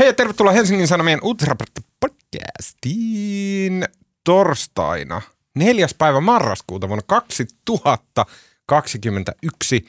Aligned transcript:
Hei 0.00 0.08
ja 0.08 0.12
tervetuloa 0.12 0.52
Helsingin 0.52 0.88
Sanomien 0.88 1.18
Ultrapodcastiin 1.22 3.84
torstaina 4.24 5.22
4. 5.54 5.86
päivä 5.98 6.20
marraskuuta 6.20 6.88
vuonna 6.88 7.04
2021. 7.06 9.86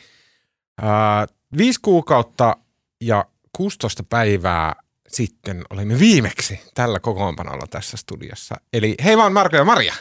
Ää, 0.81 1.27
viisi 1.57 1.79
kuukautta 1.81 2.57
ja 3.01 3.25
16 3.57 4.03
päivää 4.03 4.75
sitten 5.07 5.63
olimme 5.69 5.99
viimeksi 5.99 6.59
tällä 6.73 6.99
kokoonpanolla 6.99 7.67
tässä 7.69 7.97
studiossa. 7.97 8.55
Eli 8.73 8.95
hei 9.03 9.17
vaan 9.17 9.33
Marko 9.33 9.55
ja 9.55 9.65
Maria. 9.65 9.95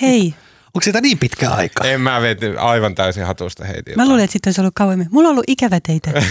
Hei. 0.00 0.34
Onko 0.74 0.84
sitä 0.84 1.00
niin 1.00 1.18
pitkä 1.18 1.50
aika? 1.50 1.84
En 1.84 2.00
mä 2.00 2.20
vety 2.20 2.58
aivan 2.58 2.94
täysin 2.94 3.24
hatusta 3.24 3.64
heiti. 3.64 3.94
Mä 3.96 4.06
luulen, 4.08 4.24
että 4.24 4.32
sitten 4.32 4.48
olisi 4.48 4.60
ollut 4.60 4.74
kauemmin. 4.74 5.08
Mulla 5.10 5.28
on 5.28 5.32
ollut 5.32 5.44
ikävä 5.48 5.80
teitä. 5.80 6.10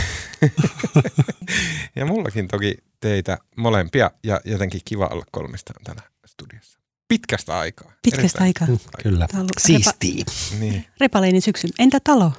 ja 1.95 2.05
mullakin 2.05 2.47
toki 2.47 2.77
teitä 2.99 3.37
molempia 3.57 4.11
ja 4.23 4.41
jotenkin 4.45 4.81
kiva 4.85 5.07
olla 5.07 5.25
kolmistaan 5.31 5.83
täällä 5.83 6.01
studiossa. 6.25 6.79
Pitkästä 7.07 7.59
aikaa. 7.59 7.91
Pitkästä 8.01 8.21
Erittäin 8.21 8.45
aikaa. 8.47 8.67
pitkästä 8.67 9.03
Kyllä. 9.03 9.27
Siistii. 9.57 10.23
Niin. 10.59 10.85
Repaleinen 10.99 11.41
syksy. 11.41 11.67
Entä 11.79 11.99
talo? 12.03 12.31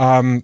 Um, 0.00 0.42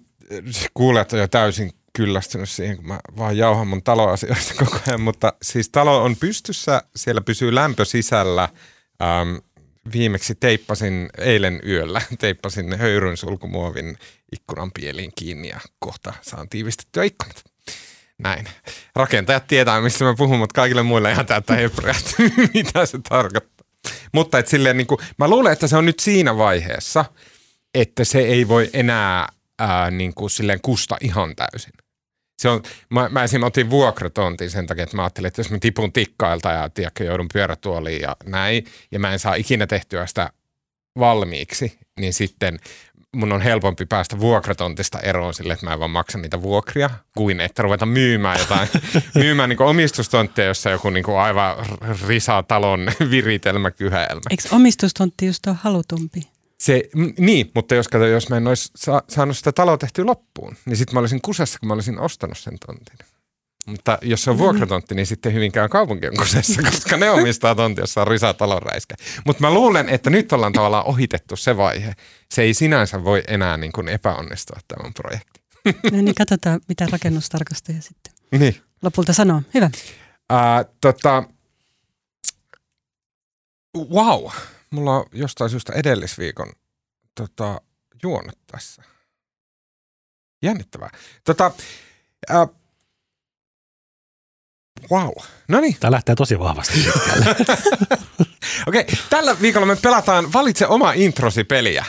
kuulijat 0.73 1.13
on 1.13 1.19
jo 1.19 1.27
täysin 1.27 1.71
kyllästynyt 1.93 2.49
siihen, 2.49 2.77
kun 2.77 2.87
mä 2.87 2.99
vaan 3.17 3.37
jauhan 3.37 3.67
mun 3.67 3.83
taloasioista 3.83 4.53
koko 4.65 4.79
ajan, 4.87 5.01
mutta 5.01 5.33
siis 5.41 5.69
talo 5.69 6.03
on 6.03 6.15
pystyssä, 6.15 6.83
siellä 6.95 7.21
pysyy 7.21 7.55
lämpö 7.55 7.85
sisällä. 7.85 8.49
Um, 9.21 9.41
viimeksi 9.93 10.35
teippasin 10.35 11.09
eilen 11.17 11.59
yöllä, 11.67 12.01
teippasin 12.19 12.77
höyryn 12.77 13.17
sulkumuovin 13.17 13.97
ikkunan 14.31 14.71
pieliin 14.71 15.11
kiinni 15.15 15.49
ja 15.49 15.59
kohta 15.79 16.13
saan 16.21 16.49
tiivistettyä 16.49 17.03
ikkunat. 17.03 17.43
Näin. 18.17 18.45
Rakentajat 18.95 19.47
tietää, 19.47 19.81
mistä 19.81 20.03
mä 20.03 20.15
puhun, 20.17 20.39
mutta 20.39 20.53
kaikille 20.53 20.83
muille 20.83 21.11
ihan 21.11 21.25
täyttä 21.25 21.55
hebreaa, 21.55 21.99
mitä 22.53 22.85
se 22.85 22.99
tarkoittaa. 23.09 23.65
Mutta 24.11 24.39
et 24.39 24.47
silleen, 24.47 24.77
niin 24.77 24.87
kuin, 24.87 24.99
mä 25.17 25.27
luulen, 25.27 25.53
että 25.53 25.67
se 25.67 25.77
on 25.77 25.85
nyt 25.85 25.99
siinä 25.99 26.37
vaiheessa, 26.37 27.05
että 27.73 28.03
se 28.03 28.19
ei 28.19 28.47
voi 28.47 28.69
enää 28.73 29.27
ää, 29.59 29.91
niin 29.91 30.13
kuin 30.13 30.29
silleen 30.29 30.61
kusta 30.61 30.97
ihan 31.01 31.35
täysin. 31.35 31.73
Se 32.37 32.49
on, 32.49 32.63
mä, 32.89 33.09
mä 33.09 33.23
esimerkiksi 33.23 33.47
otin 33.47 33.69
vuokratontin 33.69 34.49
sen 34.49 34.67
takia, 34.67 34.83
että 34.83 34.95
mä 34.95 35.03
ajattelin, 35.03 35.27
että 35.27 35.39
jos 35.39 35.51
mä 35.51 35.57
tipun 35.59 35.93
tikkailta 35.93 36.51
ja 36.51 36.69
tiedätkö, 36.69 37.03
joudun 37.03 37.27
pyörätuoliin 37.33 38.01
ja 38.01 38.15
näin, 38.25 38.65
ja 38.91 38.99
mä 38.99 39.13
en 39.13 39.19
saa 39.19 39.35
ikinä 39.35 39.67
tehtyä 39.67 40.05
sitä 40.05 40.31
valmiiksi, 40.99 41.77
niin 41.99 42.13
sitten 42.13 42.59
mun 43.15 43.31
on 43.31 43.41
helpompi 43.41 43.85
päästä 43.85 44.19
vuokratontista 44.19 44.99
eroon 44.99 45.33
sille, 45.33 45.53
että 45.53 45.65
mä 45.65 45.73
en 45.73 45.79
vaan 45.79 45.91
maksa 45.91 46.17
niitä 46.17 46.41
vuokria, 46.41 46.89
kuin 47.17 47.39
että 47.39 47.61
ruveta 47.61 47.85
myymään 47.85 48.39
jotain, 48.39 48.69
myymään 49.15 49.49
niin 49.49 49.61
omistustontteja, 49.61 50.47
jossa 50.47 50.69
joku 50.69 50.89
niin 50.89 51.05
aivan 51.19 51.65
risa 52.07 52.43
talon 52.43 52.91
viritelmä 53.09 53.71
kyhäelmä. 53.71 54.21
Eikö 54.29 54.43
omistustontti 54.51 55.25
just 55.25 55.47
ole 55.47 55.55
halutumpi? 55.61 56.32
Se, 56.63 56.89
niin, 57.17 57.51
mutta 57.55 57.75
jos, 57.75 57.87
kato, 57.87 58.05
jos 58.05 58.29
mä 58.29 58.37
en 58.37 58.47
olisi 58.47 58.71
sa- 58.75 59.03
saanut 59.09 59.37
sitä 59.37 59.51
taloa 59.51 59.77
tehtyä 59.77 60.05
loppuun, 60.05 60.55
niin 60.65 60.77
sitten 60.77 60.93
mä 60.93 60.99
olisin 60.99 61.21
kusessa, 61.21 61.59
kun 61.59 61.67
mä 61.67 61.73
olisin 61.73 61.99
ostanut 61.99 62.37
sen 62.37 62.57
tontin. 62.67 62.97
Mutta 63.67 63.97
jos 64.01 64.23
se 64.23 64.29
on 64.31 64.37
vuokratontti, 64.37 64.95
niin 64.95 65.05
sitten 65.05 65.33
Hyvinkään 65.33 65.69
kaupunki 65.69 66.07
on 66.07 66.17
kusessa, 66.17 66.61
koska 66.71 66.97
ne 66.97 67.09
omistaa 67.09 67.55
tontti, 67.55 67.81
jossa 67.81 68.01
on 68.01 68.07
Risa 68.07 68.33
talonräiskä. 68.33 68.95
Mutta 69.25 69.41
mä 69.41 69.51
luulen, 69.53 69.89
että 69.89 70.09
nyt 70.09 70.31
ollaan 70.33 70.53
tavallaan 70.53 70.85
ohitettu 70.85 71.35
se 71.35 71.57
vaihe. 71.57 71.93
Se 72.31 72.41
ei 72.41 72.53
sinänsä 72.53 73.03
voi 73.03 73.23
enää 73.27 73.57
niin 73.57 73.71
kuin 73.71 73.87
epäonnistua 73.89 74.59
tämän 74.67 74.93
projekti. 74.93 75.43
No 75.91 76.01
niin 76.01 76.15
katsotaan, 76.15 76.61
mitä 76.67 76.87
rakennustarkastaja 76.91 77.81
sitten 77.81 78.13
Niin. 78.39 78.55
lopulta 78.81 79.13
sanoo. 79.13 79.41
Hyvä. 79.53 79.69
Ää, 80.29 80.65
tota, 80.81 81.23
wow, 83.77 84.31
mulla 84.73 84.95
on 84.95 85.05
jostain 85.11 85.49
syystä 85.49 85.73
edellisviikon 85.73 86.51
tota, 87.15 87.61
juonut 88.03 88.39
tässä. 88.51 88.83
Jännittävää. 90.41 90.89
Tota, 91.23 91.51
ää, 92.29 92.47
wow, 94.91 95.11
no 95.47 95.59
niin. 95.59 95.75
Tämä 95.79 95.91
lähtee 95.91 96.15
tosi 96.15 96.39
vahvasti. 96.39 96.87
Okei, 98.67 98.85
tällä 99.09 99.35
viikolla 99.41 99.65
me 99.65 99.75
pelataan 99.75 100.33
Valitse 100.33 100.67
oma 100.67 100.93
introsi 100.93 101.43
peliä. 101.43 101.85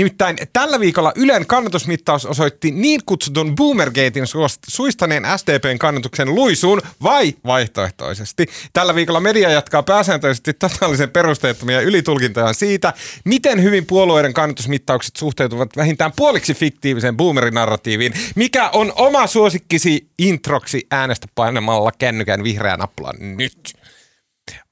Nimittäin 0.00 0.36
tällä 0.52 0.80
viikolla 0.80 1.12
Ylen 1.16 1.46
kannatusmittaus 1.46 2.26
osoitti 2.26 2.70
niin 2.70 3.00
kutsutun 3.06 3.54
Boomergatein 3.54 4.26
suistaneen 4.68 5.22
SDPn 5.36 5.78
kannatuksen 5.78 6.34
luisuun 6.34 6.82
vai 7.02 7.34
vaihtoehtoisesti. 7.46 8.46
Tällä 8.72 8.94
viikolla 8.94 9.20
media 9.20 9.50
jatkaa 9.50 9.82
pääsääntöisesti 9.82 10.52
totaalisen 10.52 11.10
perusteettomia 11.10 11.80
ylitulkintoja 11.80 12.52
siitä, 12.52 12.92
miten 13.24 13.62
hyvin 13.62 13.86
puolueiden 13.86 14.34
kannatusmittaukset 14.34 15.16
suhteutuvat 15.16 15.76
vähintään 15.76 16.12
puoliksi 16.16 16.54
fiktiiviseen 16.54 17.16
boomerinarratiiviin, 17.16 18.12
mikä 18.34 18.70
on 18.70 18.92
oma 18.96 19.26
suosikkisi 19.26 20.10
introksi 20.18 20.86
äänestä 20.90 21.26
painamalla 21.34 21.92
kännykän 21.98 22.44
vihreää 22.44 22.76
nappulaa 22.76 23.12
nyt. 23.18 23.72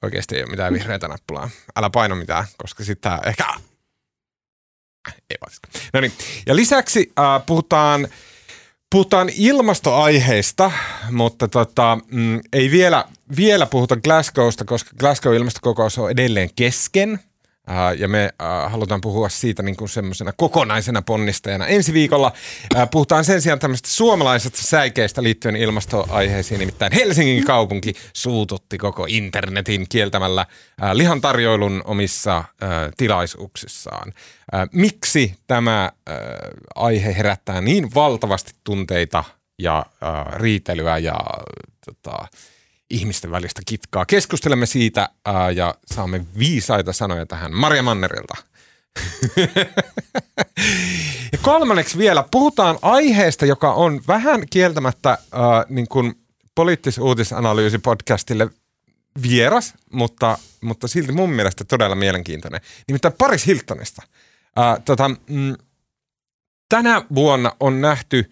Oikeasti 0.02 0.36
ei 0.36 0.42
ole 0.42 0.50
mitään 0.50 0.72
vihreätä 0.72 1.08
nappulaa. 1.08 1.50
Älä 1.76 1.90
paino 1.90 2.14
mitään, 2.14 2.44
koska 2.58 2.84
sitä 2.84 3.18
ehkä... 3.26 3.44
Ei. 5.30 5.36
No 5.92 6.00
niin. 6.00 6.12
Ja 6.46 6.56
lisäksi 6.56 7.12
äh, 7.18 7.46
puhutaan, 7.46 8.08
puhutaan 8.90 9.30
ilmastoaiheista, 9.36 10.72
mutta 11.10 11.48
tota, 11.48 11.98
mm, 12.10 12.40
ei 12.52 12.70
vielä, 12.70 13.04
vielä 13.36 13.66
puhuta 13.66 13.96
Glasgowsta, 13.96 14.64
koska 14.64 14.90
Glasgow 14.98 15.34
ilmastokokous 15.34 15.98
on 15.98 16.10
edelleen 16.10 16.50
kesken. 16.56 17.20
Uh, 17.68 18.00
ja 18.00 18.08
me 18.08 18.30
uh, 18.42 18.72
halutaan 18.72 19.00
puhua 19.00 19.28
siitä 19.28 19.62
niin 19.62 19.76
kuin 19.76 19.88
semmoisena 19.88 20.32
kokonaisena 20.36 21.02
ponnistajana. 21.02 21.66
Ensi 21.66 21.92
viikolla 21.92 22.32
uh, 22.76 22.90
puhutaan 22.90 23.24
sen 23.24 23.42
sijaan 23.42 23.58
tämmöistä 23.58 23.88
suomalaisesta 23.88 24.62
säikeistä 24.62 25.22
liittyen 25.22 25.56
ilmastoaiheisiin. 25.56 26.60
Nimittäin 26.60 26.92
Helsingin 26.92 27.44
kaupunki 27.44 27.94
suututti 28.12 28.78
koko 28.78 29.06
internetin 29.08 29.86
kieltämällä 29.88 30.46
lihan 30.92 31.20
tarjoilun 31.20 31.82
omissa 31.84 32.44
tilaisuuksissaan. 32.96 34.12
Miksi 34.72 35.34
tämä 35.46 35.92
aihe 36.74 37.16
herättää 37.16 37.60
niin 37.60 37.94
valtavasti 37.94 38.52
tunteita 38.64 39.24
ja 39.58 39.86
riitelyä 40.36 40.98
ja 40.98 41.16
tota, 41.86 42.28
ihmisten 42.90 43.30
välistä 43.30 43.62
kitkaa. 43.66 44.06
Keskustelemme 44.06 44.66
siitä 44.66 45.08
ää, 45.24 45.50
ja 45.50 45.74
saamme 45.86 46.26
viisaita 46.38 46.92
sanoja 46.92 47.26
tähän 47.26 47.54
Maria 47.54 47.82
Mannerilta. 47.82 48.34
ja 51.32 51.38
kolmanneksi 51.42 51.98
vielä 51.98 52.24
puhutaan 52.30 52.78
aiheesta, 52.82 53.46
joka 53.46 53.72
on 53.72 54.00
vähän 54.08 54.42
kieltämättä 54.50 55.10
ää, 55.10 55.18
niin 55.68 55.88
kuin 55.88 56.14
poliittis-uutisanalyysi-podcastille 56.54 58.50
vieras, 59.22 59.74
mutta, 59.92 60.38
mutta 60.60 60.88
silti 60.88 61.12
mun 61.12 61.30
mielestä 61.30 61.64
todella 61.64 61.94
mielenkiintoinen. 61.94 62.60
Nimittäin 62.88 63.14
Paris 63.18 63.46
Hiltonista. 63.46 64.02
Ää, 64.56 64.80
tota, 64.84 65.08
mm, 65.08 65.54
tänä 66.68 67.02
vuonna 67.14 67.52
on 67.60 67.80
nähty 67.80 68.30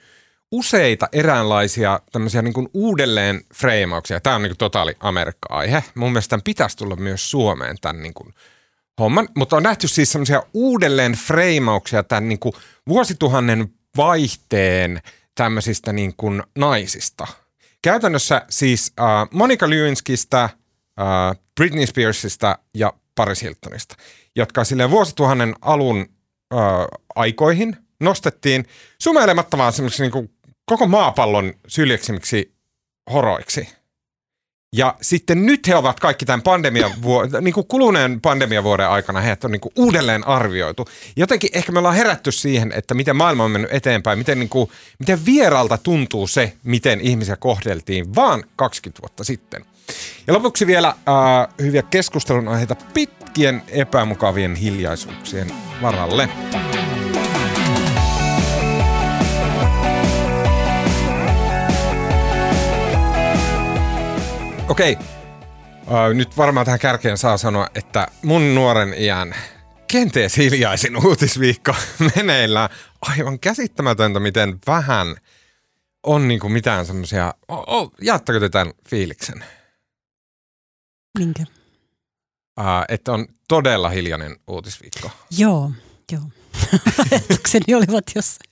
useita 0.57 1.09
eräänlaisia 1.13 2.01
tämmöisiä 2.13 2.43
niin 2.43 2.53
kuin 2.53 2.69
uudelleen 2.75 3.41
freimauksia. 3.55 4.21
Tämä 4.21 4.37
on 4.37 4.43
niin 4.43 4.51
kuin 4.51 4.59
totaali 4.59 4.97
Amerikka-aihe. 5.01 5.85
Mun 5.95 6.13
mielestä 6.13 6.31
tämän 6.31 6.43
pitäisi 6.43 6.77
tulla 6.77 6.97
myös 6.97 7.31
Suomeen 7.31 7.77
tämän 7.81 8.03
niin 8.03 8.15
kuin 8.15 8.35
homman. 9.01 9.29
Mutta 9.37 9.57
on 9.57 9.63
nähty 9.63 9.89
siis 9.89 10.13
semmoisia 10.13 10.43
uudelleen 10.55 11.13
freimauksia 11.13 12.03
tämän 12.03 12.29
niin 12.29 12.39
kuin 12.39 12.53
vuosituhannen 12.89 13.73
vaihteen 13.97 15.03
tämmöisistä 15.35 15.93
niin 15.93 16.15
kuin 16.17 16.43
naisista. 16.59 17.27
Käytännössä 17.83 18.43
siis 18.51 18.93
äh, 19.01 19.07
Monica 19.31 19.71
Lewinskistä, 19.71 20.43
äh, 20.43 20.51
Britney 21.57 21.87
Spearsista 21.87 22.59
ja 22.75 22.93
Paris 23.15 23.43
Hiltonista, 23.43 23.97
jotka 24.37 24.65
silleen 24.65 24.91
vuosituhannen 24.91 25.55
alun 25.61 25.99
äh, 26.55 26.59
aikoihin 27.15 27.77
nostettiin 28.01 28.67
sumeilematta 28.99 29.59
vaan 29.59 29.73
semmoisiksi 29.73 30.03
niin 30.03 30.31
koko 30.67 30.87
maapallon 30.87 31.55
syljeksimiksi 31.69 32.55
horoiksi. 33.13 33.69
Ja 34.77 34.95
sitten 35.03 35.47
nyt 35.47 35.69
he 35.69 35.77
ovat 35.77 36.01
kaikki 36.01 36.25
tämän 36.25 36.43
pandemian 36.43 36.91
vuo- 37.03 37.41
niin 37.41 37.55
kuin 37.55 37.67
kuluneen 37.67 38.21
pandemiavuoden 38.21 38.89
aikana 38.89 39.21
heidät 39.21 39.45
on 39.45 39.53
niin 39.53 39.61
kuin 39.61 39.73
uudelleen 39.77 40.27
arvioitu. 40.27 40.89
Jotenkin 41.17 41.51
ehkä 41.53 41.73
me 41.73 41.79
ollaan 41.79 41.95
herätty 41.95 42.33
siihen, 42.33 42.73
että 42.73 42.95
miten 42.95 43.17
maailma 43.17 43.45
on 43.45 43.51
mennyt 43.51 43.73
eteenpäin, 43.73 44.19
miten, 44.19 44.39
niin 44.39 44.49
kuin, 44.49 44.71
miten 44.99 45.27
vieralta 45.27 45.79
tuntuu 45.79 46.27
se, 46.27 46.53
miten 46.65 47.01
ihmisiä 47.01 47.37
kohdeltiin 47.37 48.15
vaan 48.15 48.45
20 48.57 49.03
vuotta 49.03 49.25
sitten. 49.25 49.65
Ja 50.27 50.35
lopuksi 50.35 50.67
vielä 50.67 50.89
äh, 50.89 51.55
hyviä 51.63 51.83
keskustelun 51.83 52.49
aiheita 52.49 52.77
pitkien 52.95 53.63
epämukavien 53.69 54.55
hiljaisuuksien 54.55 55.53
varalle. 55.83 56.29
Okei, 64.69 64.97
okay. 65.87 66.15
nyt 66.15 66.37
varmaan 66.37 66.67
tähän 66.67 66.79
kärkeen 66.79 67.19
saa 67.19 67.37
sanoa, 67.37 67.69
että 67.75 68.09
mun 68.23 68.55
nuoren 68.55 68.95
iän 68.99 69.35
kenties 69.89 70.37
hiljaisin 70.37 71.07
uutisviikko 71.07 71.75
meneillään. 72.17 72.69
Aivan 73.01 73.39
käsittämätöntä, 73.39 74.21
miten 74.21 74.59
vähän 74.67 75.17
on 76.03 76.29
niinku 76.29 76.49
mitään 76.49 76.87
semmoisia... 76.87 77.35
Jaattako 78.01 78.41
te 78.41 78.49
tämän 78.49 78.73
fiiliksen? 78.89 79.45
Minkä? 81.19 81.43
Uh, 82.61 82.65
että 82.89 83.13
on 83.13 83.27
todella 83.49 83.89
hiljainen 83.89 84.37
uutisviikko. 84.47 85.11
Joo, 85.39 85.73
joo. 86.13 86.23
Ajatukseni 87.11 87.75
olivat 87.75 88.05
jossain. 88.15 88.51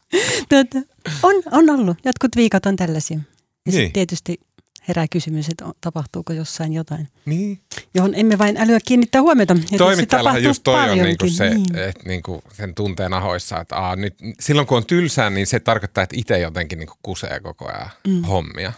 Tuota, 0.48 0.78
on, 1.22 1.34
on 1.50 1.70
ollut. 1.70 1.98
Jotkut 2.04 2.36
viikot 2.36 2.66
on 2.66 2.76
tällaisia. 2.76 3.18
Ja 3.66 3.72
niin. 3.72 3.92
tietysti 3.92 4.40
herää 4.88 5.06
kysymys, 5.10 5.48
että 5.48 5.64
tapahtuuko 5.80 6.32
jossain 6.32 6.72
jotain, 6.72 7.08
niin. 7.24 7.60
johon 7.94 8.12
emme 8.14 8.38
vain 8.38 8.56
älyä 8.56 8.78
kiinnittää 8.84 9.22
huomiota. 9.22 9.56
Toimittajallahan 9.78 10.42
just 10.42 10.62
toi 10.62 10.90
on 10.90 10.98
niinku 10.98 11.28
se, 11.28 11.50
niin. 11.50 11.78
että 11.78 12.02
niinku 12.08 12.42
sen 12.52 12.74
tunteen 12.74 13.12
ahoissa, 13.12 13.60
että 13.60 13.76
aa, 13.76 13.96
nyt, 13.96 14.14
silloin 14.40 14.66
kun 14.66 14.76
on 14.76 14.86
tylsää, 14.86 15.30
niin 15.30 15.46
se 15.46 15.60
tarkoittaa, 15.60 16.04
että 16.04 16.16
itse 16.18 16.38
jotenkin 16.38 16.78
niinku 16.78 16.94
kusee 17.02 17.40
koko 17.40 17.68
ajan 17.68 17.90
mm. 18.06 18.22
hommia. 18.22 18.72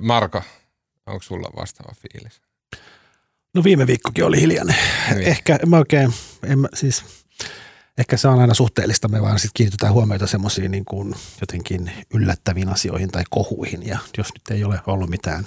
Marko, 0.00 0.42
onko 1.06 1.22
sulla 1.22 1.50
vastaava 1.56 1.92
fiilis? 1.94 2.40
No 3.54 3.64
viime 3.64 3.86
viikkokin 3.86 4.24
oli 4.24 4.40
hiljainen. 4.40 4.76
Niin. 5.14 5.28
Ehkä 5.28 5.58
mä 5.66 5.78
oikein, 5.78 6.12
en 6.46 6.58
mä, 6.58 6.68
siis 6.74 7.04
ehkä 7.98 8.16
se 8.16 8.28
on 8.28 8.40
aina 8.40 8.54
suhteellista, 8.54 9.08
me 9.08 9.22
vaan 9.22 9.38
sitten 9.38 9.54
kiinnitetään 9.54 9.92
huomiota 9.92 10.26
semmoisiin 10.26 10.70
niin 10.70 10.84
kuin 10.84 11.14
jotenkin 11.40 11.90
yllättäviin 12.14 12.68
asioihin 12.68 13.10
tai 13.10 13.22
kohuihin 13.30 13.86
ja 13.86 13.98
jos 14.18 14.28
nyt 14.34 14.58
ei 14.58 14.64
ole 14.64 14.80
ollut 14.86 15.10
mitään 15.10 15.46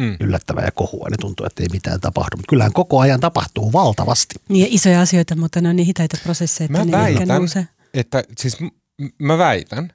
mm. 0.00 0.16
yllättävää 0.20 0.64
ja 0.64 0.70
kohua, 0.70 1.08
niin 1.10 1.20
tuntuu, 1.20 1.46
että 1.46 1.62
ei 1.62 1.68
mitään 1.72 2.00
tapahdu. 2.00 2.36
Mutta 2.36 2.50
kyllähän 2.50 2.72
koko 2.72 3.00
ajan 3.00 3.20
tapahtuu 3.20 3.72
valtavasti. 3.72 4.34
Niin 4.48 4.62
ja 4.62 4.68
isoja 4.70 5.00
asioita, 5.00 5.36
mutta 5.36 5.60
ne 5.60 5.68
on 5.68 5.76
niin 5.76 5.86
hitaita 5.86 6.18
prosesseja, 6.22 6.64
että 6.64 6.78
mä 6.78 6.84
ne 6.84 6.92
väitän, 6.92 7.28
että 7.94 8.24
siis 8.38 8.58
mä 9.18 9.38
väitän, 9.38 9.92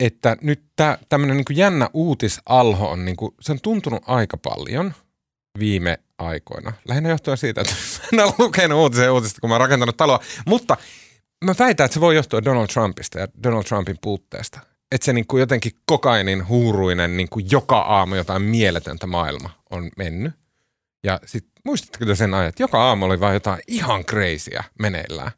että 0.00 0.36
nyt 0.40 0.62
tämmöinen 1.08 1.36
niin 1.36 1.56
jännä 1.56 1.90
uutisalho 1.94 2.90
on, 2.90 3.04
niin 3.04 3.16
kuin, 3.16 3.34
se 3.40 3.52
on 3.52 3.60
tuntunut 3.62 4.02
aika 4.06 4.36
paljon 4.36 4.94
viime 5.58 5.98
aikoina. 6.18 6.72
Lähinnä 6.88 7.08
johtuen 7.08 7.38
siitä, 7.38 7.60
että 7.60 7.74
en 8.12 8.20
ole 8.20 8.34
lukenut 8.38 8.78
uutisia 8.78 9.12
uutista, 9.12 9.40
kun 9.40 9.50
mä 9.50 9.54
oon 9.54 9.60
rakentanut 9.60 9.96
taloa. 9.96 10.20
Mutta 10.46 10.76
mä 11.44 11.54
väitän, 11.58 11.84
että 11.84 11.94
se 11.94 12.00
voi 12.00 12.16
johtua 12.16 12.44
Donald 12.44 12.66
Trumpista 12.66 13.18
ja 13.18 13.28
Donald 13.42 13.64
Trumpin 13.64 13.96
puutteesta. 14.02 14.60
Että 14.92 15.04
se 15.04 15.12
niin 15.12 15.26
kuin 15.26 15.40
jotenkin 15.40 15.72
kokainin 15.86 16.48
huuruinen 16.48 17.16
niin 17.16 17.28
kuin 17.28 17.46
joka 17.50 17.78
aamu 17.78 18.14
jotain 18.14 18.42
mieletöntä 18.42 19.06
maailma 19.06 19.50
on 19.70 19.90
mennyt. 19.96 20.32
Ja 21.04 21.20
sitten 21.26 21.52
muistatteko 21.64 22.04
te 22.04 22.14
sen 22.16 22.34
ajan, 22.34 22.48
että 22.48 22.62
joka 22.62 22.84
aamu 22.84 23.04
oli 23.04 23.20
vain 23.20 23.34
jotain 23.34 23.60
ihan 23.66 24.04
crazyä 24.04 24.64
meneillään. 24.78 25.30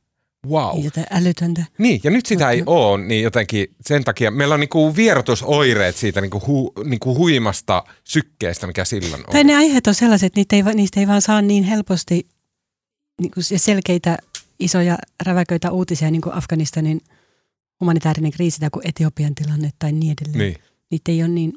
Wow. 0.49 0.85
Jotain 0.85 1.07
älytöntä. 1.11 1.65
Niin, 1.79 2.01
ja 2.05 2.11
nyt 2.11 2.27
sitä 2.27 2.51
ei 2.51 2.63
ole, 2.67 3.05
niin 3.05 3.23
jotenkin 3.23 3.75
sen 3.81 4.05
takia 4.05 4.31
meillä 4.31 4.55
on 4.55 4.61
niinku 4.61 4.97
vierotusoireet 4.97 5.97
siitä 5.97 6.21
niinku 6.21 6.43
hu, 6.47 6.73
niinku 6.85 7.17
huimasta 7.17 7.85
sykkeestä, 8.05 8.67
mikä 8.67 8.85
silloin 8.85 9.23
on. 9.27 9.33
Tai 9.33 9.45
ne 9.45 9.57
aiheet 9.57 9.87
on 9.87 9.95
sellaiset, 9.95 10.27
että 10.27 10.41
niitä 10.41 10.57
ei, 10.57 10.75
niistä 10.75 11.01
ei 11.01 11.07
vaan 11.07 11.23
saa 11.23 11.43
niin 11.43 11.65
helposti 11.65 12.29
niinku 13.21 13.41
selkeitä 13.57 14.19
isoja 14.61 14.99
räväköitä 15.27 15.71
uutisia, 15.71 16.11
niin 16.11 16.21
kuin 16.21 16.35
Afganistanin 16.35 17.01
humanitaarinen 17.81 18.31
kriisi 18.31 18.61
tai 18.61 18.71
kuin 18.73 18.89
Etiopian 18.89 19.35
tilanne 19.35 19.71
tai 19.79 19.93
niin 19.93 20.17
edelleen. 20.21 20.39
Niin. 20.39 20.65
Niitä 20.91 21.13
ei 21.13 21.23
ole 21.23 21.29
niin, 21.29 21.53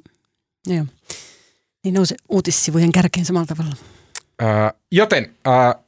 no 0.68 0.76
joo, 0.76 0.86
niin 1.84 1.94
nouse 1.94 2.16
uutissivujen 2.30 2.92
kärkeen 2.92 3.26
samalla 3.26 3.46
tavalla. 3.46 3.76
Äh, 4.42 4.74
joten 4.92 5.36
äh, 5.48 5.84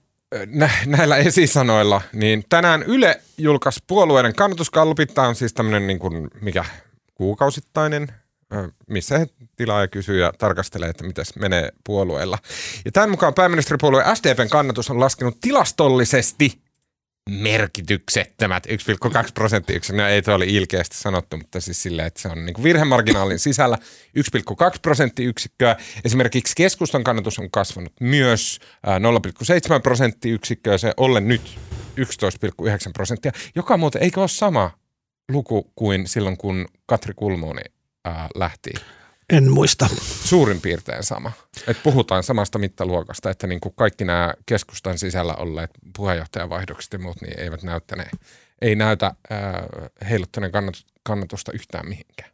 nä- 0.47 0.69
näillä 0.85 1.17
esisanoilla, 1.17 2.01
niin 2.13 2.45
tänään 2.49 2.83
Yle 2.83 3.21
julkaisi 3.37 3.79
puolueiden 3.87 4.35
kannatuskallupit. 4.35 5.13
Tämä 5.13 5.27
on 5.27 5.35
siis 5.35 5.53
tämmöinen 5.53 5.87
niin 5.87 5.99
kuin, 5.99 6.27
mikä 6.41 6.65
kuukausittainen, 7.15 8.07
missä 8.87 9.17
he 9.17 9.27
tilaa 9.55 9.81
ja 9.81 9.87
kysyy 9.87 10.19
ja 10.19 10.33
tarkastelee, 10.37 10.89
että 10.89 11.03
miten 11.03 11.25
menee 11.39 11.69
puolueella. 11.83 12.37
Ja 12.85 12.91
tämän 12.91 13.09
mukaan 13.09 13.33
pääministeripuolue 13.33 14.03
SDPn 14.13 14.49
kannatus 14.49 14.89
on 14.89 14.99
laskenut 14.99 15.37
tilastollisesti 15.41 16.64
merkityksettömät 17.29 18.65
1,2 18.65 18.71
prosenttiyksikköä. 19.33 20.03
No 20.03 20.09
ei 20.09 20.21
tuo 20.21 20.33
oli 20.33 20.55
ilkeästi 20.55 20.97
sanottu, 20.97 21.37
mutta 21.37 21.61
siis 21.61 21.83
silleen, 21.83 22.07
että 22.07 22.21
se 22.21 22.27
on 22.27 22.45
niin 22.45 22.63
virhemarginaalin 22.63 23.39
sisällä 23.39 23.77
1,2 23.77 24.79
prosenttiyksikköä. 24.81 25.75
Esimerkiksi 26.05 26.53
keskustan 26.57 27.03
kannatus 27.03 27.39
on 27.39 27.51
kasvanut 27.51 27.93
myös 27.99 28.59
0,7 29.75 29.81
prosenttiyksikköä, 29.83 30.77
se 30.77 30.93
ollen 30.97 31.27
nyt 31.27 31.59
11,9 31.99 32.91
prosenttia, 32.93 33.31
joka 33.55 33.77
muuten 33.77 34.03
eikö 34.03 34.19
ole 34.19 34.27
sama 34.27 34.71
luku 35.31 35.71
kuin 35.75 36.07
silloin, 36.07 36.37
kun 36.37 36.65
Katri 36.85 37.13
Kulmoni 37.15 37.61
lähti 38.35 38.73
en 39.29 39.51
muista. 39.51 39.89
Suurin 40.01 40.61
piirtein 40.61 41.03
sama. 41.03 41.31
Et 41.67 41.83
puhutaan 41.83 42.23
samasta 42.23 42.59
mittaluokasta, 42.59 43.29
että 43.29 43.47
niin 43.47 43.61
kuin 43.61 43.75
kaikki 43.75 44.05
nämä 44.05 44.33
keskustan 44.45 44.97
sisällä 44.97 45.35
olleet 45.35 45.71
puheenjohtajavaihdokset 45.95 46.93
ja 46.93 46.99
muut 46.99 47.21
niin 47.21 47.39
eivät 47.39 47.63
näyttäneet, 47.63 48.11
ei 48.61 48.75
näytä 48.75 49.05
äh, 49.05 49.43
heiluttaneen 50.09 50.51
kannatusta 51.03 51.51
yhtään 51.51 51.89
mihinkään. 51.89 52.31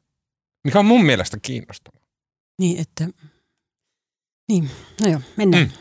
Mikä 0.63 0.79
on 0.79 0.85
mun 0.85 1.05
mielestä 1.05 1.37
kiinnostavaa. 1.41 2.01
Niin, 2.59 2.81
että... 2.81 3.07
Niin, 4.49 4.71
no 5.01 5.09
joo, 5.09 5.21
mennään. 5.37 5.63
Mm. 5.63 5.71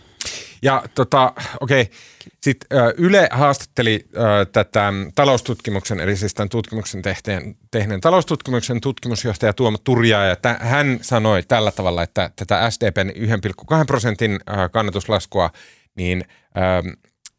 Ja 0.62 0.82
tota, 0.94 1.32
okei, 1.60 1.82
okay. 1.82 1.94
sitten 2.42 2.78
Yle 2.96 3.28
haastatteli 3.32 4.08
tätä 4.52 4.92
taloustutkimuksen, 5.14 6.00
eli 6.00 6.16
siis 6.16 6.34
tämän 6.34 6.48
tutkimuksen 6.48 7.02
tehteen, 7.02 7.56
tehneen 7.70 8.00
taloustutkimuksen 8.00 8.80
tutkimusjohtaja 8.80 9.52
Tuomo 9.52 9.78
Turjaa, 9.84 10.24
ja 10.24 10.36
t- 10.36 10.60
hän 10.60 10.98
sanoi 11.02 11.42
tällä 11.42 11.72
tavalla, 11.72 12.02
että 12.02 12.30
tätä 12.36 12.70
SDPn 12.70 13.10
1,2 13.10 13.84
prosentin 13.86 14.40
kannatuslaskua, 14.72 15.50
niin 15.94 16.24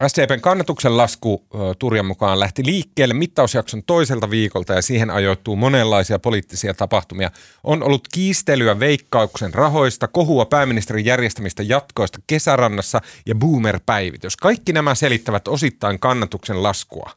SDPn 0.08 0.42
kannatuksen 0.42 0.98
lasku 0.98 1.48
Turjan 1.80 2.06
mukaan 2.06 2.40
lähti 2.40 2.66
liikkeelle 2.66 3.14
mittausjakson 3.14 3.84
toiselta 3.84 4.30
viikolta 4.30 4.74
ja 4.74 4.82
siihen 4.82 5.10
ajoittuu 5.10 5.56
monenlaisia 5.56 6.20
poliittisia 6.20 6.74
tapahtumia. 6.74 7.32
On 7.64 7.84
ollut 7.84 8.08
kiistelyä 8.14 8.80
veikkauksen 8.80 9.54
rahoista, 9.54 10.08
kohua 10.08 10.46
pääministerin 10.46 11.06
järjestämistä 11.06 11.64
jatkoista 11.64 12.20
kesärannassa 12.28 13.02
ja 13.26 13.36
boomer-päivitys. 13.36 14.38
Kaikki 14.38 14.74
nämä 14.74 14.96
selittävät 14.96 15.48
osittain 15.48 16.00
kannatuksen 16.00 16.64
laskua, 16.64 17.12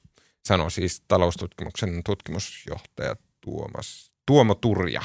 sanoi 0.44 0.70
siis 0.70 1.02
taloustutkimuksen 1.08 2.02
tutkimusjohtaja 2.04 3.16
Tuomas, 3.40 4.12
Tuomo 4.26 4.54
Turja. 4.54 5.02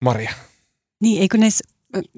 Maria. 0.00 0.32
Niin, 1.00 1.22
eikö 1.22 1.38
näissä 1.38 1.75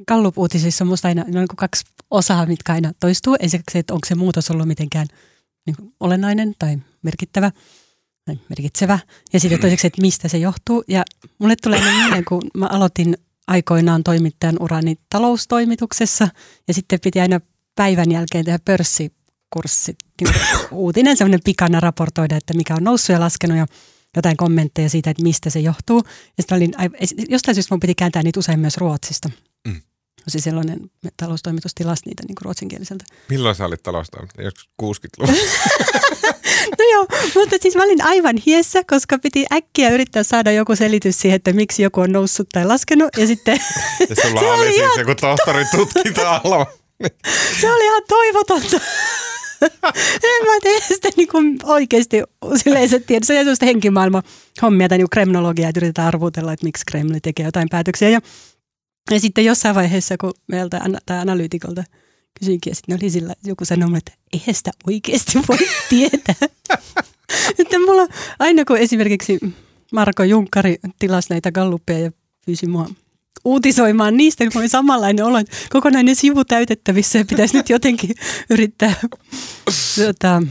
Gallup-uutisissa 0.09 0.85
on 0.85 0.89
musta 0.89 1.09
aina 1.09 1.23
on 1.23 1.31
niin 1.31 1.47
kaksi 1.57 1.85
osaa, 2.11 2.47
mitkä 2.47 2.73
aina 2.73 2.93
toistuu. 3.01 3.37
Ensiksi 3.41 3.73
se, 3.73 3.79
että 3.79 3.95
onko 3.95 4.07
se 4.07 4.15
muutos 4.15 4.51
ollut 4.51 4.69
mitenkään 4.69 5.07
niin 5.67 5.77
kuin 5.77 5.95
olennainen 6.01 6.55
tai 6.59 6.79
merkittävä 7.03 7.53
tai 8.25 8.39
merkitsevä. 8.49 8.99
Ja 9.33 9.41
sitten 9.41 9.61
toiseksi, 9.61 9.87
että 9.87 10.03
mistä 10.03 10.29
se 10.29 10.39
johtuu. 10.39 10.85
Ja 10.89 11.05
mulle 11.39 11.55
tulee 11.63 11.81
mieleen, 11.81 12.25
kun 12.25 12.43
mä 12.55 12.67
aloitin 12.67 13.17
aikoinaan 13.47 14.05
toimittajan 14.05 14.57
urani 14.61 14.97
taloustoimituksessa 15.11 16.29
ja 16.69 16.75
sitten 16.75 17.01
piti 17.01 17.21
aina 17.21 17.41
päivän 17.75 18.13
jälkeen 18.13 18.45
tehdä 18.45 18.59
pörssikurssi. 18.65 19.97
Niin 20.21 20.35
uutinen, 20.71 21.17
semmoinen 21.17 21.41
pikana 21.45 21.81
raportoida, 21.81 22.37
että 22.37 22.55
mikä 22.55 22.75
on 22.75 22.85
noussut 22.85 23.09
ja 23.15 23.21
laskenut 23.21 23.59
ja 23.59 23.67
jotain 24.17 24.37
kommentteja 24.37 24.91
siitä, 24.91 25.11
että 25.11 25.23
mistä 25.23 25.51
se 25.51 25.61
johtuu. 25.61 26.03
Ja 26.07 26.43
sitten 26.43 26.57
olin, 26.57 26.73
jostain 27.29 27.55
syystä 27.55 27.75
mun 27.75 27.81
piti 27.81 27.95
kääntää 27.95 28.23
niitä 28.23 28.41
usein 28.41 28.61
myös 28.61 28.77
Ruotsista. 28.77 29.31
Mm. 30.19 30.31
Siis 30.31 30.45
sellainen 30.45 30.91
taloustoimitus 31.17 31.75
tilasi 31.75 32.03
niitä 32.07 32.23
niin 32.29 32.37
ruotsinkieliseltä. 32.43 33.05
Milloin 33.29 33.55
sä 33.55 33.65
olit 33.65 33.83
taloustoimittaja? 33.83 34.47
Joskus 34.47 34.69
60-luvulla? 34.83 35.39
no 36.79 36.85
joo, 36.93 37.07
mutta 37.35 37.57
siis 37.63 37.77
mä 37.77 37.83
olin 37.83 38.05
aivan 38.05 38.37
hiessä, 38.47 38.83
koska 38.85 39.19
piti 39.19 39.47
äkkiä 39.53 39.91
yrittää 39.91 40.23
saada 40.23 40.53
joku 40.53 40.77
selitys 40.77 41.21
siihen, 41.21 41.37
että 41.37 41.53
miksi 41.53 41.83
joku 41.83 42.01
on 42.01 42.13
noussut 42.13 42.49
tai 42.53 42.67
laskenut. 42.67 43.09
Ja 43.17 43.27
sitten... 43.27 43.61
ja 44.09 44.17
sulla 44.23 44.41
oli, 44.51 44.51
oli 44.51 44.67
siis 44.67 44.79
ihan... 44.79 44.99
joku 44.99 45.15
tohtorin 45.15 45.67
tutkinta 45.77 46.41
alla. 46.45 46.67
se 47.61 47.73
oli 47.73 47.85
ihan 47.85 48.03
toivotonta. 48.09 48.81
en 50.23 50.47
mä 50.47 50.61
tee 50.63 50.81
sitä 50.81 51.09
niin 51.17 51.29
kuin 51.29 51.59
oikeasti 51.65 52.23
yleensä 52.67 53.01
tiedä. 53.01 53.27
Se 53.27 53.33
on 53.33 53.39
sellaista 53.39 53.67
henkimaailman 53.67 54.23
hommia 54.63 54.89
tai 54.89 54.99
niin 54.99 55.11
kremnologiaa, 55.11 55.69
että 55.69 55.79
yritetään 55.79 56.09
arvutella, 56.09 56.53
että 56.53 56.67
miksi 56.67 56.87
Kremli 56.87 57.21
tekee 57.21 57.47
jotain 57.47 57.69
päätöksiä. 57.69 58.09
Ja, 58.09 58.21
ja 59.11 59.21
sitten 59.21 59.45
jossain 59.45 59.75
vaiheessa, 59.75 60.17
kun 60.17 60.35
meiltä 60.47 60.81
tai 61.07 61.19
analyytikolta 61.19 61.85
kysyinkin, 62.39 62.71
ja 62.71 62.75
sitten 62.75 62.99
oli 63.03 63.11
sillä, 63.11 63.35
joku 63.45 63.65
sanoi, 63.65 63.99
että 63.99 64.13
eihän 64.33 64.55
sitä 64.55 64.71
oikeasti 64.87 65.39
voi 65.49 65.59
tietää. 65.91 66.49
Sitten 67.57 67.81
mulla 67.81 68.07
aina 68.39 68.65
kun 68.65 68.79
esimerkiksi 68.79 69.39
Marko 69.93 70.23
Junkkari 70.23 70.79
tilasi 70.99 71.27
näitä 71.31 71.53
galluppeja 71.53 71.99
ja 71.99 72.13
pyysi 72.47 72.67
mua 72.67 72.91
uutisoimaan 73.45 74.17
niistä, 74.17 74.45
kun 74.45 74.61
oli 74.61 74.69
samanlainen 74.69 75.25
olo, 75.25 75.39
että 75.39 75.57
kokonainen 75.71 76.17
sivu 76.17 76.45
täytettävissä 76.45 77.19
ja 77.19 77.25
pitäisi 77.25 77.57
nyt 77.57 77.71
jotenkin 77.71 78.11
yrittää 78.51 78.95
tuota, 79.95 80.43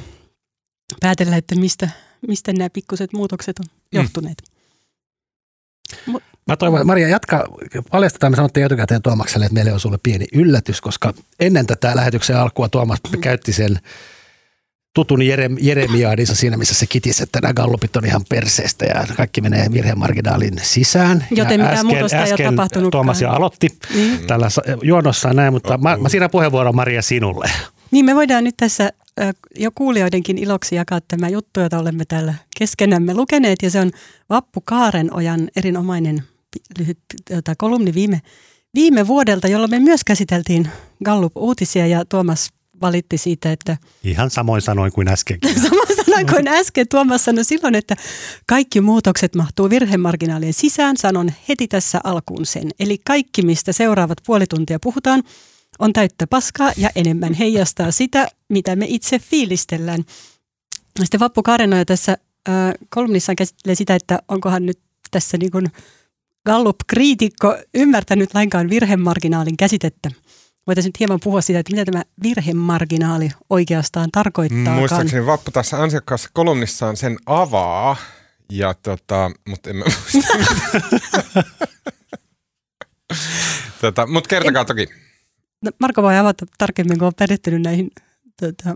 päätellä, 0.99 1.37
että 1.37 1.55
mistä, 1.55 1.89
mistä 2.27 2.53
nämä 2.53 2.69
pikkuset 2.69 3.13
muutokset 3.13 3.59
on 3.59 3.65
johtuneet. 3.93 4.43
Mm. 6.07 6.13
Mä 6.47 6.57
toivon, 6.57 6.87
Maria, 6.87 7.07
jatka, 7.07 7.45
paljastetaan, 7.91 8.31
me 8.31 8.35
sanottiin 8.35 8.65
etukäteen 8.65 9.01
Tuomakselle, 9.01 9.45
että 9.45 9.53
meillä 9.53 9.73
on 9.73 9.79
sulle 9.79 9.97
pieni 10.03 10.25
yllätys, 10.33 10.81
koska 10.81 11.13
ennen 11.39 11.67
tätä 11.67 11.95
lähetyksen 11.95 12.37
alkua 12.37 12.69
Tuomas 12.69 12.99
käytti 13.21 13.53
sen 13.53 13.79
tutun 14.93 15.21
Jerem, 15.21 15.55
Jeremiaadinsa 15.61 16.35
siinä, 16.35 16.57
missä 16.57 16.75
se 16.75 16.85
kitisi, 16.85 17.23
että 17.23 17.39
nämä 17.41 17.53
gallupit 17.53 17.95
on 17.95 18.05
ihan 18.05 18.21
perseestä 18.29 18.85
ja 18.85 19.07
kaikki 19.17 19.41
menee 19.41 19.67
virhemarginaalin 19.73 20.53
sisään. 20.61 21.25
Joten 21.31 21.59
ja 21.59 21.65
mitään 21.67 21.85
muutosta 21.85 22.23
ei 22.23 22.31
ole 22.31 22.51
tapahtunut. 22.51 22.91
Tuomas 22.91 23.21
jo 23.21 23.29
aloitti 23.29 23.67
mm. 23.95 24.27
tällä 24.27 24.47
juonossa 24.83 25.33
näin, 25.33 25.53
mutta 25.53 25.77
mä, 25.77 25.97
mä 25.97 26.09
siinä 26.09 26.29
puheenvuoro 26.29 26.73
Maria 26.73 27.01
sinulle. 27.01 27.49
Niin 27.91 28.05
me 28.05 28.15
voidaan 28.15 28.43
nyt 28.43 28.57
tässä 28.57 28.91
jo 29.55 29.71
kuulijoidenkin 29.75 30.37
iloksi 30.37 30.75
jakaa 30.75 30.99
tämä 31.07 31.29
juttu, 31.29 31.59
jota 31.59 31.79
olemme 31.79 32.05
täällä 32.05 32.33
keskenämme 32.57 33.13
lukeneet 33.13 33.57
ja 33.61 33.71
se 33.71 33.79
on 33.79 33.91
Vappu 34.29 34.61
Kaarenojan 34.61 35.47
erinomainen 35.55 36.23
lyhyt 36.79 36.99
tota, 37.29 37.53
kolumni 37.57 37.93
viime, 37.93 38.21
viime 38.75 39.07
vuodelta, 39.07 39.47
jolloin 39.47 39.71
me 39.71 39.79
myös 39.79 40.03
käsiteltiin 40.03 40.69
Gallup-uutisia 41.05 41.87
ja 41.87 42.05
Tuomas 42.05 42.49
valitti 42.81 43.17
siitä, 43.17 43.51
että... 43.51 43.77
Ihan 44.03 44.29
samoin 44.29 44.61
sanoin 44.61 44.91
kuin 44.91 45.07
äsken. 45.07 45.39
samoin 45.69 45.95
sanoin 46.05 46.27
kuin 46.27 46.47
äsken. 46.47 46.87
Tuomas 46.87 47.25
sanoi 47.25 47.43
silloin, 47.43 47.75
että 47.75 47.95
kaikki 48.47 48.81
muutokset 48.81 49.35
mahtuu 49.35 49.69
virhemarginaalien 49.69 50.53
sisään. 50.53 50.97
Sanon 50.97 51.31
heti 51.49 51.67
tässä 51.67 52.01
alkuun 52.03 52.45
sen. 52.45 52.69
Eli 52.79 52.97
kaikki, 53.05 53.41
mistä 53.41 53.73
seuraavat 53.73 54.17
puoli 54.25 54.45
tuntia 54.47 54.79
puhutaan, 54.83 55.23
on 55.79 55.93
täyttä 55.93 56.27
paskaa 56.27 56.71
ja 56.77 56.89
enemmän 56.95 57.33
heijastaa 57.33 57.91
sitä, 57.91 58.27
mitä 58.49 58.75
me 58.75 58.85
itse 58.89 59.19
fiilistellään. 59.19 60.03
Sitten 60.99 61.19
Vappu 61.19 61.43
Karenoja 61.43 61.85
tässä 61.85 62.17
äh, 62.49 62.55
kolumnissaan 62.89 63.35
käsittelee 63.35 63.75
sitä, 63.75 63.95
että 63.95 64.19
onkohan 64.27 64.65
nyt 64.65 64.79
tässä 65.11 65.37
niin 65.37 65.51
kuin 65.51 65.67
Gallup-kriitikko 66.47 67.57
ymmärtänyt 67.73 68.33
lainkaan 68.33 68.69
virhemarginaalin 68.69 69.57
käsitettä. 69.57 70.09
Voitaisiin 70.67 70.89
nyt 70.89 70.99
hieman 70.99 71.19
puhua 71.23 71.41
siitä, 71.41 71.59
että 71.59 71.71
mitä 71.71 71.91
tämä 71.91 72.03
virhemarginaali 72.23 73.29
oikeastaan 73.49 74.09
tarkoittaa. 74.11 74.75
Muistaakseni 74.75 75.25
Vappu 75.25 75.51
tässä 75.51 75.81
ansiokkaassa 75.81 76.29
kolumnissaan 76.33 76.97
sen 76.97 77.17
avaa, 77.25 77.95
ja 78.51 78.73
tota, 78.73 79.31
mutta 79.47 79.69
en 79.69 79.75
mä 79.75 79.85
muista. 79.85 80.33
tota, 83.81 84.07
mutta 84.07 84.27
kertokaa 84.27 84.61
en, 84.61 84.67
toki. 84.67 84.87
No 85.61 85.71
Marko 85.79 86.03
voi 86.03 86.17
avata 86.17 86.45
tarkemmin, 86.57 86.97
kun 86.97 87.07
on 87.07 87.13
perehtynyt 87.19 87.61
näihin 87.61 87.91
tota, 88.39 88.75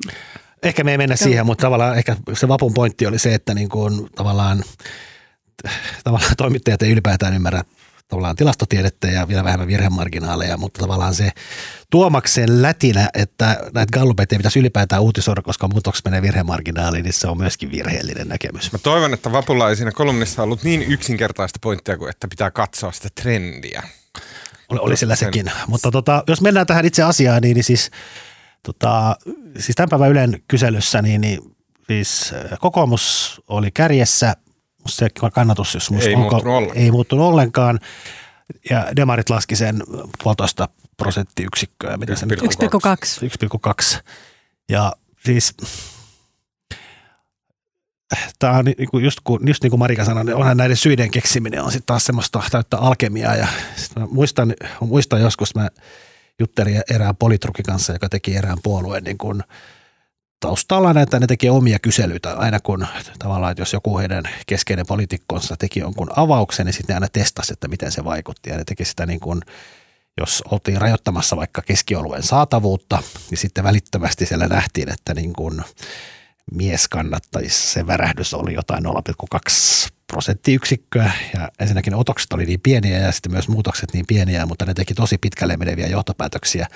Ehkä 0.64 0.84
me 0.84 0.92
ei 0.92 0.98
mennä 0.98 1.16
siihen, 1.16 1.46
mutta 1.46 1.62
tavallaan 1.62 1.98
ehkä 1.98 2.16
se 2.34 2.48
vapun 2.48 2.74
pointti 2.74 3.06
oli 3.06 3.20
se, 3.20 3.34
että 3.34 3.54
niin 3.54 3.70
kuin, 3.70 4.10
tavallaan, 4.16 4.64
tavallaan 6.04 6.36
toimittajat 6.38 6.82
ei 6.82 6.92
ylipäätään 6.92 7.34
ymmärrä 7.34 7.64
tavallaan 8.12 8.36
tilastotiedettä 8.36 9.08
ja 9.08 9.28
vielä 9.28 9.44
vähemmän 9.44 9.68
virhemarginaaleja, 9.68 10.58
mutta 10.58 10.80
tavallaan 10.80 11.16
se 11.16 11.32
tuomaksen 11.90 12.62
lätinä, 12.62 13.10
että 13.14 13.46
näitä 13.74 14.00
gallupeita 14.00 14.36
ei 14.36 14.40
pitäisi 14.40 14.60
ylipäätään 14.60 15.02
uutisoida, 15.02 15.42
koska 15.42 15.68
muutoksi 15.68 16.02
menee 16.06 16.22
virhemarginaaliin, 16.22 17.04
niin 17.04 17.14
se 17.14 17.28
on 17.28 17.38
myöskin 17.38 17.72
virheellinen 17.72 18.28
näkemys. 18.28 18.72
Mä 18.72 18.80
toivon, 18.80 19.14
että 19.14 19.32
Vapulla 19.32 19.70
ei 19.70 19.76
siinä 19.76 19.92
kolumnissa 19.92 20.44
ollut 20.44 20.64
niin 20.64 20.82
yksinkertaista 20.82 21.60
pointtia 21.62 21.98
kuin, 21.98 22.10
että 22.10 22.28
pitää 22.28 22.52
katsoa 22.52 22.92
sitä 22.92 23.08
trendiä. 23.16 23.84
Oli, 24.70 24.80
oli 24.80 24.98
sillä 24.98 25.16
sekin. 25.16 25.52
Mutta 25.68 25.92
tota, 25.92 26.24
jos 26.28 26.42
mennään 26.42 26.68
tähän 26.68 26.86
itse 26.86 27.04
asiaan, 27.04 27.42
niin, 27.42 27.56
niin 27.56 27.64
siis, 27.64 27.92
tota, 28.64 29.16
siis 29.60 29.76
tämän 29.76 29.90
päivän 29.90 30.12
Ylen 30.12 30.44
kyselyssä, 30.48 31.02
niin, 31.02 31.22
niin 31.22 31.56
siis 31.88 32.34
kokoomus 32.60 33.42
oli 33.48 33.72
kärjessä, 33.72 34.34
se 34.88 35.10
kannatus, 35.34 35.74
jos 35.74 35.92
ei, 35.92 36.16
onko, 36.16 36.30
muuttunut 36.30 36.56
ollenkaan. 36.56 36.78
ei 36.78 36.92
muuttunut 36.92 37.26
ollenkaan. 37.26 37.80
Ja 38.70 38.88
demarit 38.96 39.30
laski 39.30 39.56
sen 39.56 39.84
puolitoista 40.24 40.70
prosenttiyksikköä. 40.98 41.98
1,2. 41.98 42.00
1,2. 43.96 44.02
Ja 44.70 44.94
siis 45.26 45.56
tämä 48.40 48.58
on 48.58 48.66
niin 48.66 48.90
kuin 48.92 49.04
just, 49.04 49.20
kun, 49.24 49.48
just 49.48 49.64
niin 49.64 49.72
kuin 49.72 49.80
Marika 49.80 50.06
sanoi, 50.06 50.26
niin 50.26 50.36
onhan 50.36 50.58
näiden 50.58 50.78
syiden 50.78 51.12
keksiminen 51.12 51.64
on 51.64 51.72
sitten 51.72 51.86
taas 51.86 52.06
semmoista 52.06 52.44
täyttä 52.52 52.78
alkemiaa. 52.78 53.36
Ja 53.36 53.48
mä 53.96 54.08
muistan, 54.12 54.54
muistan 54.80 55.22
joskus, 55.22 55.56
mä 55.56 55.70
juttelin 56.40 56.82
erään 56.90 57.16
politrukin 57.16 57.66
kanssa, 57.66 57.94
joka 57.94 58.10
teki 58.10 58.36
erään 58.36 58.58
puolueen 58.64 59.04
niin 59.04 59.18
kuin 59.18 59.44
taustalla 60.42 60.94
näitä, 60.94 61.20
ne 61.20 61.28
teki 61.28 61.50
omia 61.50 61.80
kyselyitä 61.80 62.34
aina 62.34 62.60
kun 62.60 62.88
tavallaan, 63.20 63.52
että 63.52 63.62
jos 63.62 63.74
joku 63.74 63.98
heidän 63.98 64.24
keskeinen 64.48 64.86
poliitikkonsa 64.88 65.56
teki 65.58 65.80
jonkun 65.80 66.10
avauksen, 66.16 66.66
niin 66.66 66.74
sitten 66.74 66.94
ne 66.94 66.96
aina 66.98 67.08
testasi, 67.14 67.54
että 67.54 67.68
miten 67.68 67.92
se 67.92 68.04
vaikutti. 68.04 68.50
Ja 68.50 68.58
ne 68.58 68.64
teki 68.64 68.86
sitä 68.86 69.06
niin 69.06 69.20
kuin, 69.20 69.42
jos 70.18 70.44
oltiin 70.52 70.82
rajoittamassa 70.82 71.38
vaikka 71.38 71.62
keskioluen 71.62 72.24
saatavuutta, 72.24 73.04
niin 73.30 73.38
sitten 73.38 73.64
välittömästi 73.64 74.26
siellä 74.26 74.48
nähtiin, 74.48 74.90
että 74.90 75.14
niin 75.14 75.34
kuin 75.34 75.62
mies 76.52 76.88
kannattaisi, 76.88 77.72
se 77.72 77.88
värähdys 77.88 78.34
oli 78.34 78.54
jotain 78.54 78.84
0,2 78.86 78.92
prosenttiyksikköä 80.12 81.12
ja 81.34 81.50
ensinnäkin 81.60 81.96
otokset 81.96 82.34
oli 82.34 82.46
niin 82.46 82.60
pieniä 82.60 83.00
ja 83.00 83.12
sitten 83.12 83.32
myös 83.32 83.48
muutokset 83.48 83.94
niin 83.94 84.06
pieniä, 84.08 84.46
mutta 84.46 84.66
ne 84.66 84.74
teki 84.74 84.94
tosi 84.94 85.18
pitkälle 85.18 85.58
meneviä 85.58 85.88
johtopäätöksiä 85.88 86.68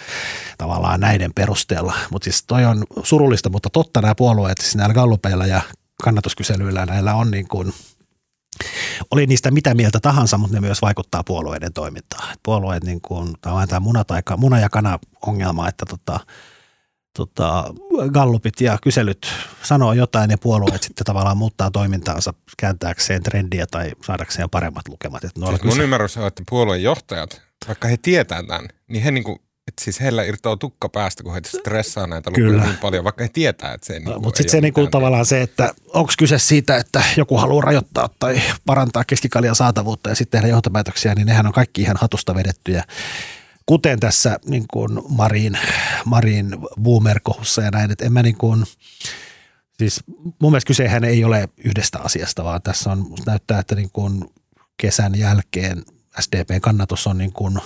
tavallaan 0.58 1.00
näiden 1.00 1.34
perusteella. 1.34 1.94
Mutta 2.12 2.24
siis 2.24 2.44
toi 2.48 2.66
on 2.66 2.84
surullista, 3.04 3.50
mutta 3.50 3.70
totta 3.70 4.02
nämä 4.02 4.16
puolueet 4.16 4.58
siis 4.58 4.76
näillä 4.76 4.94
gallupeilla 4.94 5.46
ja 5.46 5.62
kannatuskyselyillä 6.04 6.86
näillä 6.86 7.16
on 7.16 7.32
niin 7.32 7.48
kuin 7.48 7.74
oli 9.12 9.28
niistä 9.28 9.52
mitä 9.52 9.74
mieltä 9.74 10.00
tahansa, 10.00 10.38
mutta 10.38 10.56
ne 10.56 10.62
myös 10.62 10.82
vaikuttaa 10.82 11.24
puolueiden 11.24 11.74
toimintaan. 11.74 12.36
Puolueet 12.44 12.84
niin 12.84 13.02
kuin, 13.02 13.34
tämä 13.42 13.80
muna, 13.80 14.04
tai, 14.04 14.22
muna 14.38 14.60
ja 14.60 14.70
kana 14.70 15.00
ongelma, 15.26 15.70
että 15.70 15.86
tota, 15.86 16.20
tota, 17.16 17.74
gallupit 18.14 18.62
ja 18.62 18.78
kyselyt 18.84 19.28
sanoo 19.64 19.94
jotain 19.94 20.32
ja 20.32 20.38
puolueet 20.38 20.84
sitten 20.84 21.06
tavallaan 21.06 21.38
muuttaa 21.38 21.72
toimintaansa 21.72 22.34
kääntääkseen 22.58 23.24
trendiä 23.24 23.66
tai 23.72 23.92
saadakseen 24.06 24.50
paremmat 24.50 24.88
lukemat. 24.88 25.24
Että 25.24 25.40
siis 25.50 25.64
mun 25.64 25.82
ymmärrys 25.82 26.18
on, 26.18 26.28
että 26.28 26.44
puolueen 26.50 26.84
johtajat, 26.84 27.42
vaikka 27.68 27.88
he 27.88 27.98
tietää 27.98 28.44
tämän, 28.44 28.68
niin 28.88 29.04
he 29.04 29.12
niinku 29.12 29.40
että 29.68 29.84
siis 29.84 30.02
heillä 30.02 30.24
irtoaa 30.24 30.58
tukka 30.58 30.90
päästä, 30.90 31.24
kun 31.24 31.34
he 31.34 31.42
stressaa 31.46 32.08
näitä 32.08 32.30
lukuja 32.30 32.48
Kyllä. 32.48 32.64
niin 32.64 32.78
paljon, 32.78 33.04
vaikka 33.04 33.24
he 33.24 33.30
tietää, 33.34 33.74
että 33.74 33.88
se 33.88 33.94
ei 33.94 34.00
no, 34.00 34.20
Mutta 34.20 34.38
sitten 34.38 34.52
se 34.52 34.62
niinku 34.62 34.88
tavallaan 34.88 35.26
se, 35.26 35.42
että 35.42 35.74
onko 35.94 36.14
kyse 36.20 36.40
siitä, 36.40 36.78
että 36.78 37.04
joku 37.18 37.38
haluaa 37.38 37.62
rajoittaa 37.62 38.10
tai 38.20 38.42
parantaa 38.66 39.04
keskikaljan 39.04 39.56
saatavuutta 39.56 40.10
ja 40.10 40.16
sitten 40.16 40.42
tehdä 40.42 40.54
johtopäätöksiä, 40.54 41.16
niin 41.16 41.28
nehän 41.28 41.48
on 41.48 41.54
kaikki 41.54 41.82
ihan 41.82 41.98
hatusta 42.00 42.36
vedettyjä 42.36 42.84
kuten 43.66 44.00
tässä 44.00 44.40
niin 44.46 44.66
kuin 44.74 45.00
Marin, 45.10 45.58
Marin 46.06 46.58
boomerkohussa 46.82 47.62
ja 47.62 47.72
näin, 47.72 47.92
että 47.92 48.06
en 48.06 48.14
mä 48.14 48.24
niin 48.24 48.38
kuin, 48.38 48.66
siis 49.78 50.04
mun 50.40 50.52
mielestä 50.52 50.68
kysehän 50.68 51.04
ei 51.04 51.24
ole 51.24 51.50
yhdestä 51.64 52.00
asiasta, 52.00 52.44
vaan 52.44 52.62
tässä 52.62 52.92
on, 52.92 53.06
näyttää, 53.26 53.60
että 53.60 53.76
niin 53.76 53.90
kuin 53.94 54.26
kesän 54.78 55.16
jälkeen 55.16 55.84
SDPn 56.20 56.62
kannatus 56.62 57.08
on 57.08 57.18
niin 57.18 57.34
kuin, 57.34 57.60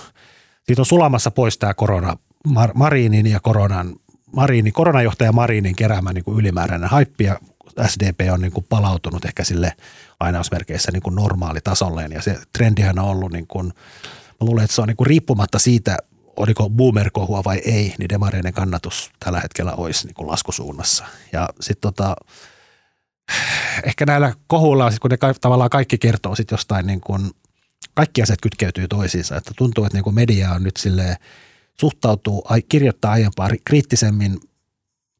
siitä 0.62 0.82
on 0.82 0.86
sulamassa 0.86 1.30
pois 1.30 1.58
tämä 1.58 1.74
korona, 1.74 2.16
Mar, 2.46 2.70
Marinin 2.74 3.26
ja 3.26 3.40
koronan, 3.40 3.96
Marinin, 4.32 4.72
koronajohtaja 4.72 5.32
Marinin 5.32 5.76
keräämä 5.76 6.12
niin 6.12 6.24
kuin 6.24 6.38
ylimääräinen 6.38 6.90
haippi 6.90 7.24
ja 7.24 7.38
SDP 7.86 8.20
on 8.32 8.40
niin 8.40 8.52
kuin 8.52 8.66
palautunut 8.68 9.24
ehkä 9.24 9.44
sille 9.44 9.72
lainausmerkeissä 10.20 10.92
niin 10.92 11.02
kuin 11.02 11.14
normaalitasolleen 11.14 12.12
ja 12.12 12.22
se 12.22 12.38
trendihän 12.52 12.98
on 12.98 13.04
ollut 13.04 13.32
niin 13.32 13.46
kuin 13.46 13.72
Mä 14.40 14.46
luulen, 14.46 14.64
että 14.64 14.74
se 14.74 14.82
on 14.82 14.88
niin 14.88 14.96
kuin 14.96 15.06
riippumatta 15.06 15.58
siitä, 15.58 15.98
oliko 16.36 16.70
boomer-kohua 16.70 17.44
vai 17.44 17.58
ei, 17.58 17.94
niin 17.98 18.08
demareiden 18.08 18.52
kannatus 18.52 19.10
tällä 19.24 19.40
hetkellä 19.40 19.72
olisi 19.72 20.06
niin 20.06 20.14
kuin 20.14 20.28
laskusuunnassa. 20.28 21.04
Ja 21.32 21.48
sitten 21.60 21.80
tota, 21.80 22.16
ehkä 23.84 24.06
näillä 24.06 24.34
kohuilla, 24.46 24.90
kun 25.00 25.10
ne 25.10 25.16
ka- 25.16 25.34
tavallaan 25.40 25.70
kaikki 25.70 25.98
kertoo 25.98 26.34
sitten 26.34 26.56
jostain, 26.56 26.86
niin 26.86 27.00
kuin, 27.00 27.30
kaikki 27.94 28.22
asiat 28.22 28.40
kytkeytyy 28.42 28.88
toisiinsa, 28.88 29.36
että 29.36 29.50
tuntuu, 29.56 29.84
että 29.84 29.96
niin 29.96 30.04
kuin 30.04 30.14
media 30.14 30.50
on 30.50 30.62
nyt 30.62 30.76
silleen, 30.76 31.16
suhtautuu, 31.80 32.44
kirjoittaa 32.68 33.12
aiempaa 33.12 33.48
kriittisemmin 33.64 34.40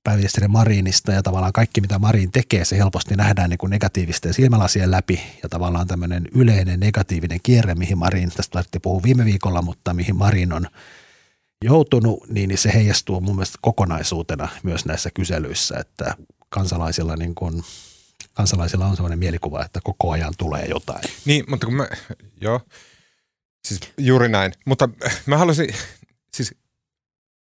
pääministeri 0.04 0.49
Marinista 0.49 1.12
ja 1.12 1.23
tavallaan 1.23 1.52
kaikki, 1.52 1.80
mitä 1.80 1.99
Marin 1.99 2.33
tekee, 2.33 2.64
se 2.64 2.78
helposti 2.78 3.16
nähdään 3.16 3.50
niin 3.50 3.59
kuin 3.59 3.71
negatiivisten 3.71 4.35
silmälasien 4.35 4.90
läpi 4.90 5.21
ja 5.42 5.49
tavallaan 5.49 5.87
tämmöinen 5.87 6.28
yleinen 6.35 6.80
negatiivinen 6.80 7.40
kierre, 7.42 7.75
mihin 7.75 7.99
Marin, 7.99 8.30
tästä 8.30 8.59
lähti 8.59 8.78
puhua 8.80 9.02
viime 9.02 9.25
viikolla, 9.25 9.62
mutta 9.62 9.95
mihin 9.95 10.16
Marin 10.16 10.52
on 10.52 10.66
joutunut, 11.64 12.28
niin 12.28 12.59
se 12.59 12.73
heijastuu 12.75 13.21
mun 13.21 13.37
mielestä 13.37 13.59
kokonaisuutena 13.61 14.49
myös 14.62 14.85
näissä 14.85 15.11
kyselyissä, 15.14 15.78
että 15.78 16.14
kansalaisilla 16.49 17.16
niin 17.16 17.35
kuin, 17.35 17.62
kansalaisilla 18.35 18.87
on 18.87 18.97
sellainen 18.97 19.19
mielikuva, 19.19 19.64
että 19.64 19.80
koko 19.85 20.11
ajan 20.11 20.35
tulee 20.38 20.66
jotain. 20.66 21.02
Niin, 21.25 21.45
mutta 21.49 21.66
kun 21.66 21.75
mä, 21.75 21.87
joo, 22.40 22.61
Siis 23.64 23.80
juuri 23.99 24.28
näin. 24.28 24.52
Mutta 24.66 24.88
mä 25.26 25.38
haluaisin, 25.38 25.75
siis 26.35 26.54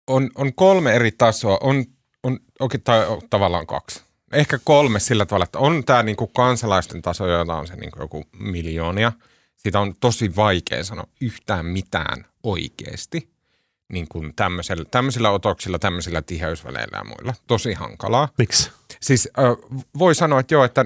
on, 0.06 0.30
on 0.34 0.54
kolme 0.54 0.92
eri 0.94 1.12
tasoa. 1.12 1.58
On, 1.60 1.84
on 2.22 2.38
oikein, 2.60 2.82
tai 2.82 3.06
tavallaan 3.30 3.66
kaksi. 3.66 4.02
Ehkä 4.32 4.58
kolme 4.64 5.00
sillä 5.00 5.26
tavalla, 5.26 5.44
että 5.44 5.58
on 5.58 5.84
tämä 5.84 6.02
niinku 6.02 6.26
kansalaisten 6.26 7.02
taso, 7.02 7.26
jota 7.26 7.54
on 7.54 7.66
se 7.66 7.76
niinku 7.76 8.00
joku 8.00 8.25
miljoonia. 8.38 9.12
Siitä 9.56 9.80
on 9.80 9.94
tosi 10.00 10.37
vaikea 10.37 10.84
sanoa 10.84 11.06
yhtään 11.20 11.66
mitään 11.66 12.26
oikeasti. 12.42 13.30
Niin 13.92 14.08
kuin 14.08 14.32
tämmöisillä, 14.37 14.84
tämmöisillä 14.90 15.30
otoksilla, 15.30 15.78
tämmöisillä 15.78 16.22
tiheysväleillä 16.22 16.98
ja 16.98 17.04
muilla. 17.04 17.34
Tosi 17.46 17.72
hankalaa. 17.72 18.28
Miksi? 18.38 18.70
Siis 19.00 19.28
äh, 19.38 19.44
voi 19.98 20.14
sanoa, 20.14 20.40
että 20.40 20.54
joo, 20.54 20.64
että, 20.64 20.84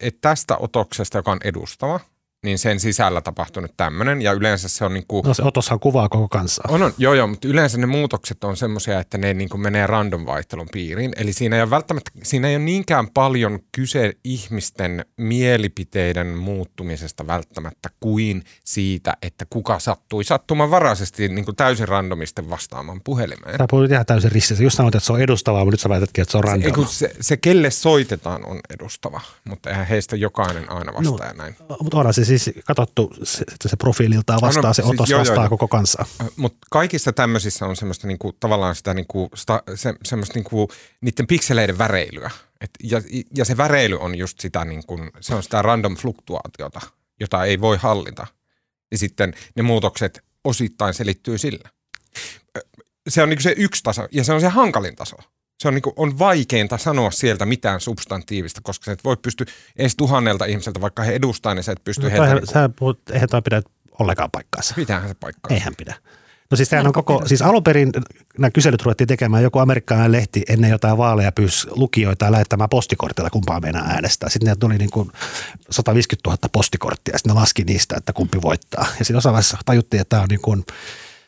että 0.00 0.18
tästä 0.20 0.56
otoksesta, 0.56 1.18
joka 1.18 1.32
on 1.32 1.40
edustava– 1.44 2.00
niin 2.46 2.58
sen 2.58 2.80
sisällä 2.80 3.20
tapahtunut 3.20 3.70
tämmöinen. 3.76 4.22
Ja 4.22 4.32
yleensä 4.32 4.68
se 4.68 4.84
on 4.84 4.94
niin 4.94 5.04
kuin, 5.08 5.26
No 5.26 5.34
se 5.34 5.42
otoshan 5.42 5.80
kuvaa 5.80 6.08
koko 6.08 6.28
kansaa. 6.28 6.64
on, 6.68 6.82
on, 6.82 6.94
joo, 6.98 7.14
joo, 7.14 7.26
mutta 7.26 7.48
yleensä 7.48 7.78
ne 7.78 7.86
muutokset 7.86 8.44
on 8.44 8.56
semmoisia, 8.56 9.00
että 9.00 9.18
ne 9.18 9.34
niin 9.34 9.48
kuin 9.48 9.60
menee 9.60 9.86
random 9.86 10.26
vaihtelun 10.26 10.68
piiriin. 10.72 11.12
Eli 11.16 11.32
siinä 11.32 11.56
ei 11.56 11.62
ole 11.62 11.70
välttämättä, 11.70 12.10
siinä 12.22 12.48
ei 12.48 12.56
ole 12.56 12.64
niinkään 12.64 13.08
paljon 13.14 13.58
kyse 13.72 14.12
ihmisten 14.24 15.04
mielipiteiden 15.16 16.26
muuttumisesta 16.26 17.26
välttämättä 17.26 17.88
kuin 18.00 18.42
siitä, 18.64 19.16
että 19.22 19.46
kuka 19.50 19.78
sattui 19.78 20.24
sattumanvaraisesti 20.24 21.28
niin 21.28 21.44
kuin 21.44 21.56
täysin 21.56 21.88
randomisten 21.88 22.50
vastaamaan 22.50 23.00
puhelimeen. 23.04 23.56
Tämä 23.56 23.66
puhut 23.70 23.90
ihan 23.90 24.06
täysin 24.06 24.32
ristissä. 24.32 24.64
Just 24.64 24.76
sanoit, 24.76 24.94
että 24.94 25.06
se 25.06 25.12
on 25.12 25.20
edustavaa, 25.20 25.64
mutta 25.64 25.72
nyt 25.72 25.80
sä 25.80 25.88
väitätkin, 25.88 26.22
että 26.22 26.32
se 26.32 26.38
on 26.38 26.44
random. 26.44 26.72
kun 26.72 26.86
se, 26.86 27.10
se, 27.20 27.36
kelle 27.36 27.70
soitetaan, 27.70 28.44
on 28.46 28.60
edustava, 28.70 29.20
mutta 29.44 29.70
eihän 29.70 29.86
heistä 29.86 30.16
jokainen 30.16 30.70
aina 30.72 30.92
vastaa 30.94 31.28
no. 31.28 31.42
näin. 31.42 31.56
Mutta 31.82 31.98
onhan 31.98 32.14
se 32.14 32.24
siis 32.24 32.35
katsottu, 32.64 33.14
se, 33.22 33.44
että 33.52 33.68
se 33.68 33.76
profiililtaan 33.76 34.40
vastaa, 34.40 34.62
No, 34.62 34.68
no, 34.68 34.74
se 34.74 34.82
siis 34.82 34.94
otos 34.94 35.10
joo, 35.10 35.18
joo, 35.18 35.20
vastaa 35.20 35.44
joo. 35.44 35.48
koko 35.48 35.68
kansaa. 35.68 36.06
Mutta 36.36 36.66
kaikissa 36.70 37.12
tämmöisissä 37.12 37.66
on 37.66 37.76
semmoista 37.76 38.06
niinku, 38.06 38.32
tavallaan 38.32 38.74
sitä 38.74 38.94
niinku, 38.94 39.30
sta, 39.34 39.62
se, 39.74 39.94
semmoista 40.04 40.34
niinku, 40.34 40.68
niiden 41.00 41.26
pikseleiden 41.26 41.78
väreilyä. 41.78 42.30
Et, 42.60 42.70
ja, 42.82 43.02
ja 43.36 43.44
se 43.44 43.56
väreily 43.56 43.98
on 44.00 44.18
just 44.18 44.40
sitä, 44.40 44.64
niinku, 44.64 44.98
se 45.20 45.34
on 45.34 45.42
sitä 45.42 45.62
random 45.62 45.96
fluktuaatiota, 45.96 46.80
jota 47.20 47.44
ei 47.44 47.60
voi 47.60 47.76
hallita. 47.76 48.26
Ja 48.90 48.98
sitten 48.98 49.34
ne 49.56 49.62
muutokset 49.62 50.24
osittain 50.44 50.94
selittyy 50.94 51.38
sillä. 51.38 51.70
Se 53.08 53.22
on 53.22 53.28
niinku 53.28 53.42
se 53.42 53.54
yksi 53.56 53.82
taso 53.82 54.08
ja 54.12 54.24
se 54.24 54.32
on 54.32 54.40
se 54.40 54.48
hankalin 54.48 54.96
taso. 54.96 55.16
Se 55.58 55.68
on, 55.68 55.74
niinku, 55.74 55.92
on 55.96 56.18
vaikeinta 56.18 56.78
sanoa 56.78 57.10
sieltä 57.10 57.46
mitään 57.46 57.80
substantiivista, 57.80 58.60
koska 58.64 58.84
sä 58.84 58.92
et 58.92 59.04
voi 59.04 59.16
pysty 59.16 59.44
edes 59.76 59.96
tuhannelta 59.96 60.44
ihmiseltä, 60.44 60.80
vaikka 60.80 61.02
he 61.02 61.12
edustaa, 61.12 61.54
niin 61.54 61.64
sä 61.64 61.72
et 61.72 61.84
pysty 61.84 62.02
No, 62.02 62.08
heitä... 62.08 62.16
toihan, 62.20 62.36
Niinku, 62.36 62.52
sä 62.52 62.70
puhut, 62.78 63.00
eihän 63.12 63.28
toi 63.28 63.42
pidä 63.42 63.62
ollenkaan 63.98 64.30
paikkaansa. 64.30 64.74
pitäähän 64.74 65.08
se 65.08 65.14
paikkaa. 65.14 65.54
Eihän 65.54 65.74
pidä. 65.76 65.94
No 66.50 66.56
siis 66.56 66.70
on 66.72 66.92
koko, 66.92 67.22
siis 67.26 67.42
alun 67.42 67.62
perin 67.62 67.92
nämä 68.38 68.50
kyselyt 68.50 68.82
ruvettiin 68.82 69.08
tekemään, 69.08 69.42
joku 69.42 69.58
amerikkalainen 69.58 70.12
lehti 70.12 70.42
ennen 70.48 70.70
jotain 70.70 70.98
vaaleja 70.98 71.32
pyysi 71.32 71.66
lukijoita 71.70 72.32
lähettämään 72.32 72.68
postikortilla, 72.68 73.30
kumpaa 73.30 73.60
meinaa 73.60 73.86
äänestää. 73.86 74.28
Sitten 74.28 74.48
ne 74.48 74.56
tuli 74.56 74.78
niin 74.78 74.90
kuin 74.90 75.10
150 75.70 76.30
000 76.30 76.38
postikorttia 76.52 77.14
ja 77.14 77.18
sitten 77.18 77.34
ne 77.34 77.40
laski 77.40 77.64
niistä, 77.64 77.94
että 77.98 78.12
kumpi 78.12 78.42
voittaa. 78.42 78.86
Ja 78.98 79.04
siinä 79.04 79.18
osassa 79.18 79.58
tajuttiin, 79.66 80.00
että 80.00 80.10
tämä 80.10 80.22
on 80.22 80.28
niin 80.28 80.40
kuin, 80.40 80.64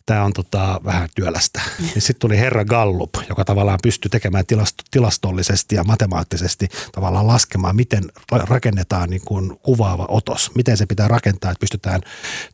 tämä 0.09 0.25
on 0.25 0.33
tota, 0.33 0.81
vähän 0.85 1.09
työlästä. 1.15 1.61
Ja 1.95 2.01
sitten 2.01 2.21
tuli 2.21 2.39
herra 2.39 2.65
Gallup, 2.65 3.15
joka 3.29 3.45
tavallaan 3.45 3.79
pystyi 3.83 4.09
tekemään 4.09 4.47
tilasto, 4.47 4.85
tilastollisesti 4.91 5.75
ja 5.75 5.85
matemaattisesti 5.85 6.69
tavallaan 6.93 7.27
laskemaan, 7.27 7.77
miten 7.77 8.05
ra- 8.35 8.47
rakennetaan 8.49 9.11
niin 9.11 9.23
kuin 9.25 9.59
kuvaava 9.59 10.07
otos. 10.09 10.51
Miten 10.55 10.77
se 10.77 10.87
pitää 10.87 11.09
rakentaa, 11.09 11.51
että 11.51 11.61
pystytään 11.61 12.01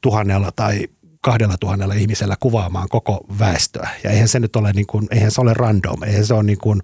tuhannella 0.00 0.52
tai 0.56 0.88
kahdella 1.20 1.56
tuhannella 1.58 1.94
ihmisellä 1.94 2.36
kuvaamaan 2.40 2.88
koko 2.88 3.26
väestöä. 3.38 3.88
Ja 4.04 4.10
eihän 4.10 4.28
se 4.28 4.40
nyt 4.40 4.56
ole, 4.56 4.72
niin 4.72 4.86
kuin, 4.86 5.06
eihän 5.10 5.30
se 5.30 5.40
ole 5.40 5.54
random, 5.54 6.02
eihän 6.02 6.26
se 6.26 6.34
ole 6.34 6.42
niin 6.42 6.58
kuin, 6.58 6.82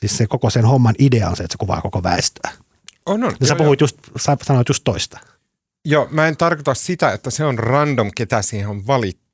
siis 0.00 0.16
se 0.16 0.26
koko 0.26 0.50
sen 0.50 0.64
homman 0.64 0.94
idea 0.98 1.28
on 1.28 1.36
se, 1.36 1.42
että 1.42 1.52
se 1.52 1.58
kuvaa 1.58 1.82
koko 1.82 2.02
väestöä. 2.02 2.50
On, 3.06 3.24
on. 3.24 3.36
Ja 3.40 3.46
sä 3.46 3.56
puhuit 3.56 3.80
just, 3.80 3.96
sä 4.16 4.36
sanoit 4.42 4.68
just 4.68 4.84
toista. 4.84 5.20
Joo, 5.84 6.08
mä 6.10 6.28
en 6.28 6.36
tarkoita 6.36 6.74
sitä, 6.74 7.12
että 7.12 7.30
se 7.30 7.44
on 7.44 7.58
random, 7.58 8.10
ketä 8.16 8.42
siihen 8.42 8.68
on 8.68 8.86
valittu, 8.86 9.25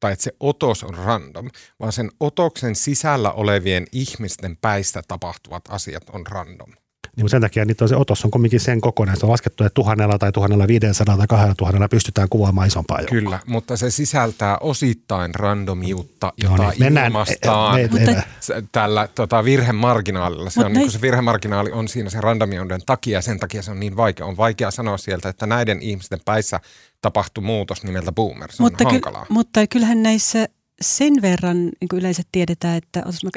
tai 0.00 0.12
että 0.12 0.22
se 0.22 0.32
otos 0.40 0.84
on 0.84 0.94
random, 0.94 1.50
vaan 1.80 1.92
sen 1.92 2.10
otoksen 2.20 2.74
sisällä 2.74 3.32
olevien 3.32 3.86
ihmisten 3.92 4.56
päistä 4.56 5.02
tapahtuvat 5.08 5.62
asiat 5.68 6.10
on 6.12 6.26
random. 6.26 6.72
Niin 7.16 7.28
sen 7.28 7.40
takia 7.42 7.64
niitä 7.64 7.84
on 7.84 7.88
se 7.88 7.96
otos 7.96 8.24
on 8.24 8.30
kumminkin 8.30 8.60
sen 8.60 8.80
kokoinen. 8.80 9.16
Se 9.16 9.26
on 9.26 9.32
laskettu, 9.32 9.64
että 9.64 9.74
tuhannella 9.74 10.18
tai 10.18 10.32
tuhannella 10.32 10.66
viidensadalla 10.66 11.18
tai 11.18 11.26
kahdella 11.26 11.54
tuhannella 11.54 11.88
pystytään 11.88 12.28
kuvaamaan 12.28 12.66
isompaa 12.68 12.98
joukkoa. 12.98 13.18
Kyllä, 13.18 13.38
mutta 13.46 13.76
se 13.76 13.90
sisältää 13.90 14.58
osittain 14.58 15.34
randomiutta, 15.34 16.32
Joo, 16.42 16.52
jota 16.52 16.70
niin, 16.70 16.78
mennään- 16.82 17.06
ilmastaan 17.06 17.74
me- 17.80 17.88
Mutta- 17.92 18.10
me- 18.10 18.24
s- 18.40 18.52
tällä 18.72 19.08
tota, 19.14 19.44
virhemarginaalilla. 19.44 20.50
Se, 20.50 20.60
on, 20.64 20.72
niin 20.72 20.90
se 20.90 21.00
virhemarginaali 21.00 21.70
on 21.72 21.88
siinä 21.88 22.10
sen 22.10 22.22
randomiuden 22.22 22.80
takia 22.86 23.18
ja 23.18 23.22
sen 23.22 23.38
takia 23.40 23.62
se 23.62 23.70
on 23.70 23.80
niin 23.80 23.96
vaikea. 23.96 24.26
On 24.26 24.36
vaikea 24.36 24.70
sanoa 24.70 24.98
sieltä, 24.98 25.28
että 25.28 25.46
näiden 25.46 25.82
ihmisten 25.82 26.18
päissä 26.24 26.60
tapahtui 27.02 27.44
muutos 27.44 27.82
nimeltä 27.84 28.12
boomer. 28.12 28.52
Se 28.52 28.62
mutta, 28.62 28.84
on 28.84 28.88
ky- 28.90 28.94
hankalaa. 28.94 29.26
mutta 29.28 29.66
kyllähän 29.66 30.02
näissä 30.02 30.48
sen 30.80 31.14
verran 31.22 31.56
niin 31.56 31.88
kuin 31.90 32.00
yleensä 32.00 32.22
tiedetään, 32.32 32.76
että 32.76 33.02
jos 33.06 33.24
mä 33.24 33.30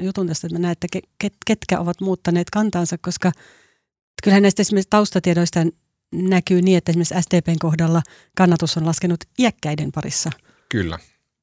jutun 0.00 0.26
tästä, 0.26 0.46
että 0.46 0.58
mä 0.58 0.62
näen, 0.62 0.72
että 0.72 0.86
ke, 0.92 1.00
ket, 1.18 1.34
ketkä 1.46 1.80
ovat 1.80 2.00
muuttaneet 2.00 2.50
kantansa, 2.50 2.98
koska 2.98 3.32
kyllähän 4.22 4.42
näistä 4.42 4.62
esimerkiksi 4.62 4.90
taustatiedoista 4.90 5.60
näkyy 6.14 6.62
niin, 6.62 6.78
että 6.78 6.92
esimerkiksi 6.92 7.22
SDPn 7.22 7.58
kohdalla 7.58 8.02
kannatus 8.36 8.76
on 8.76 8.86
laskenut 8.86 9.20
iäkkäiden 9.38 9.92
parissa. 9.92 10.30
Kyllä. 10.68 10.98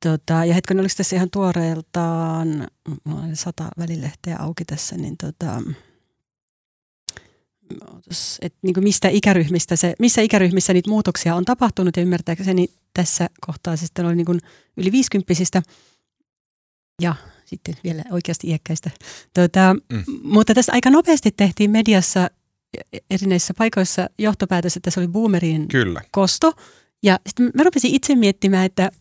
Tota, 0.05 0.45
ja 0.45 0.53
hetken, 0.53 0.79
oliko 0.79 0.93
tässä 0.97 1.15
ihan 1.15 1.29
tuoreeltaan, 1.31 2.67
mulla 3.03 3.21
on 3.21 3.35
sata 3.35 3.67
välilehteä 3.77 4.37
auki 4.39 4.65
tässä, 4.65 4.97
niin 4.97 5.17
tota, 5.17 5.61
ootas, 7.93 8.37
et 8.41 8.53
niin 8.61 8.73
kuin 8.73 8.83
mistä 8.83 9.09
ikäryhmistä 9.09 9.75
se, 9.75 9.93
missä 9.99 10.21
ikäryhmissä 10.21 10.73
niitä 10.73 10.89
muutoksia 10.89 11.35
on 11.35 11.45
tapahtunut 11.45 11.97
ja 11.97 12.03
ymmärtääkseni 12.03 12.67
tässä 12.93 13.29
kohtaa 13.45 13.75
se 13.75 13.85
sitten 13.85 14.05
oli 14.05 14.15
niin 14.15 14.25
kuin 14.25 14.39
yli 14.77 14.91
50 14.91 15.33
ja 17.01 17.15
sitten 17.45 17.75
vielä 17.83 18.03
oikeasti 18.11 18.47
iäkkäistä. 18.47 18.89
Tota, 19.33 19.75
Mm. 19.91 20.03
Mutta 20.23 20.53
tässä 20.53 20.71
aika 20.71 20.89
nopeasti 20.89 21.31
tehtiin 21.31 21.71
mediassa 21.71 22.29
erinäisissä 23.09 23.53
paikoissa 23.57 24.09
johtopäätös, 24.17 24.77
että 24.77 24.91
se 24.91 24.99
oli 24.99 25.07
boomerien 25.07 25.67
Kyllä. 25.67 26.01
kosto. 26.11 26.53
Ja 27.03 27.19
sitten 27.27 27.51
mä 27.53 27.63
rupesin 27.63 27.95
itse 27.95 28.15
miettimään, 28.15 28.65
että 28.65 28.91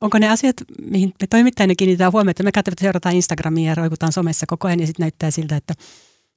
onko 0.00 0.18
ne 0.18 0.28
asiat, 0.28 0.56
mihin 0.90 1.12
me 1.20 1.26
toimittajina 1.26 1.74
kiinnitetään 1.74 2.12
huomiota. 2.12 2.42
Me 2.42 2.52
katsotaan, 2.52 2.82
seurataan 2.84 3.14
Instagramia 3.14 3.70
ja 3.70 3.74
roikutaan 3.74 4.12
somessa 4.12 4.46
koko 4.46 4.68
ajan 4.68 4.80
ja 4.80 4.86
sitten 4.86 5.04
näyttää 5.04 5.30
siltä, 5.30 5.56
että 5.56 5.74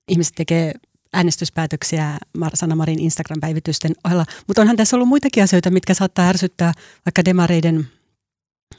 ihmiset 0.08 0.34
tekee 0.36 0.74
äänestyspäätöksiä 1.14 2.18
Sanna 2.54 2.76
Marin 2.76 3.00
Instagram-päivitysten 3.00 3.92
ohella. 4.06 4.26
Mutta 4.48 4.62
onhan 4.62 4.78
tässä 4.78 4.96
ollut 4.98 5.10
muitakin 5.10 5.44
asioita, 5.44 5.70
mitkä 5.72 5.94
saattaa 5.94 6.28
ärsyttää 6.30 6.74
vaikka 7.06 7.26
demareiden 7.26 7.88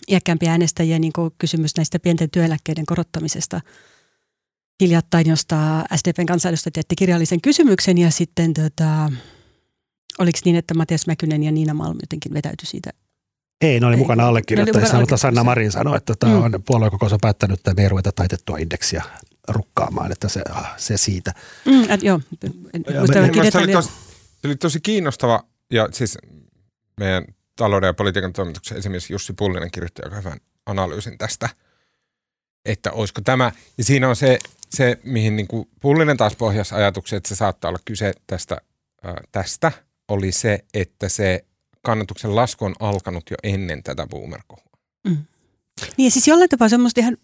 iäkkäämpiä 0.09 0.51
äänestäjiä, 0.51 0.99
niin 0.99 1.13
kuin 1.13 1.31
kysymys 1.39 1.77
näistä 1.77 1.99
pienten 1.99 2.31
työeläkkeiden 2.31 2.87
korottamisesta. 2.87 3.61
Hiljattain, 4.83 5.29
josta 5.29 5.85
SDPn 5.97 6.27
kansanedustajat 6.27 6.77
jätti 6.77 6.97
kirjallisen 6.97 7.41
kysymyksen 7.41 7.99
ja 7.99 8.11
sitten 8.11 8.55
tota, 8.55 9.13
oliko 10.19 10.39
niin, 10.45 10.57
että 10.57 10.75
Matias 10.75 11.07
Mäkynen 11.07 11.43
ja 11.43 11.53
Niina 11.53 11.75
Malm 11.75 11.97
jotenkin 12.03 12.35
vetäytyi 12.35 12.67
siitä? 12.67 12.91
Ei, 13.61 13.81
ne 13.81 13.87
oli 13.87 13.95
Ei. 13.95 13.99
mukana 13.99 14.29
allekirjoittajissa, 14.29 15.01
mutta 15.01 15.17
Sanna. 15.17 15.45
Marin 15.45 15.73
sanoi, 15.73 15.97
että 15.97 16.15
tämä 16.19 16.33
Mm. 16.33 16.43
on 16.43 16.63
puoluekokous 16.67 17.13
on 17.13 17.19
päättänyt, 17.23 17.59
että 17.59 17.75
me 17.75 17.83
ei 17.83 17.89
ruveta 17.89 18.13
taitettua 18.13 18.59
indeksiä 18.59 19.03
rukkaamaan, 19.49 20.13
että 20.13 20.29
se, 20.29 20.43
ah, 20.51 20.75
se 20.77 20.97
siitä. 20.97 21.35
Mm, 21.65 21.91
et, 21.91 22.03
joo, 22.03 22.21
en 22.75 22.85
Ja 22.95 23.01
muista 23.01 23.15
me- 23.15 23.21
kaikki 23.21 23.39
Mielestäni 23.39 23.51
se, 23.51 23.59
oli 23.59 23.73
tosi, 23.73 23.89
se 24.41 24.47
oli 24.47 24.57
tosi 24.57 24.81
kiinnostava 24.81 25.45
ja 25.73 25.89
siis 25.93 26.19
meidän 27.01 27.25
talouden 27.57 27.89
ja 27.89 27.95
politiikan 27.95 28.33
toimituksen 28.33 28.79
esimies 28.79 29.11
Jussi 29.11 29.33
Pullinen 29.33 29.71
kirjoitti 29.71 30.03
aika 30.05 30.17
hyvän 30.17 30.39
analyysin 30.67 31.19
tästä, 31.19 31.49
että 32.65 32.93
olisiko 32.93 33.21
tämä, 33.21 33.53
ja 33.79 33.85
siinä 33.85 34.09
on 34.09 34.17
se, 34.17 34.39
se 34.71 34.99
mihin 35.05 35.37
niin 35.37 35.49
kuin 35.49 35.69
Pullinen 35.81 36.17
taas 36.17 36.37
pohjasi 36.37 36.75
ajatuksen, 36.75 37.17
että 37.17 37.29
se 37.29 37.35
saattaa 37.37 37.69
olla 37.69 37.79
kyse 37.85 38.13
tästä, 38.27 38.59
äh, 39.07 39.15
tästä, 39.33 39.73
oli 40.09 40.33
se, 40.33 40.65
että 40.75 41.09
se 41.09 41.45
kannatuksen 41.83 42.37
lasku 42.37 42.65
on 42.65 42.75
alkanut 42.81 43.31
jo 43.31 43.37
ennen 43.43 43.83
tätä 43.83 44.07
boomerkohua. 44.07 44.73
Niin 45.97 46.11
siis 46.11 46.29
jollain 46.29 46.51
tapaa 46.51 46.69
semmoista 46.69 47.01
ihan, 47.01 47.17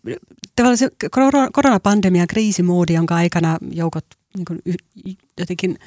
tavallaan 0.57 0.79
se 0.79 0.91
korona- 1.11 1.51
koronapandemian 1.53 2.27
kriisimoodi, 2.27 2.93
jonka 2.93 3.15
aikana 3.15 3.59
joukot 3.71 4.05
niin 4.37 4.45
kuin, 4.45 4.61
jotenkin 5.41 5.79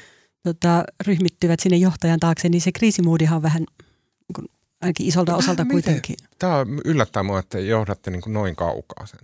tota, 0.43 0.84
ryhmittyvät 1.08 1.60
sinne 1.60 1.77
johtajan 1.77 2.19
taakse, 2.19 2.49
niin 2.49 2.62
se 2.62 2.71
kriisimoodihan 2.71 3.36
on 3.36 3.41
vähän 3.41 3.62
niin 3.62 4.34
kuin, 4.36 4.47
ainakin 4.82 5.08
isolta 5.08 5.32
No 5.32 5.38
osalta 5.38 5.58
vähän 5.58 5.71
kuitenkin. 5.71 6.15
Tämä 6.39 6.65
yllättää 6.86 7.23
minua, 7.23 7.39
että 7.39 7.60
johdatte 7.60 8.12
niin 8.12 8.21
kuin 8.21 8.34
noin 8.34 8.56
kaukaa 8.56 9.06
sen. 9.06 9.19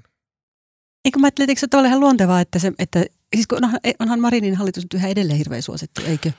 Eikö 1.06 1.20
mä 1.20 1.28
ajattelin, 1.28 1.50
että 1.50 1.60
se 1.60 1.66
ole 1.66 1.70
tavallaan 1.70 1.90
ihan 1.90 2.00
luontevaa, 2.00 2.42
että, 2.42 2.60
se, 2.60 2.72
että 2.80 3.06
siis 3.36 3.48
kun 3.48 3.64
onhan, 3.64 3.80
onhan 4.00 4.20
Marinin 4.20 4.56
hallitus 4.56 4.84
nyt 4.84 4.94
yhä 4.94 5.08
edelleen 5.08 5.38
hirveän 5.38 5.62
suosittu, 5.62 6.02
eikö? 6.06 6.32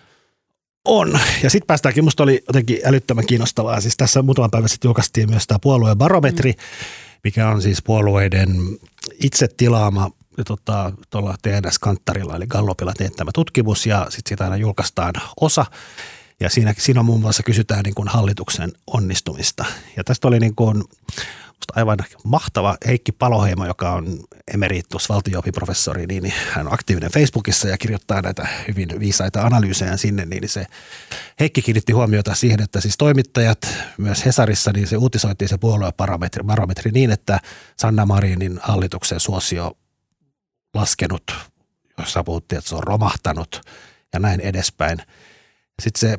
On. 0.84 1.20
Ja 1.42 1.50
sitten 1.50 1.66
päästäänkin, 1.66 2.04
musta 2.04 2.22
oli 2.22 2.42
jotenkin 2.48 2.78
älyttömän 2.84 3.26
kiinnostavaa. 3.26 3.80
Siis 3.80 3.96
tässä 3.96 4.22
muutaman 4.22 4.50
päivän 4.50 4.68
sitten 4.68 4.88
julkaistiin 4.88 5.30
myös 5.30 5.46
tämä 5.46 5.58
puolueen 5.58 5.98
barometri, 5.98 6.52
mm. 6.52 6.58
mikä 7.24 7.48
on 7.48 7.62
siis 7.62 7.82
puolueiden 7.82 8.56
itse 9.22 9.48
tilaama 9.56 10.10
tota, 10.46 10.92
tuolla 11.10 11.34
TNS-kanttarilla 11.42 12.36
eli 12.36 12.46
Gallopilla 12.46 12.92
teettämä 12.98 13.30
tutkimus 13.34 13.86
ja 13.86 14.06
sitten 14.08 14.28
siitä 14.28 14.44
aina 14.44 14.56
julkaistaan 14.56 15.14
osa. 15.40 15.66
Ja 16.40 16.50
siinä, 16.50 16.74
siinä 16.78 17.02
muun 17.02 17.20
muassa 17.20 17.42
kysytään 17.42 17.82
niin 17.84 17.94
kuin 17.94 18.08
hallituksen 18.08 18.72
onnistumista. 18.86 19.64
Ja 19.96 20.04
tästä 20.04 20.28
oli 20.28 20.40
niin 20.40 20.54
kuin, 20.54 20.84
aivan 21.76 21.98
mahtava 22.24 22.76
Heikki 22.86 23.12
Paloheimo, 23.12 23.66
joka 23.66 23.92
on 23.92 24.18
emeritus 24.54 25.08
valtio-oppiprofessori, 25.08 26.06
niin 26.06 26.32
hän 26.52 26.66
on 26.66 26.74
aktiivinen 26.74 27.10
Facebookissa 27.10 27.68
ja 27.68 27.78
kirjoittaa 27.78 28.22
näitä 28.22 28.48
hyvin 28.68 28.88
viisaita 28.98 29.42
analyysejä 29.42 29.96
sinne, 29.96 30.24
niin 30.24 30.48
se 30.48 30.66
Heikki 31.40 31.62
kiinnitti 31.62 31.92
huomiota 31.92 32.34
siihen, 32.34 32.62
että 32.62 32.80
siis 32.80 32.96
toimittajat 32.96 33.58
myös 33.98 34.26
Hesarissa, 34.26 34.72
niin 34.72 34.86
se 34.86 34.96
uutisoitiin 34.96 35.48
se 35.48 35.58
puoluebarometri 35.58 36.90
niin, 36.92 37.10
että 37.10 37.40
Sanna 37.78 38.06
Marinin 38.06 38.60
hallituksen 38.62 39.20
suosio 39.20 39.78
laskenut, 40.74 41.34
jossa 41.98 42.24
puhuttiin, 42.24 42.58
että 42.58 42.68
se 42.68 42.74
on 42.76 42.82
romahtanut 42.82 43.60
ja 44.12 44.20
näin 44.20 44.40
edespäin. 44.40 44.98
Sitten 45.82 46.00
se 46.00 46.18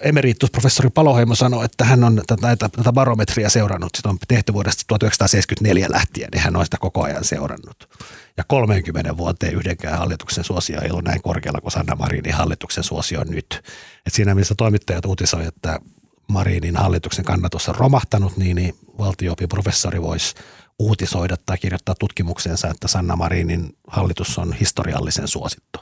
emeritusprofessori 0.00 0.90
Paloheimo 0.90 1.34
sanoi, 1.34 1.64
että 1.64 1.84
hän 1.84 2.04
on 2.04 2.22
tätä, 2.26 2.56
tätä 2.56 2.92
barometria 2.92 3.50
seurannut, 3.50 3.94
sitä 3.96 4.08
on 4.08 4.18
tehty 4.28 4.52
vuodesta 4.52 4.82
1974 4.86 5.86
lähtien, 5.90 6.28
niin 6.32 6.42
hän 6.42 6.56
on 6.56 6.64
sitä 6.64 6.76
koko 6.80 7.02
ajan 7.02 7.24
seurannut. 7.24 7.88
Ja 8.36 8.44
30 8.48 9.16
vuoteen 9.16 9.54
yhdenkään 9.54 9.98
hallituksen 9.98 10.44
suosio 10.44 10.80
ei 10.80 10.90
ollut 10.90 11.04
näin 11.04 11.22
korkealla 11.22 11.60
kuin 11.60 11.72
Sanna 11.72 11.96
Marinin 11.96 12.34
hallituksen 12.34 12.84
suosio 12.84 13.24
nyt. 13.24 13.62
Et 14.06 14.14
siinä 14.14 14.34
missä 14.34 14.54
toimittajat 14.54 15.04
uutisoi, 15.04 15.46
että 15.46 15.80
Marinin 16.28 16.76
hallituksen 16.76 17.24
kannatus 17.24 17.68
on 17.68 17.74
romahtanut, 17.74 18.36
niin, 18.36 18.56
niin 18.56 18.74
valtio-professori 18.98 20.02
voisi 20.02 20.34
uutisoida 20.78 21.36
tai 21.46 21.58
kirjoittaa 21.58 21.94
tutkimuksensa, 21.98 22.68
että 22.68 22.88
Sanna 22.88 23.16
Marinin 23.16 23.76
hallitus 23.88 24.38
on 24.38 24.52
historiallisen 24.52 25.28
suosittu. 25.28 25.80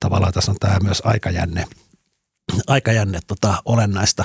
Tavallaan 0.00 0.32
tässä 0.32 0.50
on 0.50 0.56
tämä 0.60 0.78
myös 0.82 1.02
aikajänne– 1.04 1.64
aikajänne 2.66 3.18
tota, 3.26 3.62
olennaista. 3.64 4.24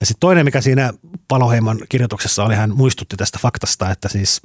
Ja 0.00 0.06
sitten 0.06 0.20
toinen, 0.20 0.44
mikä 0.44 0.60
siinä 0.60 0.92
Paloheimon 1.28 1.80
kirjoituksessa 1.88 2.44
oli, 2.44 2.54
hän 2.54 2.76
muistutti 2.76 3.16
tästä 3.16 3.38
faktasta, 3.42 3.90
että 3.90 4.08
siis, 4.08 4.40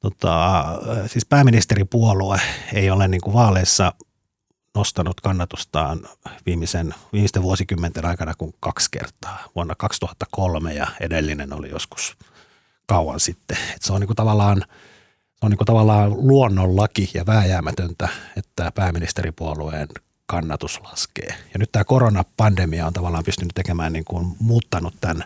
tota, 0.00 0.64
siis 1.06 1.26
pääministeripuolue 1.26 2.40
ei 2.72 2.90
ole 2.90 3.08
niin 3.08 3.20
kuin 3.20 3.34
vaaleissa 3.34 3.92
nostanut 4.74 5.20
kannatustaan 5.20 6.08
viimeisen, 6.46 6.94
viimeisten 7.12 7.42
vuosikymmenten 7.42 8.04
aikana 8.04 8.34
kuin 8.38 8.54
kaksi 8.60 8.88
kertaa. 8.90 9.38
Vuonna 9.54 9.74
2003 9.74 10.74
ja 10.74 10.86
edellinen 11.00 11.52
oli 11.52 11.70
joskus 11.70 12.16
kauan 12.86 13.20
sitten. 13.20 13.56
Et 13.76 13.82
se 13.82 13.92
on 13.92 14.00
niin 14.00 14.08
kuin 14.08 14.16
tavallaan, 14.16 14.64
se 15.34 15.46
on 15.46 15.50
niin 15.50 15.58
kuin 15.58 15.66
tavallaan 15.66 16.12
luonnonlaki 16.12 17.10
ja 17.14 17.26
vääjäämätöntä, 17.26 18.08
että 18.36 18.72
pääministeripuolueen 18.74 19.88
kannatus 20.26 20.80
laskee. 20.84 21.28
Ja 21.28 21.58
nyt 21.58 21.72
tämä 21.72 21.84
koronapandemia 21.84 22.86
on 22.86 22.92
tavallaan 22.92 23.24
pystynyt 23.24 23.54
tekemään, 23.54 23.92
niin 23.92 24.04
kuin 24.04 24.36
muuttanut 24.40 24.94
tämän 25.00 25.24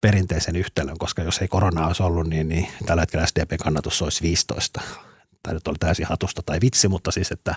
perinteisen 0.00 0.56
yhtälön, 0.56 0.98
koska 0.98 1.22
jos 1.22 1.38
ei 1.38 1.48
koronaa 1.48 1.86
olisi 1.86 2.02
ollut, 2.02 2.26
niin, 2.26 2.48
niin 2.48 2.68
tällä 2.86 3.02
hetkellä 3.02 3.26
SDP-kannatus 3.26 4.02
olisi 4.02 4.22
15. 4.22 4.80
Tämä 5.42 5.54
nyt 5.54 5.68
oli 5.68 5.76
täysin 5.80 6.06
hatusta 6.06 6.42
tai 6.46 6.58
vitsi, 6.60 6.88
mutta 6.88 7.10
siis, 7.10 7.32
että 7.32 7.54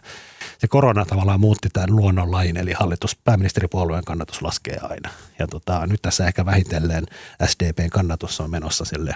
se 0.58 0.68
korona 0.68 1.06
tavallaan 1.06 1.40
muutti 1.40 1.70
tämän 1.74 1.96
luonnonlain, 1.96 2.58
eli 2.58 2.74
hallitus, 2.74 3.16
pääministeripuolueen 3.16 4.04
kannatus 4.04 4.42
laskee 4.42 4.78
aina. 4.82 5.10
Ja 5.40 5.48
tota, 5.48 5.88
nyt 5.88 6.02
tässä 6.02 6.28
ehkä 6.28 6.46
vähitellen 6.46 7.06
SDPn 7.46 7.90
kannatus 7.90 8.42
on 8.42 8.50
menossa 8.50 8.86
sille 8.86 9.16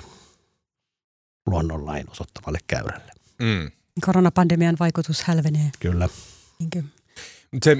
luonnonlain 1.45 2.09
osoittavalle 2.11 2.59
käyrälle. 2.67 3.11
Mm. 3.39 3.71
Koronapandemian 4.05 4.75
vaikutus 4.79 5.23
hälvenee. 5.23 5.71
Kyllä. 5.79 6.09
Niinkö? 6.59 6.83
Se, 7.63 7.77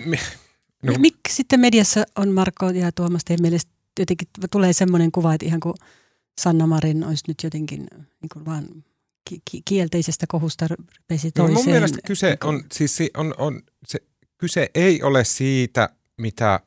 no. 0.84 0.94
Miksi 0.98 1.36
sitten 1.36 1.60
mediassa 1.60 2.04
on 2.16 2.30
Marko 2.30 2.70
ja 2.70 2.92
Tuomas 2.92 3.26
teidän 3.26 3.42
mielestä 3.42 3.72
jotenkin 4.00 4.28
tulee 4.52 4.74
semmoinen 4.74 5.12
kuva, 5.12 5.34
että 5.34 5.46
ihan 5.46 5.60
kuin 5.60 5.76
Sanna 6.42 6.68
Marin 6.68 7.04
olisi 7.04 7.24
nyt 7.28 7.38
jotenkin 7.44 7.88
niin 8.22 8.30
kuin 8.34 8.46
vaan 8.46 8.68
ki- 9.30 9.62
kielteisestä 9.66 10.26
kohusta 10.28 10.68
pesi 11.08 11.32
toiseen. 11.32 11.54
No 11.54 11.64
mun 11.64 11.72
mielestä 11.72 11.98
kyse 12.08 12.28
niin 12.28 12.38
on, 12.44 12.64
siis 12.74 12.98
on, 13.18 13.34
on, 13.38 13.62
se, 13.88 14.00
kyse 14.38 14.70
ei 14.76 15.04
ole 15.04 15.24
siitä, 15.24 15.90
mitä 16.18 16.60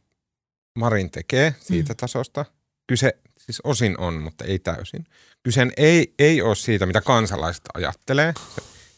Marin 0.75 1.11
tekee 1.11 1.55
siitä 1.61 1.93
mm. 1.93 1.97
tasosta. 1.97 2.45
Kyse 2.87 3.17
siis 3.39 3.61
osin 3.65 3.99
on, 3.99 4.15
mutta 4.15 4.45
ei 4.45 4.59
täysin. 4.59 5.05
Kyse 5.43 5.67
ei, 5.77 6.15
ei 6.19 6.43
ole 6.43 6.55
siitä, 6.55 6.87
mitä 6.87 7.01
kansalaiset 7.01 7.65
ajattelee. 7.75 8.35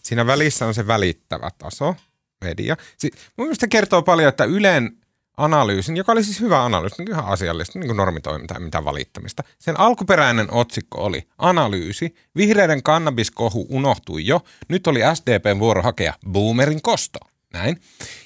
Siinä 0.03 0.27
välissä 0.27 0.67
on 0.67 0.75
se 0.75 0.87
välittävä 0.87 1.51
taso– 1.59 1.97
media. 2.43 2.77
Si- 2.99 3.11
mun 3.37 3.47
mielestä 3.47 3.69
kertoo 3.69 4.03
paljon, 4.03 4.29
että 4.29 4.45
Ylen 4.45 4.97
analyysin, 5.37 5.97
joka 5.97 6.13
oli 6.13 6.25
siis 6.25 6.41
hyvä 6.41 6.65
analyysi, 6.65 6.97
niin 6.99 7.11
ihan 7.11 7.25
asiallista, 7.25 7.79
niin 7.79 7.89
kuin 7.89 7.97
normitoiminta 7.97 8.55
ja 8.55 8.61
mitä 8.61 8.85
valittamista. 8.85 9.43
Sen 9.59 9.81
alkuperäinen 9.81 10.53
otsikko 10.53 11.05
oli 11.05 11.29
analyysi, 11.39 12.15
vihreiden 12.37 12.83
kannabiskohu 12.83 13.67
unohtui 13.71 14.27
jo, 14.27 14.45
nyt 14.69 14.87
oli 14.87 15.01
SDPn 15.15 15.59
vuoro 15.59 15.83
hakea 15.83 16.15
boomerin 16.31 16.83
kosto. 16.83 17.19
Näin. 17.53 17.81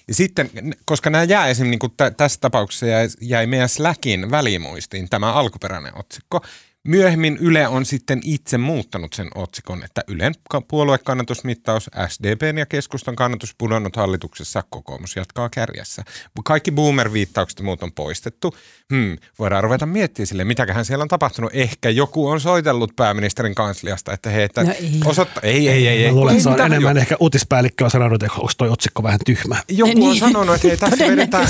Ja 0.09 0.15
sitten, 0.15 0.51
koska 0.85 1.11
nämä 1.11 1.25
jää 1.25 1.47
esimerkiksi, 1.47 1.71
niin 1.71 1.79
kuin 1.79 2.15
tässä 2.17 2.41
tapauksessa 2.41 2.87
jäi, 2.87 3.09
jäi 3.21 3.47
meidän 3.47 3.69
Slackin 3.69 4.31
välimuistiin 4.31 5.09
tämä 5.09 5.33
alkuperäinen 5.33 5.99
otsikko, 5.99 6.41
Myöhemmin 6.87 7.39
Yle 7.41 7.69
on 7.69 7.87
sitten 7.87 8.21
itse 8.25 8.59
muuttanut 8.59 9.13
sen 9.13 9.29
otsikon, 9.35 9.85
että 9.85 10.03
Ylen 10.09 10.35
puoluekannatusmittaus, 10.69 11.91
SDPn 12.09 12.59
ja 12.59 12.67
keskustan 12.67 13.17
kannatus 13.17 13.55
pudonnut 13.59 13.97
hallituksessa, 13.97 14.63
kokoomus 14.71 15.17
jatkaa 15.17 15.49
kärjessä. 15.49 16.03
Kaikki 16.45 16.71
boomer-viittaukset 16.71 17.59
ja 17.59 17.65
muut 17.65 17.83
on 17.83 17.93
poistettu. 17.93 18.57
Hmm, 18.95 19.17
voidaan 19.39 19.65
ruveta 19.65 19.87
miettimään 19.87 20.27
sille, 20.27 20.45
mitäköhän 20.45 20.85
siellä 20.85 21.03
on 21.03 21.09
tapahtunut. 21.09 21.51
Ehkä 21.55 21.91
joku 21.91 22.29
on 22.29 22.41
soitellut 22.41 22.97
pääministerin 22.97 23.55
kansliasta, 23.55 24.13
että 24.13 24.31
hei, 24.31 24.45
että 24.45 24.63
no 24.63 24.73
ei. 24.73 25.01
osoittaa, 25.05 25.41
ei, 25.43 25.69
ei, 25.69 25.89
ei. 25.89 26.05
ei, 26.05 26.13
luulen, 26.13 26.35
ei, 26.35 26.41
se 26.41 26.49
on 26.49 26.61
enemmän 26.61 26.97
jo. 26.97 27.01
ehkä 27.01 27.17
uutispäällikkö 27.21 27.85
on 27.85 27.91
sanonut, 27.91 28.23
että 28.23 28.35
onko 28.39 28.53
toi 28.59 28.69
otsikko 28.69 29.03
vähän 29.03 29.21
tyhmä. 29.27 29.63
Joku 29.69 29.93
niin. 29.95 30.11
on 30.11 30.17
sanonut, 30.17 30.55
että 30.55 30.69
hei, 30.69 30.77
tässä 30.77 31.07
vedetään, 31.07 31.49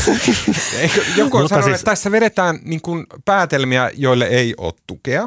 joku 1.16 1.36
on 1.36 1.48
sanonut, 1.48 1.64
siis, 1.64 1.74
että 1.80 1.90
tässä 1.90 2.10
vedetään 2.10 2.58
niin 2.64 2.80
kuin 2.80 3.06
päätelmiä, 3.24 3.90
joille 3.94 4.24
ei 4.24 4.54
ole 4.56 4.72
tukea. 4.86 5.25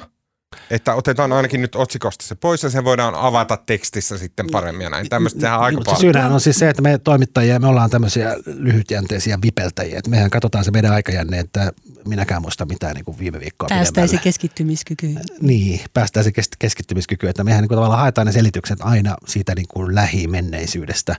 Että 0.70 0.96
otetaan 0.96 1.32
ainakin 1.32 1.62
nyt 1.62 1.76
otsikosta 1.76 2.26
se 2.26 2.36
pois 2.36 2.64
ja 2.64 2.70
se 2.70 2.84
voidaan 2.84 3.16
avata 3.16 3.58
tekstissä 3.58 4.18
sitten 4.18 4.48
paremmin 4.52 4.84
ja 4.84 4.90
näin. 4.90 5.10
Tämmöistä 5.10 5.40
tehdään 5.40 5.60
aika 5.60 5.82
paljon. 5.86 6.02
Syynähän 6.02 6.32
on 6.32 6.42
siis 6.42 6.60
se, 6.60 6.70
että 6.70 6.82
me 6.82 6.98
toimittajia, 6.98 7.60
me 7.60 7.68
ollaan 7.68 7.90
tämmöisiä 7.90 8.36
lyhytjänteisiä 8.46 9.40
vipeltäjiä. 9.44 9.98
Että 9.98 10.10
mehän 10.10 10.30
katsotaan 10.30 10.66
se 10.66 10.72
meidän 10.72 10.92
aikajänne, 10.92 11.40
että 11.40 11.72
minäkään 12.06 12.42
muista 12.42 12.66
mitään 12.66 12.96
niin 12.96 13.06
kuin 13.06 13.20
viime 13.20 13.40
viikkoa 13.40 13.70
Päästäisi 13.70 14.18
keskittymiskykyyn. 14.18 15.20
Niin, 15.42 15.82
päästäisi 15.94 16.32
keskittymiskykyyn. 16.60 17.30
Että 17.30 17.44
mehän 17.44 17.62
niin 17.62 17.68
kuin 17.68 17.78
tavallaan 17.78 18.02
haetaan 18.02 18.28
ne 18.28 18.34
selitykset 18.34 18.80
aina 18.82 19.16
siitä 19.28 19.56
niin 19.56 19.68
kuin 19.68 19.96
lähimenneisyydestä 19.96 21.16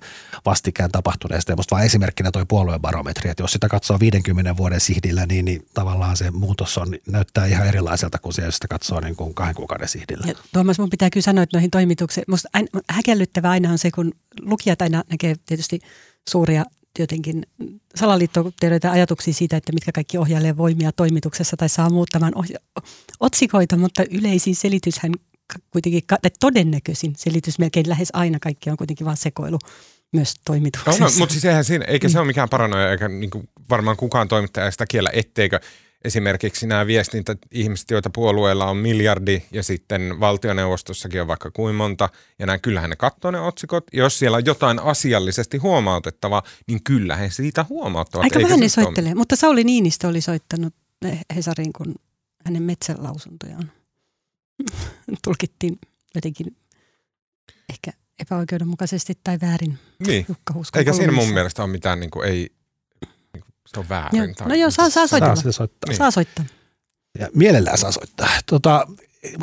vastikään 0.46 0.90
tapahtuneesta. 0.90 1.52
Ja 1.52 1.56
musta 1.56 1.74
vaan 1.74 1.86
esimerkkinä 1.86 2.30
toi 2.30 2.44
puoluebarometri, 2.48 3.30
että 3.30 3.42
jos 3.42 3.52
sitä 3.52 3.68
katsoo 3.68 4.00
50 4.00 4.56
vuoden 4.56 4.80
sihdillä, 4.80 5.26
niin, 5.26 5.44
niin 5.44 5.66
tavallaan 5.74 6.16
se 6.16 6.30
muutos 6.30 6.78
on, 6.78 6.88
näyttää 7.08 7.46
ihan 7.46 7.66
erilaiselta 7.66 8.18
kuin 8.18 8.32
se, 8.32 8.42
jos 8.42 8.54
sitä 8.54 8.68
katsoo 8.68 9.00
niin 9.00 9.16
kuin 9.16 9.29
kahden 9.34 9.54
kuukauden 9.54 9.88
sihdillä. 9.88 10.24
Ja 10.28 10.34
Tuomas, 10.52 10.78
mun 10.78 10.90
pitää 10.90 11.10
kyllä 11.10 11.24
sanoa, 11.24 11.42
että 11.42 11.56
noihin 11.56 11.70
toimituksiin, 11.70 12.24
musta 12.28 12.48
aina, 12.52 12.68
häkellyttävää 12.90 13.50
aina 13.50 13.70
on 13.70 13.78
se, 13.78 13.90
kun 13.90 14.12
lukijat 14.42 14.82
aina 14.82 15.04
näkee 15.10 15.34
tietysti 15.46 15.78
suuria 16.28 16.64
jotenkin 16.98 17.42
salaliittoteoreita 17.94 18.90
ajatuksia 18.90 19.34
siitä, 19.34 19.56
että 19.56 19.72
mitkä 19.72 19.92
kaikki 19.92 20.18
ohjailee 20.18 20.56
voimia 20.56 20.92
toimituksessa 20.92 21.56
tai 21.56 21.68
saa 21.68 21.90
muuttamaan 21.90 22.32
ohja- 22.34 22.82
otsikoita, 23.20 23.76
mutta 23.76 24.04
yleisin 24.10 24.56
selityshän 24.56 25.12
kuitenkin, 25.70 26.02
tai 26.08 26.30
todennäköisin 26.40 27.12
selitys 27.16 27.58
melkein 27.58 27.88
lähes 27.88 28.08
aina 28.12 28.38
kaikki 28.40 28.70
on 28.70 28.76
kuitenkin 28.76 29.04
vain 29.04 29.16
sekoilu 29.16 29.58
myös 30.12 30.34
toimituksessa. 30.44 31.04
No, 31.04 31.10
no, 31.10 31.16
mutta 31.18 31.32
siis 31.32 31.44
eihän 31.44 31.64
siinä, 31.64 31.84
eikä 31.84 32.08
se 32.08 32.12
niin. 32.12 32.18
ole 32.18 32.26
mikään 32.26 32.48
paranoja, 32.48 32.90
eikä 32.90 33.08
niin 33.08 33.30
kuin 33.30 33.48
varmaan 33.70 33.96
kukaan 33.96 34.28
toimittaja 34.28 34.70
sitä 34.70 34.86
kiellä, 34.86 35.10
etteikö 35.12 35.60
esimerkiksi 36.04 36.66
nämä 36.66 36.86
viestintä-ihmiset, 36.86 37.90
joita 37.90 38.10
puolueella 38.10 38.66
on 38.66 38.76
miljardi 38.76 39.42
ja 39.52 39.62
sitten 39.62 40.20
valtioneuvostossakin 40.20 41.20
on 41.20 41.28
vaikka 41.28 41.50
kuin 41.50 41.74
monta, 41.74 42.08
ja 42.38 42.46
näin 42.46 42.60
kyllähän 42.60 42.90
ne 42.90 42.96
katsoo 42.96 43.30
ne 43.30 43.40
otsikot. 43.40 43.84
Jos 43.92 44.18
siellä 44.18 44.36
on 44.36 44.46
jotain 44.46 44.78
asiallisesti 44.78 45.58
huomautettavaa, 45.58 46.42
niin 46.66 46.84
kyllähän 46.84 47.30
siitä 47.30 47.66
huomauttavat. 47.68 48.24
Aika 48.24 48.42
vähän 48.42 48.60
ne 48.60 48.68
soittelee, 48.68 49.14
mutta 49.14 49.36
Sauli 49.36 49.64
Niinistö 49.64 50.08
oli 50.08 50.20
soittanut 50.20 50.74
Hesariin, 51.36 51.72
kun 51.72 51.94
hänen 52.44 52.62
metsälausuntojaan 52.62 53.72
tulkittiin 55.24 55.78
jotenkin 56.14 56.56
ehkä 57.68 57.92
epäoikeudenmukaisesti 58.18 59.18
tai 59.24 59.38
väärin. 59.42 59.78
Niin, 60.06 60.26
eikä 60.76 60.92
siinä 60.92 61.12
mun 61.12 61.28
mielestä 61.28 61.62
ole 61.62 61.70
mitään, 61.70 62.00
niin 62.00 62.10
kuin, 62.10 62.28
ei, 62.28 62.52
Se 63.74 63.80
on 63.80 63.88
väärin. 63.88 64.18
Joo. 64.24 64.34
tai- 64.38 64.48
No 64.48 64.54
joo, 64.54 64.70
saa, 64.70 64.90
saa 64.90 65.06
soittaa. 65.06 65.36
Saa 65.36 65.42
se 65.42 65.52
soittaa. 65.52 65.88
Niin. 65.88 65.96
Saa 65.98 66.10
soittaa. 66.10 66.44
Ja 67.18 67.28
mielellään 67.34 67.78
saa 67.78 67.92
soittaa. 67.92 68.28
Tota, 68.46 68.86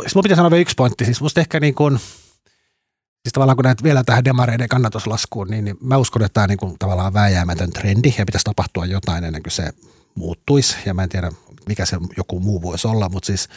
jos 0.04 0.16
mun 0.16 0.24
pitää 0.24 0.36
sanoa 0.36 0.52
vielä 0.52 0.62
yksi 0.62 0.76
pointti, 0.78 1.06
siis 1.06 1.22
musta 1.22 1.40
ehkä 1.42 1.60
niin 1.60 1.76
kuin, 1.76 1.98
siis 1.98 3.34
tavallaan 3.34 3.56
kun 3.58 3.64
näet 3.66 3.84
vielä 3.84 4.04
tähän 4.04 4.26
demareiden 4.26 4.70
kannatuslaskuun, 4.70 5.48
niin, 5.48 5.66
niin 5.66 5.78
mä 5.82 5.98
uskon, 5.98 6.22
että 6.24 6.34
tämä 6.34 6.44
on 6.44 6.50
niin 6.50 6.58
kuin 6.58 6.76
tavallaan 6.80 7.14
vääjäämätön 7.14 7.70
trendi 7.72 8.14
ja 8.18 8.26
pitäisi 8.26 8.44
tapahtua 8.44 8.86
jotain 8.86 9.24
ennen 9.24 9.44
kuin 9.44 9.52
se 9.52 9.70
muuttuisi. 10.16 10.76
Ja 10.86 10.94
mä 10.94 11.04
en 11.04 11.10
tiedä, 11.10 11.32
mikä 11.68 11.86
se 11.86 11.98
joku 12.18 12.40
muu 12.40 12.62
voisi 12.62 12.88
olla, 12.88 13.10
mutta 13.10 13.28
siis 13.28 13.50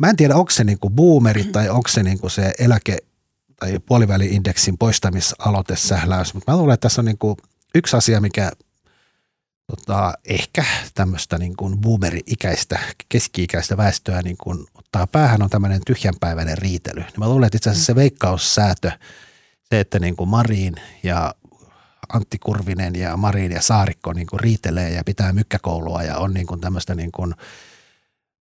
mä 0.00 0.10
en 0.10 0.16
tiedä, 0.16 0.36
onko 0.36 0.50
se 0.50 0.64
niin 0.64 0.78
kuin 0.78 0.94
boomerit 0.94 1.52
tai 1.52 1.68
onko 1.68 1.88
se 1.88 2.02
niin 2.02 2.18
kuin 2.18 2.30
se 2.30 2.52
eläke 2.58 2.96
tai 3.60 3.78
puoliväliindeksin 3.86 4.78
poistamisaloitesähläys, 4.78 6.34
mutta 6.34 6.52
mä 6.52 6.58
luulen, 6.58 6.74
että 6.74 6.88
tässä 6.88 7.00
on 7.00 7.04
niin 7.04 7.18
kuin 7.18 7.36
yksi 7.74 7.96
asia, 7.96 8.20
mikä 8.20 8.52
tota, 9.66 10.14
ehkä 10.24 10.64
tämmöistä 10.94 11.38
niin 11.38 11.56
kuin 11.56 11.78
boomeri-ikäistä, 11.80 12.78
keski-ikäistä 13.08 13.76
väestöä 13.76 14.22
niin 14.22 14.36
kuin 14.36 14.66
ottaa 14.74 15.06
päähän 15.06 15.42
on 15.42 15.50
tämmöinen 15.50 15.80
tyhjänpäiväinen 15.86 16.58
riitely. 16.58 17.00
Niin 17.00 17.18
mä 17.18 17.28
luulen, 17.28 17.46
että 17.46 17.56
itse 17.56 17.70
asiassa 17.70 17.86
se 17.86 17.94
veikkaussäätö, 17.94 18.92
se, 19.62 19.80
että 19.80 19.98
niin 19.98 20.16
kuin 20.16 20.28
Marin 20.28 20.74
ja 21.02 21.34
Antti 22.12 22.38
Kurvinen 22.38 22.94
ja 22.94 23.16
Marin 23.16 23.52
ja 23.52 23.62
Saarikko 23.62 24.12
niin 24.12 24.26
kuin 24.26 24.40
riitelee 24.40 24.90
ja 24.90 25.04
pitää 25.04 25.32
mykkäkoulua 25.32 26.02
ja 26.02 26.16
on 26.16 26.34
niin 26.34 26.46
kuin 26.46 26.60
tämmöistä 26.60 26.94
niin 26.94 27.12
kuin, 27.12 27.34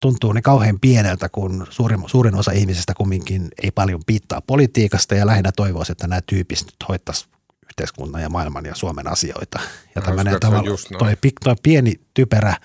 tuntuu 0.01 0.33
ne 0.33 0.43
kauhean 0.43 0.81
pieneltä, 0.81 1.29
kun 1.29 1.67
suurin, 1.71 2.01
suurin 2.07 2.35
osa 2.35 2.53
ihmisistä 2.53 2.95
kumminkin 2.95 3.49
ei 3.63 3.71
paljon 3.71 4.01
piittaa 4.07 4.41
politiikasta 4.41 5.15
ja 5.15 5.27
lähinnä 5.27 5.53
toivoisi, 5.53 5.93
että 5.93 6.07
nämä 6.07 6.21
tyypit 6.21 6.59
nyt 6.61 6.89
hoittaisi 6.89 7.27
yhteiskunnan 7.71 8.23
ja 8.23 8.29
maailman 8.29 8.65
ja 8.65 8.75
Suomen 8.75 9.09
asioita. 9.09 9.61
Ja 9.95 10.03
tämmöinen 10.03 10.41
tavalla, 10.41 10.71
toi, 10.99 11.17
toi 11.45 11.55
pieni 11.63 12.01
typerä 12.15 12.57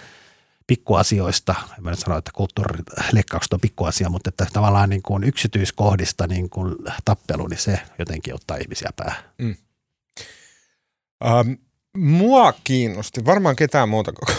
pikkuasioista, 0.67 1.55
en 1.77 1.83
mä 1.83 1.89
nyt 1.89 1.99
sano, 1.99 2.17
että 2.17 2.31
kulttuurileikkaukset 2.33 3.53
on 3.53 3.59
pikkuasia, 3.59 4.09
mutta 4.09 4.29
että 4.29 4.47
tavallaan 4.53 4.89
niin 4.89 5.01
kuin 5.01 5.23
yksityiskohdista 5.23 6.27
niin 6.27 6.49
kuin 6.49 6.75
tappelu, 7.05 7.47
niin 7.47 7.59
se 7.59 7.79
jotenkin 7.99 8.35
ottaa 8.35 8.57
ihmisiä 8.57 8.89
päähän. 8.95 9.23
Ähm, 11.25 11.51
mua 11.97 12.53
kiinnosti, 12.63 13.25
varmaan 13.25 13.55
ketään 13.55 13.89
muuta 13.89 14.11
koko, 14.13 14.33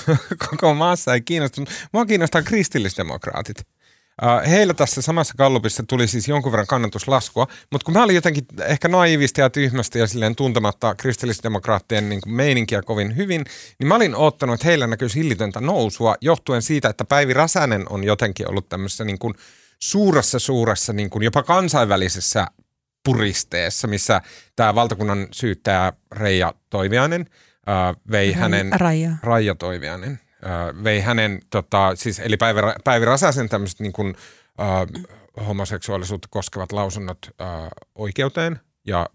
koko 0.50 0.74
maassa 0.74 1.14
ei 1.14 1.20
kiinnostunut, 1.20 1.70
mua 1.92 2.06
kiinnostaa 2.06 2.42
kristillisdemokraatit. 2.42 3.66
Äh, 4.24 4.50
heillä 4.50 4.74
tässä 4.74 5.02
samassa 5.02 5.34
kallupissa 5.36 5.82
tuli 5.88 6.08
siis 6.08 6.28
jonkun 6.28 6.52
verran 6.52 6.66
kannatuslaskua, 6.66 7.46
mutta 7.70 7.84
kun 7.84 7.94
mä 7.94 8.02
olin 8.02 8.14
jotenkin 8.14 8.44
ehkä 8.60 8.88
naivisti 8.88 9.40
ja 9.40 9.50
tyhmästi 9.50 9.98
ja 9.98 10.06
silleen 10.06 10.36
tuntematta 10.36 10.94
kristillisdemokraattien 10.94 12.08
niin 12.08 12.20
kuin 12.20 12.32
meininkiä 12.32 12.82
kovin 12.82 13.16
hyvin, 13.16 13.44
niin 13.78 13.88
mä 13.88 13.94
olin 13.94 14.14
ottanut, 14.14 14.54
että 14.54 14.66
heillä 14.66 14.86
näkyy 14.86 15.08
hillitöntä 15.14 15.60
nousua 15.60 16.14
johtuen 16.20 16.62
siitä, 16.62 16.88
että 16.88 17.04
Päivi 17.04 17.32
Räsänen 17.32 17.84
on 17.90 18.04
jotenkin 18.04 18.50
ollut 18.50 18.68
tämmöisessä 18.68 19.04
niin 19.04 19.18
kuin 19.18 19.34
suuressa 19.78 20.38
suuressa 20.38 20.92
niin 20.92 21.10
kuin 21.10 21.22
jopa 21.22 21.42
kansainvälisessä 21.42 22.46
puristeessa, 23.04 23.88
missä 23.88 24.20
tämä 24.56 24.74
valtakunnan 24.74 25.28
syyttäjä 25.30 25.92
Reija 26.12 26.54
Toiviainen 26.70 27.26
äh, 27.68 27.96
vei 28.10 28.32
hänen... 28.32 28.72
Raija. 28.72 29.10
Raija 29.22 29.54
Toiviainen 29.54 30.20
vei 30.84 31.00
hänen, 31.00 31.40
tota, 31.50 31.96
siis 31.96 32.20
eli 32.20 32.36
Päivi, 32.36 32.60
Päivi 32.84 33.04
Räsäsen 33.04 33.48
tämmöiset 33.48 33.80
niin 33.80 33.92
kuin, 33.92 34.16
äh, 34.60 35.02
homoseksuaalisuutta 35.46 36.28
koskevat 36.30 36.72
lausunnot 36.72 37.18
äh, 37.40 37.48
oikeuteen 37.94 38.60
ja 38.86 39.06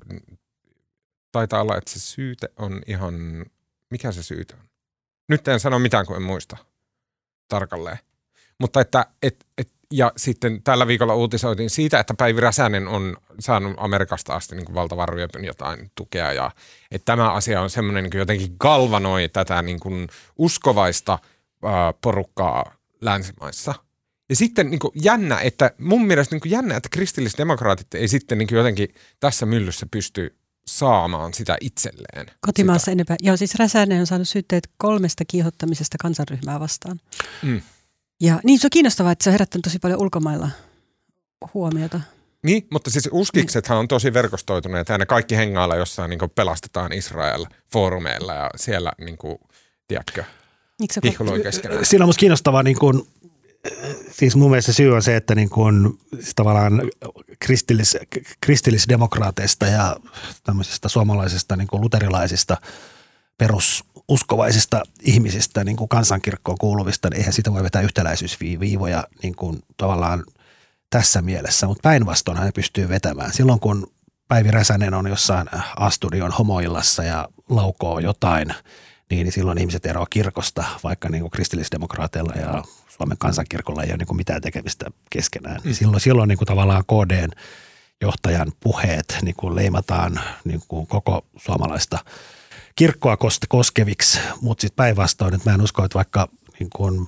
taitaa 1.32 1.62
olla, 1.62 1.78
että 1.78 1.92
se 1.92 2.00
syyte 2.00 2.50
on 2.58 2.82
ihan, 2.88 3.46
mikä 3.92 4.12
se 4.12 4.24
syyte 4.24 4.54
on? 4.54 4.68
Nyt 5.30 5.48
en 5.48 5.60
sano 5.60 5.80
mitään, 5.80 6.06
kun 6.06 6.16
en 6.16 6.22
muista 6.22 6.58
tarkalleen. 7.48 7.98
Mutta 8.60 8.82
että, 8.82 9.06
et, 9.24 9.46
et, 9.58 9.72
ja 9.94 10.12
sitten 10.18 10.64
tällä 10.64 10.88
viikolla 10.88 11.16
uutisoitiin 11.16 11.70
siitä, 11.70 12.00
että 12.00 12.14
Päivi 12.14 12.42
Räsänen 12.42 12.88
on 12.88 13.18
saanut 13.40 13.74
Amerikasta 13.78 14.36
asti 14.36 14.56
niin 14.56 15.08
ryöpyn 15.10 15.46
jotain 15.46 15.92
tukea. 15.96 16.34
Ja 16.34 16.52
että 16.92 17.06
tämä 17.06 17.32
asia 17.32 17.62
on 17.62 17.70
semmoinen 17.70 18.04
niin 18.04 18.12
kuin 18.12 18.20
jotenkin 18.20 18.56
galvanoi 18.60 19.30
tätä 19.30 19.62
niin 19.62 19.80
kuin 19.80 20.08
uskovaista 20.38 21.20
ää, 21.64 21.94
porukkaa 22.02 22.76
länsimaissa. 23.02 23.74
Ja 24.30 24.36
sitten 24.36 24.70
niin 24.70 24.80
kuin 24.80 24.92
jännä, 25.04 25.40
että 25.40 25.72
mun 25.78 26.08
mielestä 26.08 26.36
niin 26.36 26.42
kuin 26.42 26.52
jännä, 26.52 26.78
että 26.78 26.90
kristillisdemokraatit 26.90 27.94
ei 27.94 28.08
sitten 28.08 28.38
niin 28.38 28.48
kuin 28.48 28.58
jotenkin 28.58 28.94
tässä 29.20 29.46
myllyssä 29.46 29.86
pysty 29.92 30.36
saamaan 30.68 31.34
sitä 31.34 31.58
itselleen. 31.62 32.28
Kotimaassa 32.40 32.92
enempää. 32.92 33.16
Joo, 33.22 33.38
siis 33.38 33.56
Räsänen 33.56 34.00
on 34.00 34.08
saanut 34.08 34.28
syytteet 34.28 34.70
kolmesta 34.78 35.24
kiihottamisesta 35.28 35.98
kansanryhmää 36.02 36.60
vastaan. 36.60 37.00
Mm. 37.44 37.62
Ja 38.20 38.40
niin 38.44 38.60
se 38.60 38.68
on 38.68 38.72
kiinnostavaa, 38.72 39.12
että 39.12 39.24
se 39.24 39.30
on 39.30 39.32
herättänyt 39.32 39.64
tosi 39.64 39.80
paljon 39.80 40.02
ulkomailla 40.02 40.50
huomiota. 41.54 42.02
Niin, 42.44 42.68
mutta 42.72 42.92
siis 42.92 43.10
uskiksethan 43.12 43.78
on 43.78 43.88
tosi 43.88 44.14
verkostoituneet 44.14 44.90
ja 44.90 44.98
ne 44.98 45.06
kaikki 45.06 45.38
hengailla 45.38 45.76
jossain 45.76 46.10
niin 46.10 46.20
pelastetaan 46.36 46.94
Israel 46.94 47.46
foorumeilla 47.74 48.34
ja 48.34 48.50
siellä 48.56 48.92
niin 48.98 49.18
kuin, 49.18 49.38
tiedätkö, 49.88 50.24
hihuloi 51.04 51.44
keskenään. 51.44 51.86
Siinä 51.86 52.06
on 52.06 52.08
musta 52.08 52.20
kiinnostavaa, 52.20 52.64
niin 52.64 52.80
kuin, 52.80 53.08
siis 54.12 54.36
mun 54.36 54.50
mielestä 54.50 54.74
syy 54.74 54.94
on 54.96 55.02
se, 55.02 55.16
että 55.16 55.36
niin 55.36 55.50
kuin, 55.50 56.00
siis 56.14 56.36
tavallaan 56.36 56.82
kristillis, 57.40 57.98
kristillisdemokraateista 58.42 59.66
ja 59.66 59.98
tämmöisistä 60.44 60.90
suomalaisista 60.90 61.56
niin 61.56 61.68
kuin 61.68 61.82
luterilaisista 61.82 62.58
perususkovaisista 64.08 64.84
ihmisistä 65.02 65.64
niin 65.64 65.78
kuin 65.78 65.90
kansankirkkoon 65.90 66.58
kuuluvista, 66.58 67.10
niin 67.10 67.18
eihän 67.18 67.34
siitä 67.34 67.54
voi 67.54 67.64
vetää 67.64 67.82
yhtäläisyysviivoja 67.82 69.04
niin 69.24 69.36
kuin 69.36 69.60
tavallaan 69.78 70.24
tässä 70.90 71.22
mielessä, 71.22 71.68
mutta 71.68 71.82
päinvastoin 71.82 72.38
hän 72.38 72.52
pystyy 72.56 72.90
vetämään. 72.90 73.34
Silloin 73.34 73.60
kun 73.60 73.88
Päivi 74.28 74.52
Räsänen 74.52 74.94
on 74.94 75.08
jossain 75.08 75.48
Asturion 75.76 76.32
homoillassa 76.32 77.04
ja 77.04 77.28
laukoo 77.50 78.00
jotain, 78.00 78.48
niin, 79.10 79.24
niin 79.24 79.32
silloin 79.32 79.58
ihmiset 79.58 79.86
eroavat 79.86 80.10
kirkosta, 80.10 80.64
vaikka 80.84 81.10
niin 81.10 81.22
kuin 81.22 81.32
kristillisdemokraateilla 81.32 82.34
ja 82.36 82.64
Suomen 82.88 83.18
kansankirkolla 83.18 83.84
ei 83.84 83.90
ole 83.90 83.98
niin 83.98 84.08
kuin 84.08 84.18
mitään 84.18 84.42
tekemistä 84.42 84.86
keskenään. 85.10 85.62
Mm. 85.64 85.74
Silloin, 85.74 86.02
silloin 86.02 86.28
niin 86.28 86.38
kuin 86.38 86.48
tavallaan 86.48 86.84
KDn 86.86 87.30
johtajan 88.02 88.52
puheet 88.60 89.18
niin 89.22 89.36
kuin 89.36 89.56
leimataan 89.56 90.20
niin 90.44 90.62
kuin 90.68 90.88
koko 90.88 91.26
suomalaista 91.38 92.00
kirkkoa 92.78 93.16
kos- 93.16 93.48
koskeviksi, 93.50 94.20
mutta 94.42 94.62
sitten 94.62 94.76
päinvastoin, 94.76 95.34
että 95.34 95.50
mä 95.50 95.54
en 95.54 95.62
usko, 95.62 95.84
että 95.84 95.96
vaikka 95.96 96.30
niin 96.60 96.70
kuin 96.76 97.08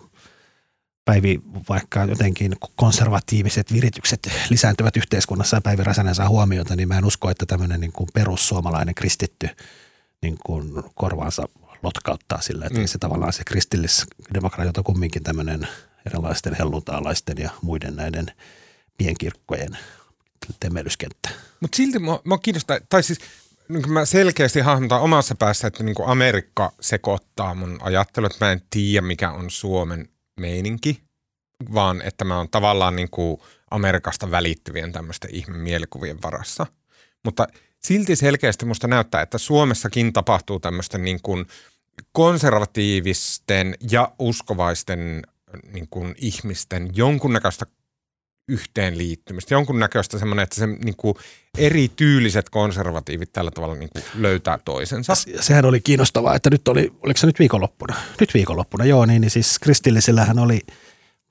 Päivi, 1.06 1.40
vaikka 1.70 2.06
jotenkin 2.06 2.56
konservatiiviset 2.76 3.74
viritykset 3.74 4.32
lisääntyvät 4.50 4.98
yhteiskunnassa 4.98 5.58
ja 5.58 5.62
Päivi 5.62 5.84
Räsänen 5.84 6.16
saa 6.16 6.30
huomiota, 6.30 6.76
niin 6.76 6.88
mä 6.88 6.98
en 6.98 7.06
usko, 7.06 7.30
että 7.30 7.46
tämmöinen 7.46 7.80
niin 7.80 7.92
kuin 7.92 8.10
perussuomalainen 8.14 8.96
kristitty 8.96 9.50
niin 10.22 10.38
kuin 10.46 10.84
korvaansa 10.96 11.50
lotkauttaa 11.84 12.42
sillä, 12.42 12.66
että 12.66 12.80
mm. 12.80 12.88
se 12.88 12.98
tavallaan 12.98 13.34
se 13.34 13.44
kristillisdemokraatit 13.44 14.78
on 14.78 14.84
kumminkin 14.84 15.24
tämmöinen 15.24 15.68
erilaisten 16.06 16.56
helluntaalaisten 16.60 17.38
ja 17.38 17.50
muiden 17.62 17.96
näiden 17.96 18.32
pienkirkkojen 18.98 19.78
temmelyskenttä. 20.60 21.30
Mutta 21.60 21.76
silti 21.76 22.00
mua, 22.00 22.22
mua 22.26 22.38
kiinnostaa, 22.38 22.80
tai 22.90 23.04
siis 23.04 23.20
niin 23.70 23.92
mä 23.92 24.06
selkeästi 24.06 24.60
hahmotan 24.60 25.02
omassa 25.02 25.36
päässä, 25.36 25.68
että 25.68 25.84
niin 25.84 25.96
Amerikka 26.06 26.72
sekoittaa 26.82 27.56
mun 27.56 27.78
ajattelu, 27.82 28.26
että 28.26 28.46
mä 28.46 28.52
en 28.52 28.62
tiedä 28.70 29.08
mikä 29.08 29.32
on 29.32 29.50
Suomen 29.50 30.10
meininki, 30.40 31.04
vaan 31.74 32.02
että 32.02 32.26
mä 32.26 32.38
oon 32.38 32.50
tavallaan 32.50 32.96
niin 32.96 33.10
kuin 33.10 33.38
Amerikasta 33.72 34.32
välittyvien 34.32 34.92
tämmöisten 34.92 35.36
ihme 35.36 35.58
mielikuvien 35.58 36.22
varassa. 36.22 36.66
Mutta 37.26 37.48
silti 37.80 38.16
selkeästi 38.16 38.66
musta 38.66 38.88
näyttää, 38.88 39.22
että 39.22 39.38
Suomessakin 39.38 40.14
tapahtuu 40.14 40.60
tämmöisten 40.60 41.04
niin 41.04 41.20
kuin 41.24 41.46
konservatiivisten 42.12 43.76
ja 43.92 44.12
uskovaisten 44.20 45.22
niin 45.74 45.88
kuin 45.90 46.16
ihmisten 46.18 46.90
jonkunnäköistä 46.94 47.66
yhteenliittymistä, 48.50 49.54
jonkunnäköistä 49.54 50.20
semmoinen, 50.20 50.44
että 50.44 50.56
se 50.56 50.68
niin 50.68 50.96
kuin 50.98 51.16
erityyliset 51.58 52.50
konservatiivit 52.50 53.34
tällä 53.34 53.52
tavalla 53.52 53.76
niin 53.76 53.90
kuin 53.90 54.04
löytää 54.14 54.60
toisensa. 54.66 55.14
Sehän 55.40 55.66
oli 55.66 55.82
kiinnostavaa, 55.82 56.36
että 56.36 56.50
nyt 56.50 56.68
oli, 56.68 56.94
oliko 57.04 57.18
se 57.18 57.28
nyt 57.28 57.40
viikonloppuna? 57.40 57.96
Nyt 58.20 58.34
viikonloppuna, 58.34 58.86
joo, 58.86 59.06
niin, 59.06 59.22
niin 59.22 59.32
siis 59.32 59.60
kristillisillähän 59.60 60.40
oli 60.40 60.62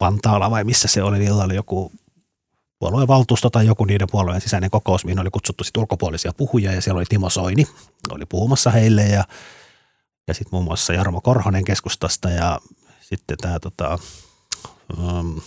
Vantaalla 0.01 0.51
vai 0.51 0.65
missä 0.65 0.89
se 0.89 1.03
oli, 1.03 1.19
niillä 1.19 1.45
oli 1.45 1.55
joku 1.55 1.93
puolueen 2.79 3.09
valtuusto 3.09 3.51
tai 3.51 3.67
joku 3.67 3.85
niiden 3.85 4.09
puolueen 4.11 4.41
sisäinen 4.41 4.71
kokous, 4.71 5.05
mihin 5.05 5.19
oli 5.19 5.31
kutsuttu 5.31 5.65
sit 5.65 5.77
ulkopuolisia 5.77 6.33
puhujia 6.37 6.73
ja 6.73 6.83
siellä 6.83 6.99
oli 6.99 7.05
Timo 7.09 7.31
Soini, 7.31 7.67
oli 8.11 8.27
puhumassa 8.27 8.71
heille 8.71 9.03
ja, 9.03 9.25
ja 10.29 10.35
sitten 10.35 10.51
muun 10.53 10.65
muassa 10.65 10.93
Jarmo 10.93 11.21
Korhonen 11.21 11.65
keskustasta 11.65 12.31
ja 12.31 12.61
sitten 13.01 13.37
tämä 13.39 13.61
tota, 13.61 13.99
um, 14.99 15.41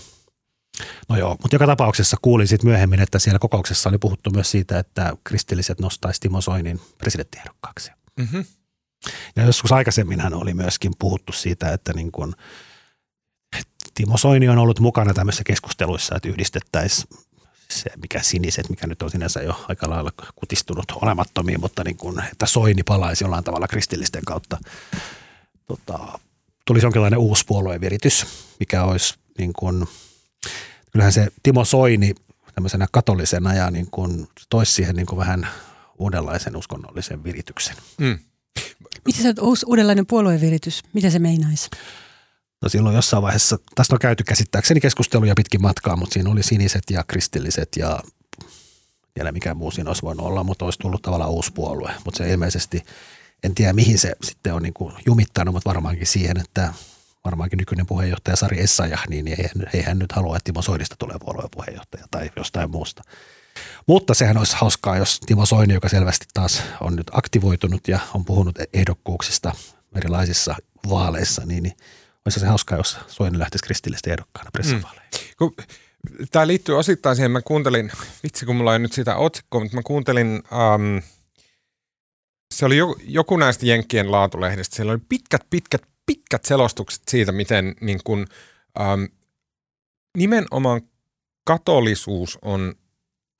No 1.09 1.17
joo, 1.17 1.35
mutta 1.41 1.55
joka 1.55 1.67
tapauksessa 1.67 2.17
kuulin 2.21 2.47
sitten 2.47 2.69
myöhemmin, 2.69 3.01
että 3.01 3.19
siellä 3.19 3.39
kokouksessa 3.39 3.89
oli 3.89 3.97
puhuttu 3.97 4.29
myös 4.29 4.51
siitä, 4.51 4.79
että 4.79 5.13
kristilliset 5.23 5.79
nostaisi 5.79 6.19
Timo 6.19 6.41
Soinin 6.41 6.81
presidenttiehdokkaaksi. 6.97 7.91
Mm-hmm. 8.19 8.45
Ja 9.35 9.43
joskus 9.45 9.71
aikaisemminhan 9.71 10.33
oli 10.33 10.53
myöskin 10.53 10.91
puhuttu 10.99 11.31
siitä, 11.31 11.73
että 11.73 11.93
niin 11.93 12.11
kuin 12.11 12.33
Timo 13.93 14.17
Soini 14.17 14.49
on 14.49 14.57
ollut 14.57 14.79
mukana 14.79 15.13
tämmöisissä 15.13 15.43
keskusteluissa, 15.43 16.15
että 16.15 16.29
yhdistettäisiin 16.29 17.07
se, 17.69 17.89
mikä 18.01 18.21
siniset, 18.21 18.69
mikä 18.69 18.87
nyt 18.87 19.01
on 19.01 19.11
sinänsä 19.11 19.41
jo 19.41 19.65
aika 19.67 19.89
lailla 19.89 20.11
kutistunut 20.35 20.85
olemattomiin, 21.01 21.59
mutta 21.59 21.83
niin 21.83 21.97
kuin, 21.97 22.23
että 22.31 22.45
Soini 22.45 22.83
palaisi 22.83 23.23
jollain 23.23 23.43
tavalla 23.43 23.67
kristillisten 23.67 24.25
kautta. 24.25 24.57
Tota, 25.67 26.19
tulisi 26.65 26.85
jonkinlainen 26.85 27.19
uusi 27.19 27.45
puolueviritys, 27.45 28.25
mikä 28.59 28.83
olisi 28.83 29.15
niin 29.37 29.53
kuin, 29.53 29.87
kyllähän 30.91 31.13
se 31.13 31.27
Timo 31.43 31.65
Soini 31.65 32.15
tämmöisenä 32.55 32.87
katolisena 32.91 33.53
ja 33.53 33.71
niin 33.71 33.87
kuin 33.91 34.27
toisi 34.49 34.73
siihen 34.73 34.95
niin 34.95 35.05
kuin 35.05 35.19
vähän 35.19 35.47
uudenlaisen 35.97 36.55
uskonnollisen 36.55 37.23
virityksen. 37.23 37.75
Mm. 37.97 38.19
Mitä 39.05 39.21
se 39.21 39.33
uusi, 39.41 39.65
uudenlainen 39.65 40.05
puolueviritys, 40.05 40.83
mitä 40.93 41.09
se 41.09 41.19
meinaisi? 41.19 41.69
No 42.61 42.69
silloin 42.69 42.95
jossain 42.95 43.23
vaiheessa, 43.23 43.59
tästä 43.75 43.95
on 43.95 43.99
käyty 43.99 44.23
käsittääkseni 44.23 44.81
keskusteluja 44.81 45.35
pitkin 45.35 45.61
matkaa, 45.61 45.95
mutta 45.95 46.13
siinä 46.13 46.29
oli 46.29 46.43
siniset 46.43 46.83
ja 46.89 47.03
kristilliset 47.03 47.69
ja 47.77 47.99
vielä 49.15 49.31
mikä 49.31 49.53
muu 49.53 49.71
siinä 49.71 49.89
olisi 49.89 50.01
voinut 50.01 50.25
olla, 50.25 50.43
mutta 50.43 50.65
olisi 50.65 50.79
tullut 50.79 51.01
tavallaan 51.01 51.31
uusi 51.31 51.53
puolue. 51.53 51.91
Mutta 52.05 52.17
se 52.17 52.31
ilmeisesti, 52.31 52.83
en 53.43 53.55
tiedä 53.55 53.73
mihin 53.73 53.99
se 53.99 54.13
sitten 54.23 54.53
on 54.53 54.63
niin 54.63 54.73
kuin 54.73 54.93
jumittanut, 55.05 55.53
mutta 55.53 55.69
varmaankin 55.69 56.07
siihen, 56.07 56.37
että 56.37 56.73
varmaankin 57.25 57.57
nykyinen 57.57 57.85
puheenjohtaja 57.85 58.35
Sari 58.35 58.59
Essayah, 58.59 59.07
niin 59.09 59.27
ei, 59.27 59.49
ei 59.73 59.81
hän 59.81 59.99
nyt 59.99 60.11
halua, 60.11 60.37
että 60.37 60.43
Timo 60.43 60.61
Soinista 60.61 60.95
tulee 60.99 61.17
puolueen 61.19 61.49
puheenjohtaja 61.51 62.05
tai 62.11 62.31
jostain 62.35 62.71
muusta. 62.71 63.03
Mutta 63.87 64.13
sehän 64.13 64.37
olisi 64.37 64.55
hauskaa, 64.55 64.97
jos 64.97 65.19
Timo 65.19 65.45
Soini, 65.45 65.73
joka 65.73 65.89
selvästi 65.89 66.25
taas 66.33 66.63
on 66.81 66.95
nyt 66.95 67.07
aktivoitunut 67.11 67.87
ja 67.87 67.99
on 68.13 68.25
puhunut 68.25 68.55
ehdokkuuksista 68.73 69.53
erilaisissa 69.95 70.55
vaaleissa, 70.89 71.41
niin, 71.45 71.63
niin 71.63 71.77
olisi 72.25 72.39
se 72.39 72.45
hauskaa, 72.45 72.77
jos 72.77 72.97
Soini 73.07 73.39
lähtisi 73.39 73.63
kristillisten 73.63 74.11
ehdokkaana 74.11 74.51
pressivaaleihin. 74.51 75.11
Mm. 75.41 76.27
Tämä 76.31 76.47
liittyy 76.47 76.77
osittain 76.77 77.15
siihen, 77.15 77.31
mä 77.31 77.41
kuuntelin, 77.41 77.91
vitsi 78.23 78.45
kun 78.45 78.55
mulla 78.55 78.73
ei 78.73 78.79
nyt 78.79 78.93
sitä 78.93 79.15
otsikkoa, 79.15 79.61
mutta 79.61 79.77
mä 79.77 79.81
kuuntelin, 79.83 80.27
um, 80.27 81.01
se 82.53 82.65
oli 82.65 82.77
joku, 82.77 82.99
joku 83.03 83.37
näistä 83.37 83.65
Jenkkien 83.65 84.11
laatulehdistä, 84.11 84.75
siellä 84.75 84.91
oli 84.91 85.01
pitkät, 85.09 85.41
pitkät, 85.49 85.81
pitkät 86.11 86.45
selostukset 86.45 87.01
siitä, 87.07 87.31
miten 87.31 87.75
niin 87.81 87.99
kun, 88.03 88.27
um, 88.79 89.07
nimenomaan 90.17 90.81
katolisuus 91.43 92.39
on 92.41 92.73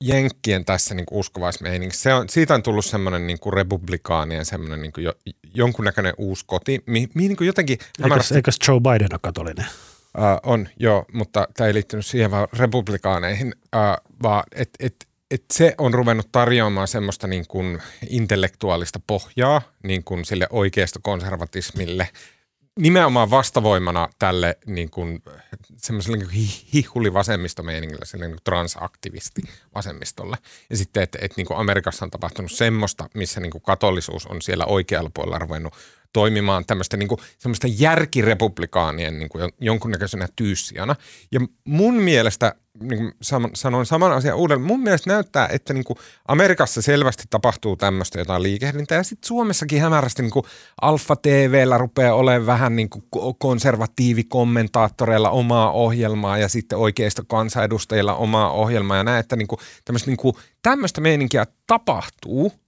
Jenkkien 0.04 0.64
tässä 0.64 0.94
niin 0.94 1.06
uskovaismeiningissä. 1.10 2.02
Se 2.02 2.14
on, 2.14 2.28
siitä 2.28 2.54
on 2.54 2.62
tullut 2.62 2.84
semmoinen 2.84 3.26
niin 3.26 3.40
kuin 3.40 3.52
republikaanien 3.52 4.44
semmoinen 4.44 4.82
niin 4.82 4.92
kuin 4.92 5.04
jo, 5.04 5.12
jonkunnäköinen 5.54 6.14
uusi 6.18 6.44
koti, 6.46 6.82
mihin, 6.86 7.08
mihin 7.14 7.28
niin 7.28 7.36
kuin 7.36 7.46
jotenkin... 7.46 7.78
Eikös, 8.04 8.32
eikös 8.32 8.56
Joe 8.68 8.80
Biden 8.80 9.08
ole 9.12 9.18
katolinen? 9.22 9.66
Uh, 10.18 10.50
on, 10.50 10.68
joo, 10.76 11.04
mutta 11.12 11.48
tämä 11.54 11.68
ei 11.68 11.74
liittynyt 11.74 12.06
siihen 12.06 12.30
vaan 12.30 12.48
republikaaneihin, 12.52 13.54
uh, 13.76 14.12
vaan 14.22 14.44
että 14.52 14.86
et, 14.86 15.08
et 15.30 15.44
se 15.52 15.74
on 15.78 15.94
ruvennut 15.94 16.28
tarjoamaan 16.32 16.88
semmoista 16.88 17.26
niin 17.26 17.46
kuin 17.48 17.82
intellektuaalista 18.08 19.00
pohjaa 19.06 19.62
niin 19.82 20.04
kuin 20.04 20.24
sille 20.24 20.46
oikeasta 20.50 21.00
konservatismille– 21.02 22.08
nimenomaan 22.78 23.30
vastavoimana 23.30 24.08
tälle 24.18 24.58
niin 24.66 24.90
kuin, 24.90 25.22
semmoiselle 25.76 26.16
niin 26.16 26.48
hihulivasemmistomeiningille, 26.74 28.04
sille 28.04 28.28
niin 28.28 28.38
transaktivisti 28.44 29.42
vasemmistolle. 29.74 30.36
Ja 30.70 30.76
sitten, 30.76 31.02
että, 31.02 31.18
että 31.22 31.34
niin 31.36 31.46
kuin 31.46 31.58
Amerikassa 31.58 32.04
on 32.04 32.10
tapahtunut 32.10 32.52
semmoista, 32.52 33.08
missä 33.14 33.40
niin 33.40 33.50
kuin 33.50 33.62
katolisuus 33.62 34.26
on 34.26 34.42
siellä 34.42 34.64
oikealla 34.64 35.10
puolella 35.14 35.38
ruvennut 35.38 35.76
toimimaan 36.12 36.66
tämmöistä 36.66 36.96
niin 36.96 37.08
kuin, 37.08 37.20
semmoista 37.38 37.66
järkirepublikaanien 37.70 39.18
niin 39.18 39.28
kuin 39.28 39.52
jonkunnäköisenä 39.60 40.28
tyyssijana. 40.36 40.96
Ja 41.32 41.40
mun 41.64 41.94
mielestä, 41.94 42.54
niin 42.80 42.98
kuin 42.98 43.12
sanoin 43.54 43.86
saman 43.86 44.12
asian 44.12 44.36
uudelleen, 44.36 44.66
mun 44.66 44.80
mielestä 44.80 45.10
näyttää, 45.10 45.48
että 45.48 45.74
niin 45.74 45.84
kuin 45.84 45.96
Amerikassa 46.28 46.82
selvästi 46.82 47.24
tapahtuu 47.30 47.76
tämmöistä 47.76 48.18
jotain 48.18 48.42
liikehdintää 48.42 48.98
ja 48.98 49.02
sitten 49.02 49.28
Suomessakin 49.28 49.80
hämärästi 49.80 50.22
niin 50.22 50.32
Alfa 50.80 51.16
TVllä 51.16 51.78
rupeaa 51.78 52.14
olemaan 52.14 52.46
vähän 52.46 52.76
niin 52.76 52.88
kuin 52.90 53.04
konservatiivikommentaattoreilla 53.38 55.30
omaa 55.30 55.72
ohjelmaa 55.72 56.38
ja 56.38 56.48
sitten 56.48 56.78
oikeista 56.78 57.22
kansanedustajilla 57.28 58.14
omaa 58.14 58.50
ohjelmaa 58.50 58.96
ja 58.96 59.04
näin, 59.04 59.20
että 59.20 59.36
niin 59.36 59.48
tämmöistä, 59.84 60.10
niin 60.10 60.34
tämmöistä 60.62 61.00
meininkiä 61.00 61.46
tapahtuu– 61.66 62.52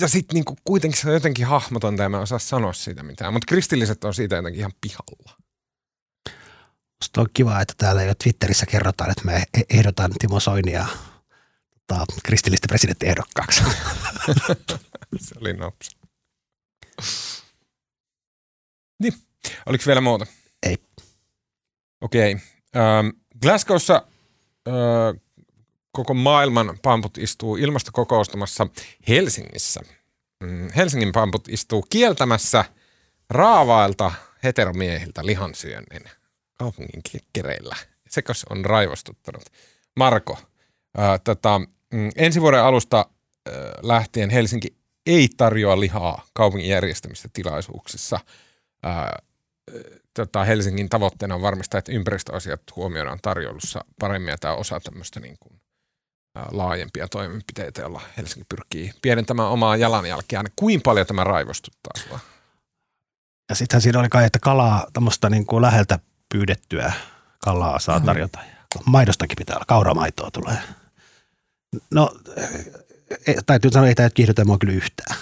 ja 0.00 0.08
sitten 0.08 0.34
niinku 0.34 0.56
kuitenkin 0.64 1.00
se 1.00 1.08
on 1.08 1.14
jotenkin 1.14 1.46
hahmotonta 1.46 2.02
ja 2.02 2.08
mä 2.08 2.16
en 2.16 2.22
osaa 2.22 2.38
sanoa 2.38 2.72
siitä 2.72 3.02
mitään. 3.02 3.32
Mutta 3.32 3.46
kristilliset 3.46 4.04
on 4.04 4.14
siitä 4.14 4.36
jotenkin 4.36 4.58
ihan 4.58 4.72
pihalla. 4.80 5.39
Musta 7.02 7.20
on 7.20 7.26
kiva, 7.34 7.60
että 7.60 7.74
täällä 7.76 8.02
jo 8.02 8.14
Twitterissä 8.14 8.66
kerrotaan, 8.66 9.10
että 9.10 9.24
me 9.24 9.44
ehdotan 9.70 10.12
Timo 10.18 10.40
Soinia 10.40 10.86
tota, 11.86 12.06
kristillistä 12.22 12.68
presidenttiehdokkaaksi. 12.68 13.62
se 15.26 15.34
oli 15.40 15.52
nopsa. 15.52 15.98
Niin, 19.02 19.14
oliko 19.66 19.84
vielä 19.86 20.00
muuta? 20.00 20.26
Ei. 20.62 20.78
Okei. 22.00 22.32
Okay. 22.32 22.44
Ähm, 22.76 23.08
Glasgowssa 23.42 24.06
äh, 24.68 25.20
koko 25.92 26.14
maailman 26.14 26.78
pamput 26.82 27.18
istuu 27.18 27.56
ilmastokokoustamassa 27.56 28.66
Helsingissä. 29.08 29.80
Mm, 30.40 30.68
Helsingin 30.76 31.12
pamput 31.12 31.48
istuu 31.48 31.82
kieltämässä 31.82 32.64
raavailta 33.30 34.12
heteromiehiltä 34.44 35.26
lihansyönnin 35.26 36.19
kaupungin 36.60 37.02
kekkereillä. 37.12 37.76
Sekos 38.08 38.46
on 38.50 38.64
raivostuttanut. 38.64 39.42
Marko, 39.96 40.38
ää, 40.96 41.18
tota, 41.18 41.58
mm, 41.94 42.10
ensi 42.16 42.40
vuoden 42.40 42.62
alusta 42.62 42.96
ää, 42.96 43.54
lähtien 43.82 44.30
Helsinki 44.30 44.76
ei 45.06 45.28
tarjoa 45.36 45.80
lihaa 45.80 46.26
kaupungin 46.32 46.68
järjestämistä 46.68 47.28
tilaisuuksissa. 47.32 48.20
Ää, 48.82 49.18
tota, 50.14 50.44
Helsingin 50.44 50.88
tavoitteena 50.88 51.34
on 51.34 51.42
varmistaa, 51.42 51.78
että 51.78 51.92
ympäristöasiat 51.92 52.62
huomioidaan 52.76 53.18
tarjoulussa 53.22 53.84
paremmin 54.00 54.30
ja 54.30 54.38
tämä 54.38 54.54
osa 54.54 54.80
tämmöistä 54.80 55.20
niin 55.20 55.36
kuin 55.40 55.60
laajempia 56.50 57.08
toimenpiteitä, 57.08 57.80
joilla 57.80 58.00
Helsinki 58.16 58.44
pyrkii 58.48 58.92
pienentämään 59.02 59.48
omaa 59.48 59.76
jalanjälkeään. 59.76 60.46
Kuinka 60.56 60.82
paljon 60.84 61.06
tämä 61.06 61.24
raivostuttaa 61.24 61.92
sinua? 62.02 62.18
Ja 63.48 63.54
sittenhän 63.54 63.82
siinä 63.82 64.00
oli 64.00 64.08
kai, 64.08 64.24
että 64.24 64.38
kalaa, 64.38 64.86
tämmöistä 64.92 65.30
niin 65.30 65.46
kuin 65.46 65.62
läheltä 65.62 65.98
pyydettyä 66.32 66.92
kalaa 67.38 67.78
saa 67.78 68.00
tarjota. 68.00 68.38
Maidostakin 68.86 69.36
pitää 69.36 69.56
olla, 69.56 69.64
kauramaitoa 69.68 70.30
tulee. 70.30 70.58
No, 71.90 72.14
e, 73.26 73.34
täytyy 73.46 73.70
sanoa, 73.70 73.88
ei 73.88 73.94
tämä 73.94 74.10
kiihdytä 74.10 74.44
mua 74.44 74.58
kyllä 74.58 74.74
yhtään. 74.74 75.18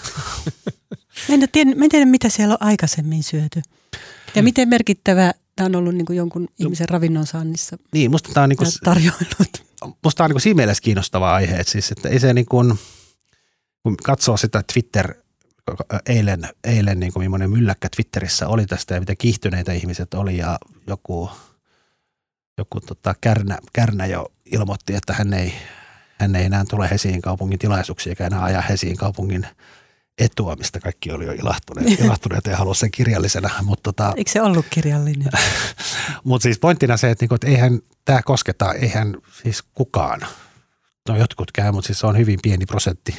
Mä 1.28 1.34
en, 1.34 1.48
tiedä, 1.52 1.74
mä 1.74 1.84
en 1.84 1.90
tiedä, 1.90 2.06
mitä 2.06 2.28
siellä 2.28 2.52
on 2.52 2.66
aikaisemmin 2.66 3.22
syöty. 3.22 3.62
Ja 4.34 4.42
miten 4.42 4.68
merkittävä 4.68 5.32
tämä 5.56 5.66
on 5.66 5.76
ollut 5.76 5.94
niin 5.94 6.06
kuin 6.06 6.16
jonkun 6.16 6.42
no, 6.42 6.48
ihmisen 6.58 6.88
ravinnon 6.88 7.26
saannissa 7.26 7.78
niin, 7.92 8.10
musta 8.10 8.30
tämä 8.34 8.44
on 8.44 8.48
niin 8.48 8.56
kuin, 8.56 8.68
tarjoilut 8.84 9.68
musta 10.04 10.24
on 10.24 10.30
niin 10.30 10.40
siinä 10.40 10.56
mielessä 10.56 10.82
kiinnostava 10.82 11.34
aihe, 11.34 11.56
että, 11.56 11.72
siis, 11.72 11.92
että 11.92 12.08
ei 12.08 12.20
se 12.20 12.34
niin 12.34 12.46
kuin, 12.46 12.78
kun 13.82 13.96
katsoo 13.96 14.36
sitä 14.36 14.62
Twitter, 14.72 15.14
eilen, 16.07 16.48
eilen 16.64 17.00
niin 17.00 17.12
kuin 17.12 17.24
millainen 17.24 17.50
mylläkkä 17.50 17.88
Twitterissä 17.96 18.48
oli 18.48 18.66
tästä 18.66 18.94
ja 18.94 19.00
mitä 19.00 19.16
kiihtyneitä 19.16 19.72
ihmiset 19.72 20.14
oli 20.14 20.37
ja 20.37 20.59
joku, 20.87 21.31
joku 22.59 22.81
tota, 22.81 23.14
Kärnä, 23.20 23.59
Kärnä 23.72 24.07
jo 24.07 24.33
ilmoitti, 24.44 24.94
että 24.94 25.12
hän 25.12 25.35
ei, 25.35 25.54
hän 26.20 26.37
ei 26.37 26.44
enää 26.44 26.64
tule 26.70 26.90
Hesingin 26.90 27.22
kaupungin 27.22 27.59
tilaisuuksia 27.59 28.11
eikä 28.11 28.26
enää 28.26 28.42
ajaa 28.42 28.62
Hesingin 28.62 28.96
kaupungin 28.96 29.47
etua, 30.18 30.57
mistä 30.57 30.80
kaikki 30.80 31.12
oli 31.12 31.26
jo 31.26 31.32
ilahtuneet, 31.32 32.01
ilahtuneet 32.01 32.47
ja 32.47 32.57
halusi 32.57 32.80
sen 32.80 32.90
kirjallisena. 32.90 33.51
Mutta 33.62 33.82
tota, 33.82 34.12
Eikö 34.16 34.30
se 34.30 34.42
ollut 34.42 34.66
kirjallinen? 34.70 35.28
mutta 36.24 36.42
siis 36.42 36.59
pointtina 36.59 36.97
se, 36.97 37.11
että, 37.11 37.22
niinku, 37.22 37.34
että 37.34 37.47
eihän 37.47 37.80
tämä 38.05 38.22
kosketa, 38.22 38.72
eihän 38.72 39.16
siis 39.42 39.62
kukaan, 39.74 40.20
no 41.09 41.16
jotkut 41.16 41.53
käy, 41.53 41.72
mutta 41.72 41.86
siis 41.86 41.99
se 41.99 42.07
on 42.07 42.18
hyvin 42.18 42.38
pieni 42.42 42.66
prosentti 42.66 43.14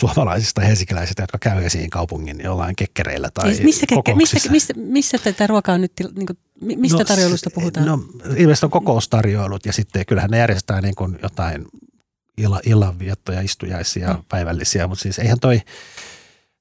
suomalaisista 0.00 0.60
helsinkiläisistä, 0.60 1.22
jotka 1.22 1.38
käy 1.38 1.64
esiin 1.64 1.90
kaupungin 1.90 2.40
jollain 2.44 2.76
kekkereillä 2.76 3.30
tai 3.34 3.54
siis 3.54 3.64
missä, 3.64 3.86
kekke, 3.86 4.14
missä, 4.14 4.50
missä, 4.50 4.74
missä 4.76 5.18
tätä 5.18 5.46
ruokaa 5.46 5.78
nyt, 5.78 5.92
niin 6.16 6.26
kuin, 6.26 6.38
mistä 6.60 6.98
no, 6.98 7.04
tarjoilusta 7.04 7.50
puhutaan? 7.50 7.86
No 7.86 7.98
ilmeisesti 8.36 8.66
on 8.66 8.70
kokoustarjoilut 8.70 9.66
ja 9.66 9.72
sitten 9.72 10.06
kyllähän 10.06 10.30
ne 10.30 10.38
järjestää 10.38 10.80
niin 10.80 10.94
kuin 10.94 11.18
jotain 11.22 11.66
illanviettoja, 12.66 13.40
istujaisia, 13.40 14.12
mm. 14.12 14.24
päivällisiä, 14.28 14.86
mutta 14.86 15.02
siis 15.02 15.18
eihän 15.18 15.40
toi, 15.40 15.60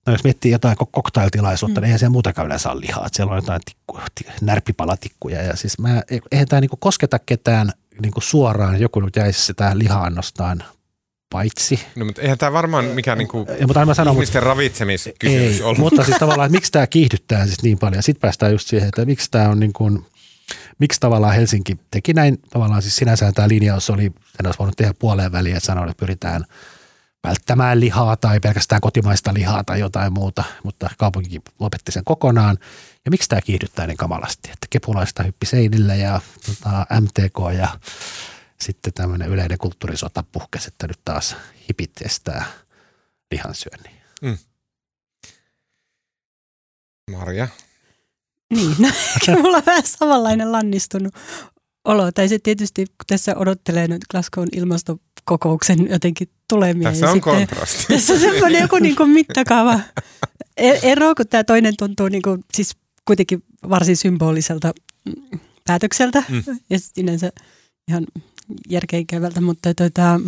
No 0.08 0.14
jos 0.14 0.24
miettii 0.24 0.52
jotain 0.52 0.78
koktailtilaisuutta, 0.92 1.80
mm. 1.80 1.82
niin 1.82 1.88
eihän 1.88 2.00
siellä 2.00 2.12
muutakaan 2.12 2.46
yleensä 2.46 2.72
ole 2.72 2.82
lihaa. 2.82 3.06
Että 3.06 3.16
siellä 3.16 3.32
on 3.32 3.38
jotain 3.38 3.62
tikku, 3.66 4.00
närppipalatikkuja. 4.42 5.42
Ja 5.42 5.56
siis 5.56 5.80
mä, 5.80 6.02
eihän 6.32 6.48
tämä 6.48 6.62
niinku 6.62 6.78
kosketa 6.80 7.20
ketään 7.20 7.72
niinku 8.02 8.22
suoraan. 8.22 8.82
Joku 8.82 9.00
nyt 9.00 9.16
jäisi 9.16 9.42
sitä 9.42 9.78
liha-annostaan 9.78 10.64
paitsi. 11.34 11.80
No, 11.96 12.06
mutta 12.06 12.22
eihän 12.22 12.38
tämä 12.38 12.54
varmaan 12.54 12.86
mikään 12.86 13.18
niinku 13.18 13.48
Ja, 13.60 13.68
mutta 13.68 13.80
aina 13.80 13.86
mä 13.86 13.94
sanon, 13.94 14.16
mutta 14.16 14.22
ihmisten 14.22 14.44
ravitsemiskysymys 14.44 15.56
ei, 15.56 15.62
ollut. 15.62 15.78
mutta 15.78 16.04
siis 16.04 16.18
tavallaan, 16.18 16.48
että 16.48 16.58
miksi 16.58 16.72
tämä 16.72 16.88
kiihdyttää 16.88 17.46
siis 17.46 17.64
niin 17.64 17.80
paljon. 17.80 18.04
Sitten 18.04 18.22
päästään 18.22 18.52
just 18.52 18.68
siihen, 18.68 18.88
että 18.88 19.06
miksi 19.06 19.32
tämä 19.32 19.50
on 19.50 19.60
niin 19.60 19.74
kuin, 19.74 20.06
miksi 20.80 21.00
tavallaan 21.00 21.36
Helsinki 21.36 21.78
teki 21.92 22.14
näin. 22.14 22.38
Tavallaan 22.50 22.82
siis 22.82 22.96
sinänsä 22.96 23.32
tämä 23.32 23.48
linjaus 23.48 23.90
oli, 23.90 24.04
sen 24.38 24.46
olisi 24.46 24.60
voinut 24.60 24.78
tehdä 24.78 24.94
puoleen 25.00 25.32
väliin, 25.32 25.56
että 25.56 25.68
sanoa, 25.68 25.86
että 25.86 26.00
pyritään 26.00 26.46
välttämään 27.24 27.80
lihaa 27.80 28.18
tai 28.18 28.40
pelkästään 28.40 28.82
kotimaista 28.82 29.34
lihaa 29.34 29.64
tai 29.64 29.80
jotain 29.80 30.14
muuta, 30.14 30.44
mutta 30.64 30.90
kaupunki 30.98 31.42
lopetti 31.60 31.92
sen 31.92 32.04
kokonaan. 32.06 32.58
Ja 33.06 33.12
miksi 33.12 33.30
tämä 33.30 33.42
kiihdyttää 33.42 33.88
niin 33.88 33.98
kamalasti, 33.98 34.50
että 34.54 34.68
kepulaista 34.70 35.24
hyppi 35.24 35.46
seinille 35.46 35.98
ja 35.98 36.22
tota, 36.46 36.86
MTK 37.02 37.58
ja 37.58 37.70
sitten 38.64 38.93
tämmöinen 38.93 39.30
yleinen 39.30 39.57
kulttuurisota 39.57 40.24
puhkesi, 40.32 40.68
että 40.68 40.88
nyt 40.88 40.99
taas 41.05 41.36
hipit 41.70 41.91
estää 42.05 42.45
lihansyönnin. 43.32 43.91
Marja. 47.11 47.47
Niin, 48.53 48.76
no, 48.80 48.89
mulla 49.41 49.57
on 49.57 49.66
vähän 49.66 49.84
samanlainen 49.86 50.51
lannistunut 50.51 51.14
olo. 51.86 52.11
Tai 52.11 52.28
se 52.30 52.39
tietysti, 52.39 52.86
kun 52.86 53.05
tässä 53.07 53.36
odottelee 53.36 53.88
nyt 53.88 54.01
Glasgown 54.11 54.47
ilmastokokouksen 54.55 55.89
jotenkin 55.89 56.30
tulemia. 56.49 56.89
Tässä 56.89 57.09
on 57.09 57.14
sitten, 57.14 57.34
kontrasti. 57.34 57.86
Tässä 57.93 58.14
on 58.14 58.20
semmoinen 58.20 58.61
joku 58.61 58.76
niin 58.76 58.95
kuin 58.95 59.09
mittakaava 59.09 59.80
E- 60.57 60.91
ero, 60.91 61.16
kun 61.16 61.28
tämä 61.28 61.43
toinen 61.43 61.78
tuntuu 61.78 62.07
niin 62.07 62.22
kuin, 62.22 62.43
siis 62.53 62.76
kuitenkin 63.05 63.43
varsin 63.70 63.97
symboliselta 63.97 64.74
mm, 65.05 65.39
päätökseltä 65.68 66.24
Mm. 66.30 66.43
mm. 66.47 66.59
ja 66.70 66.80
sinänsä 66.80 67.32
ihan 67.89 68.05
järkeenkäyvältä, 68.70 69.41
mutta, 69.41 69.74
tota, 69.74 70.20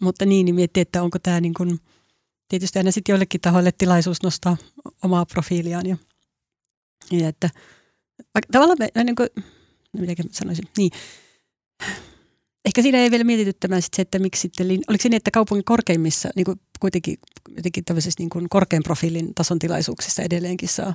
mutta 0.00 0.26
niin, 0.26 0.44
niin 0.44 0.54
miettii, 0.54 0.80
että 0.80 1.02
onko 1.02 1.18
tämä 1.18 1.40
niin 1.40 1.54
kuin, 1.54 1.80
tietysti 2.48 2.78
aina 2.78 2.90
sitten 2.90 3.12
joillekin 3.12 3.40
tahoille 3.40 3.72
tilaisuus 3.72 4.22
nostaa 4.22 4.56
omaa 5.02 5.26
profiiliaan 5.26 5.86
ja, 5.86 5.96
ja 7.10 7.28
että 7.28 7.50
tavallaan 8.52 8.78
me, 8.78 9.04
niin 9.04 9.16
kuin, 9.16 9.28
no 9.92 10.00
miten 10.00 10.16
mä 10.24 10.30
sanoisin, 10.32 10.64
niin 10.76 10.90
Ehkä 12.64 12.82
siinä 12.82 12.98
ei 12.98 13.10
vielä 13.10 13.24
mietityttämään 13.24 13.82
sit 13.82 13.94
se, 13.94 14.02
että 14.02 14.18
miksi 14.18 14.40
sitten, 14.40 14.66
oliko 14.66 15.02
se 15.02 15.08
niin, 15.08 15.16
että 15.16 15.30
kaupungin 15.30 15.64
korkeimmissa, 15.64 16.28
niin 16.36 16.44
kuin 16.44 16.60
kuitenkin 16.80 17.18
jotenkin 17.56 17.84
tämmöisessä 17.84 18.20
niin 18.20 18.30
kuin 18.30 18.48
korkean 18.48 18.82
profiilin 18.82 19.34
tason 19.34 19.58
tilaisuuksissa 19.58 20.22
edelleenkin 20.22 20.68
saa 20.68 20.94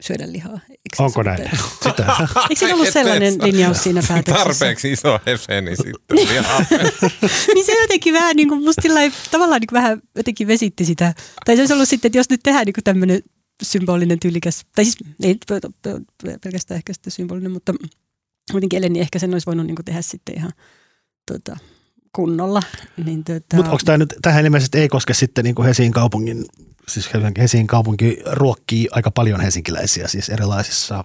syödä 0.00 0.32
lihaa. 0.32 0.60
Eikö 0.68 0.96
Onko 0.98 1.22
näin? 1.22 1.50
Sitä. 1.82 2.06
Eikö 2.50 2.58
siinä 2.58 2.74
ollut 2.74 2.88
sellainen 2.88 3.34
linjaus 3.42 3.82
siinä 3.82 4.02
päätöksessä? 4.08 4.44
Tarpeeksi 4.44 4.92
iso 4.92 5.20
hefe, 5.26 5.60
niin 5.60 5.76
sitten 5.76 6.16
niin 7.54 7.66
se 7.66 7.80
jotenkin 7.80 8.14
vähän 8.14 8.36
niin 8.36 8.48
kuin 8.48 8.62
musta 8.62 8.94
lailla 8.94 9.16
tavallaan 9.30 9.60
niin 9.60 9.68
kuin 9.68 9.76
vähän 9.76 10.02
jotenkin 10.16 10.46
vesitti 10.46 10.84
sitä. 10.84 11.14
Tai 11.44 11.56
se 11.56 11.62
olisi 11.62 11.74
ollut 11.74 11.88
sitten, 11.88 12.08
että 12.08 12.18
jos 12.18 12.30
nyt 12.30 12.40
tehdään 12.42 12.66
niin 12.66 12.74
kuin 12.74 12.84
tämmöinen 12.84 13.22
symbolinen 13.62 14.20
tyylikäs, 14.20 14.66
tai 14.74 14.84
siis 14.84 14.96
ei 15.22 15.38
pelkästään 16.44 16.76
ehkä 16.76 16.92
sitten 16.92 17.10
symbolinen, 17.10 17.52
mutta 17.52 17.74
kuitenkin 18.52 18.76
Eleni 18.76 19.00
ehkä 19.00 19.18
sen 19.18 19.32
olisi 19.32 19.46
voinut 19.46 19.66
niin 19.66 19.76
kuin 19.76 19.84
tehdä 19.84 20.02
sitten 20.02 20.36
ihan 20.36 20.52
tota, 21.32 21.56
kunnolla. 22.12 22.62
Niin, 23.04 23.24
tota, 23.24 23.56
Mutta 23.56 23.70
onko 23.70 23.82
tämä 23.84 23.98
nyt, 23.98 24.14
tähän 24.22 24.44
ilmeisesti 24.44 24.78
ei 24.78 24.88
koske 24.88 25.14
sitten 25.14 25.44
niin 25.44 25.54
kuin 25.54 25.66
Helsingin 25.66 25.92
kaupungin, 25.92 26.44
siis 26.90 27.10
Helsingin 27.38 27.66
kaupunki 27.66 28.18
ruokkii 28.26 28.88
aika 28.90 29.10
paljon 29.10 29.40
helsinkiläisiä 29.40 30.08
siis 30.08 30.28
erilaisissa 30.28 31.04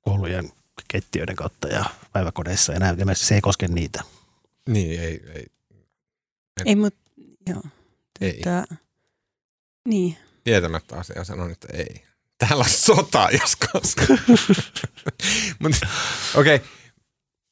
koulujen 0.00 0.52
keittiöiden 0.88 1.36
kautta 1.36 1.68
ja 1.68 1.84
päiväkodeissa 2.12 2.72
ja 2.72 2.78
näin. 2.78 2.96
Se 3.12 3.34
ei 3.34 3.40
koske 3.40 3.68
niitä. 3.68 4.02
Niin, 4.68 5.00
ei, 5.00 5.22
ei. 5.34 5.46
Ei, 6.66 6.76
mutta 6.76 7.00
joo. 7.46 7.62
Ei. 8.20 8.32
Tota, 8.32 8.76
niin. 9.88 10.16
Tietämättä 10.44 10.96
asiaa 10.96 11.24
sanon, 11.24 11.50
että 11.50 11.68
ei. 11.72 12.04
Täällä 12.38 12.62
on 12.64 12.70
sota, 12.70 13.28
jos 13.32 13.56
koskaan. 13.56 14.18
Okei, 16.34 16.60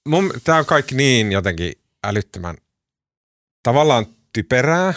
okay. 0.04 0.40
tämä 0.44 0.58
on 0.58 0.66
kaikki 0.66 0.94
niin 0.94 1.32
jotenkin 1.32 1.72
älyttömän 2.04 2.56
tavallaan 3.62 4.06
typerää, 4.32 4.94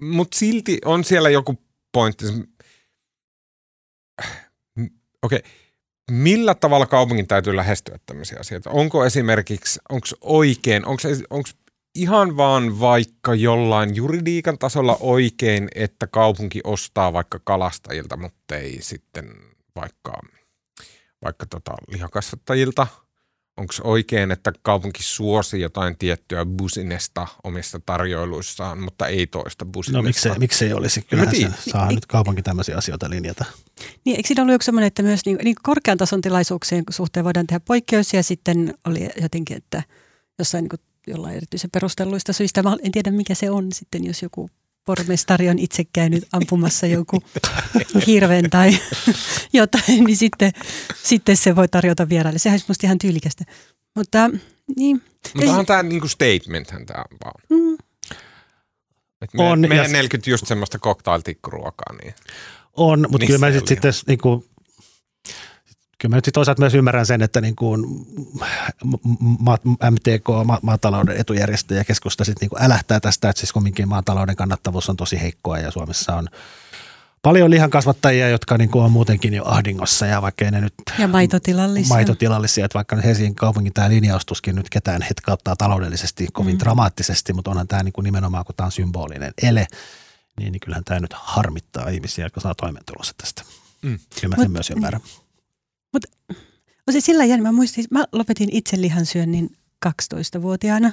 mutta 0.00 0.38
silti 0.38 0.78
on 0.84 1.04
siellä 1.04 1.30
joku 1.30 1.58
pointti. 1.92 2.24
Okei, 5.22 5.38
okay. 5.38 5.40
millä 6.10 6.54
tavalla 6.54 6.86
kaupungin 6.86 7.26
täytyy 7.26 7.56
lähestyä 7.56 7.98
tämmöisiä 8.06 8.38
asioita? 8.40 8.70
Onko 8.70 9.04
esimerkiksi, 9.04 9.80
onko 9.88 10.06
oikein, 10.20 10.86
onko 10.86 11.48
ihan 11.94 12.36
vaan 12.36 12.80
vaikka 12.80 13.34
jollain 13.34 13.96
juridiikan 13.96 14.58
tasolla 14.58 14.96
oikein, 15.00 15.68
että 15.74 16.06
kaupunki 16.06 16.60
ostaa 16.64 17.12
vaikka 17.12 17.40
kalastajilta, 17.44 18.16
mutta 18.16 18.56
ei 18.56 18.82
sitten 18.82 19.34
vaikka, 19.76 20.12
vaikka 21.24 21.46
tota 21.46 21.74
lihakasvattajilta? 21.92 22.86
Onko 23.60 23.74
oikein, 23.84 24.30
että 24.30 24.52
kaupunki 24.62 25.02
suosi 25.02 25.60
jotain 25.60 25.98
tiettyä 25.98 26.46
businesta 26.46 27.26
omissa 27.44 27.80
tarjoiluissaan, 27.86 28.80
mutta 28.80 29.06
ei 29.06 29.26
toista 29.26 29.64
businesta? 29.64 29.98
No 29.98 30.02
miksei, 30.02 30.38
miksei 30.38 30.72
olisi? 30.72 31.02
Kyllähän 31.02 31.36
se 31.36 31.70
saa 31.70 31.92
nyt 31.92 32.06
kaupunki 32.06 32.42
tämmöisiä 32.42 32.76
asioita 32.76 33.10
linjata. 33.10 33.44
Niin, 34.04 34.16
eikö 34.16 34.26
siinä 34.26 34.42
ollut 34.42 34.52
joku 34.52 34.62
semmoinen, 34.62 34.86
että 34.86 35.02
myös 35.02 35.20
niin, 35.26 35.38
niin 35.44 35.56
korkean 35.62 35.98
tason 35.98 36.20
tilaisuuksien 36.20 36.84
suhteen 36.90 37.24
voidaan 37.24 37.46
tehdä 37.46 37.60
poikkeus 37.60 38.14
ja 38.14 38.22
sitten 38.22 38.74
oli 38.86 39.08
jotenkin, 39.22 39.56
että 39.56 39.82
jossain 40.38 40.62
niin 40.62 40.70
kuin, 40.70 40.80
jollain 41.06 41.36
erityisen 41.36 41.70
perustelluista 41.70 42.32
syistä, 42.32 42.62
mä 42.62 42.76
en 42.82 42.92
tiedä 42.92 43.10
mikä 43.10 43.34
se 43.34 43.50
on 43.50 43.72
sitten, 43.72 44.04
jos 44.04 44.22
joku 44.22 44.50
pormestari 44.84 45.48
on 45.48 45.58
itse 45.58 45.84
käynyt 45.92 46.28
ampumassa 46.32 46.86
joku 46.86 47.22
hirven 48.06 48.50
tai 48.50 48.78
jotain, 49.52 50.04
niin 50.04 50.16
sitten, 50.16 50.52
sitten 51.02 51.36
se 51.36 51.56
voi 51.56 51.68
tarjota 51.68 52.08
vieraille. 52.08 52.38
Sehän 52.38 52.54
olisi 52.54 52.64
musta 52.68 52.86
ihan 52.86 52.98
tyylikästä. 52.98 53.44
Mutta 53.96 54.30
niin, 54.76 55.02
Mutta 55.34 55.50
onhan 55.50 55.66
tämä 55.66 55.82
niinku 55.82 56.08
statementhän 56.08 56.86
tämä 56.86 57.04
vaan. 57.24 57.42
mm, 57.50 57.76
Et 59.22 59.34
me, 59.34 59.42
On, 59.42 59.60
meidän 59.60 59.76
ja- 59.86 59.88
40 59.92 60.30
just 60.30 60.46
semmoista 60.46 60.78
cocktailtikkuruokaa, 60.78 61.94
niin 62.02 62.14
On, 62.72 63.06
mutta 63.10 63.26
kyllä 63.26 63.38
mä 63.38 63.52
sit, 63.52 63.68
sitten 63.68 63.92
niin 64.06 64.18
kuin, 64.18 64.44
kyllä 66.00 66.12
mä 66.12 66.16
nyt 66.16 66.30
toisaalta 66.32 66.60
myös 66.60 66.74
ymmärrän 66.74 67.06
sen, 67.06 67.22
että 67.22 67.40
niin 67.40 67.56
kuin 67.56 68.06
MTK, 69.90 70.28
ma, 70.44 70.58
maatalouden 70.62 71.16
etujärjestö 71.16 71.74
ja 71.74 71.84
keskusta 71.84 72.24
sitten 72.24 72.40
niin 72.40 72.50
kuin 72.50 72.62
älähtää 72.62 73.00
tästä, 73.00 73.30
että 73.30 73.40
siis 73.40 73.52
kumminkin 73.52 73.88
maatalouden 73.88 74.36
kannattavuus 74.36 74.90
on 74.90 74.96
tosi 74.96 75.20
heikkoa 75.20 75.58
ja 75.58 75.70
Suomessa 75.70 76.16
on 76.16 76.28
paljon 77.22 77.50
lihankasvattajia, 77.50 78.28
jotka 78.28 78.58
niin 78.58 78.70
kuin 78.70 78.84
on 78.84 78.92
muutenkin 78.92 79.34
jo 79.34 79.44
ahdingossa 79.44 80.06
ja 80.06 80.22
vaikka 80.22 80.50
ne 80.50 80.60
nyt 80.60 80.74
ja 80.98 81.08
maitotilallisia. 81.08 81.94
maitotilallisia, 81.94 82.64
että 82.64 82.76
vaikka 82.76 82.96
nyt 82.96 83.04
Helsingin 83.04 83.34
kaupungin 83.34 83.72
tämä 83.72 83.88
linjaustuskin 83.88 84.56
nyt 84.56 84.70
ketään 84.70 85.02
hetkauttaa 85.02 85.56
taloudellisesti 85.56 86.26
kovin 86.32 86.54
mm. 86.54 86.56
Mm. 86.56 86.60
dramaattisesti, 86.60 87.32
mutta 87.32 87.50
onhan 87.50 87.68
tämä 87.68 87.82
niin 87.82 87.92
kuin 87.92 88.04
nimenomaan, 88.04 88.44
kun 88.44 88.54
tämä 88.54 88.64
on 88.64 88.72
symbolinen 88.72 89.32
ele, 89.42 89.66
niin, 90.40 90.52
niin 90.52 90.60
kyllähän 90.60 90.84
tämä 90.84 91.00
nyt 91.00 91.12
harmittaa 91.12 91.88
ihmisiä, 91.88 92.24
jotka 92.24 92.40
saa 92.40 92.54
toimeentulossa 92.54 93.14
tästä. 93.16 93.42
Mm. 93.82 93.98
Kyllä 94.20 94.36
mä 94.36 94.42
sen 94.42 94.50
Mut- 94.50 94.52
myös 94.52 94.70
ymmärrän. 94.70 95.00
On 95.94 96.92
se 96.92 97.00
sillä 97.00 97.24
jännä, 97.24 97.42
mä 97.42 97.52
muistin, 97.52 97.84
mä 97.90 98.04
lopetin 98.12 98.48
itse 98.52 98.80
lihansyönnin 98.80 99.50
12-vuotiaana. 99.86 100.92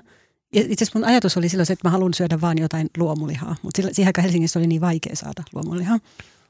Ja 0.54 0.62
itse 0.62 0.84
asiassa 0.84 1.00
mun 1.00 1.08
ajatus 1.08 1.38
oli 1.38 1.50
silloin 1.50 1.66
se, 1.66 1.74
että 1.74 1.88
mä 1.88 1.91
haluan 1.91 2.14
syödä 2.14 2.41
vaan 2.41 2.58
jotain 2.58 2.89
luomulihaa, 2.98 3.56
mutta 3.62 3.82
siihen 3.82 4.10
aikaan 4.10 4.24
Helsingissä 4.24 4.60
oli 4.60 4.68
niin 4.68 4.82
vaikea 4.82 5.16
saada 5.16 5.43
luomulihaa. 5.54 6.00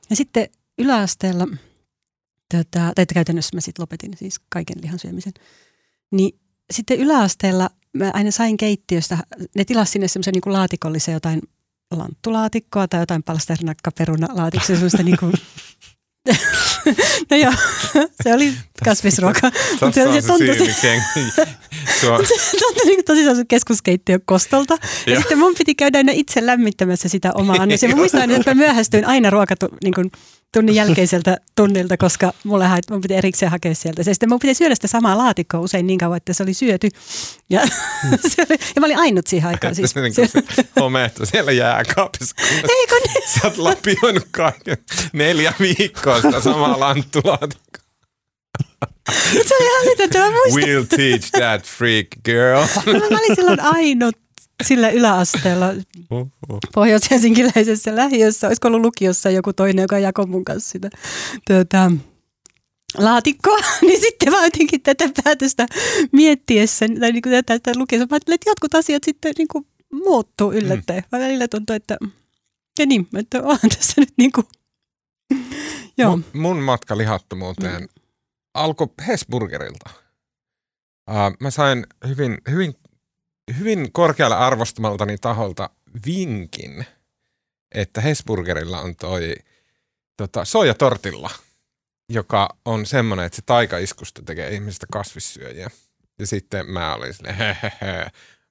Ja 0.10 0.16
sitten 0.16 0.50
yläasteella, 0.78 1.48
tota, 2.54 2.92
tai 2.96 3.06
käytännössä 3.14 3.58
mä 3.58 3.62
sitten 3.62 3.84
lopetin 3.84 4.18
siis 4.18 4.40
kaiken 4.50 4.82
lihan 4.82 5.00
syömisen, 5.00 5.34
niin 6.12 6.40
sitten 6.72 7.00
yläasteella 7.00 7.70
mä 7.94 8.12
aina 8.14 8.32
sain 8.32 8.58
keittiöstä, 8.58 9.18
ne 9.56 9.66
tilasi 9.66 9.92
sinne 9.92 10.08
semmoisen 10.08 10.34
niin 10.34 10.54
laatikollisen 10.54 11.14
jotain 11.14 11.42
lanttulaatikkoa 11.92 12.88
tai 12.88 13.00
jotain 13.00 13.24
palsternakkaperunalaatikkoa, 13.24 14.68
semmoista 14.68 15.04
niin 15.04 15.18
kuin, 15.18 15.34
no 17.32 17.38
joo, 17.38 17.54
se 18.24 18.34
oli 18.34 18.54
kasvisruoka. 18.86 19.52
Tässä 19.52 19.86
on 19.86 19.94
se 19.94 20.22
se 20.22 20.28
tuntui, 20.28 20.48
niin 22.86 23.04
sellaiselta 23.08 23.46
keskuskeittiön 23.48 24.22
kostolta. 24.26 24.78
Ja, 25.08 25.14
ja 25.14 25.20
sitten 25.20 25.40
mun 25.40 25.56
piti 25.58 25.76
käydä 25.76 25.98
aina 25.98 26.12
itse 26.16 26.46
lämmittämässä 26.46 27.10
sitä 27.10 27.32
omaa 27.36 27.56
annosta. 27.60 27.86
Ja 27.86 27.90
mä 27.90 27.96
muistan 27.96 28.32
että 28.32 28.52
mä 28.52 28.56
myöhästyin 28.56 29.06
aina 29.06 29.30
ruokatu, 29.30 29.66
niin 29.84 29.94
kuin 29.94 30.12
tunnin 30.54 30.76
jälkeiseltä 30.76 31.38
tunnilta, 31.56 31.98
koska 31.98 32.34
mulle 32.44 32.66
mun 32.92 33.02
piti 33.02 33.14
erikseen 33.14 33.52
hakea 33.52 33.76
sieltä. 33.76 34.00
Ja 34.00 34.04
sitten 34.06 34.30
mun 34.30 34.40
piti 34.40 34.54
syödä 34.54 34.76
sitä 34.76 34.88
samaa 34.88 35.18
laatikkoa 35.18 35.60
usein 35.60 35.88
niin 35.88 36.00
kauan, 36.00 36.18
että 36.18 36.34
se 36.34 36.44
oli 36.44 36.54
syöty. 36.54 36.90
Ja, 37.50 37.62
se 38.36 38.46
oli, 38.50 38.58
ja 38.76 38.80
mä 38.82 38.86
olin 38.86 39.00
ainut 39.00 39.28
siihen 39.28 39.50
aikaan. 39.50 39.76
Siis, 39.76 39.96
niin 39.96 40.14
homehto 40.80 41.26
siellä 41.26 41.52
jääkaapissa, 41.52 42.36
Ei 42.70 42.88
kun 42.88 43.14
niin. 43.14 43.30
sä 43.30 43.40
oot 43.44 43.58
lapioinut 43.58 44.28
kaiken 44.32 44.78
neljä 45.14 45.54
viikkoa 45.60 46.22
sitä 46.22 46.42
samaa 46.42 46.80
lanttulaatikkoa. 46.80 47.84
se 49.48 49.56
oli. 49.56 49.68
Mä 50.20 50.32
muistan, 50.32 50.70
We'll 50.70 50.88
teach 50.96 51.32
that 51.32 51.66
freak 51.66 52.08
girl. 52.26 52.60
mä 52.86 53.18
olin 53.18 53.36
silloin 53.36 53.60
ainut 53.60 54.16
sillä 54.64 54.90
yläasteella 54.90 55.68
pohjois-helsinkiläisessä 56.74 57.96
lähiössä, 57.96 58.48
olisiko 58.48 58.68
ollut 58.68 58.82
lukiossa 58.82 59.30
joku 59.30 59.54
toinen, 59.54 59.82
joka 59.82 60.00
jakoi 60.00 60.26
mun 60.26 60.46
kanssa 60.46 60.70
sitä 60.70 60.90
tuota, 61.48 61.92
laatikkoa, 62.98 63.58
niin 63.82 64.02
sitten 64.02 64.34
mä 64.34 64.44
jotenkin 64.44 64.82
tätä 64.82 65.10
päätöstä 65.24 65.66
miettiessä, 66.12 66.86
tai 67.00 67.12
niin 67.12 67.22
kuin 67.22 67.34
tätä, 67.34 67.60
tätä 67.60 67.80
lukiessa, 67.80 68.08
mä 68.10 68.16
ajattelin, 68.16 68.36
että 68.36 68.50
jotkut 68.50 68.76
asiat 68.76 69.04
sitten 69.04 69.34
niin 69.38 69.48
kuin 69.48 69.68
muuttuu 69.94 70.52
yllättäen. 70.52 71.04
Mm. 71.12 71.20
Välillä 71.20 71.48
tuntuu, 71.48 71.76
että 71.76 71.98
ja 72.80 72.86
niin, 72.86 73.08
että 73.18 73.44
onhan 73.44 73.70
tässä 73.78 74.02
nyt 74.02 74.14
niin 74.18 74.32
kuin, 74.32 74.48
joo. 75.98 76.12
Mun, 76.12 76.26
mun 76.34 76.58
matka 76.58 76.98
lihattomuuteen 76.98 77.82
mm. 77.82 77.88
alkoi 78.54 78.88
Hesburgerilta. 79.08 79.90
Uh, 81.10 81.38
mä 81.40 81.52
sain 81.52 81.86
hyvin, 82.08 82.38
hyvin, 82.50 82.76
hyvin 83.60 83.92
korkealle 83.92 84.36
arvostamaltani 84.36 85.18
taholta 85.18 85.70
vinkin, 86.06 86.86
että 87.72 88.02
Hesburgerilla 88.02 88.82
on 88.82 88.96
toi 88.96 89.36
tota, 90.18 90.46
soijatortilla, 90.46 91.30
joka 92.10 92.50
on 92.66 92.86
semmoinen, 92.86 93.26
että 93.26 93.36
se 93.36 93.42
taikaiskusta 93.46 94.22
tekee 94.22 94.50
ihmisistä 94.50 94.86
kasvissyöjiä. 94.92 95.70
Ja 96.20 96.28
sitten 96.28 96.72
mä 96.72 96.96
olin 96.96 97.14
silleen, 97.14 97.36
hehehe, 97.36 98.08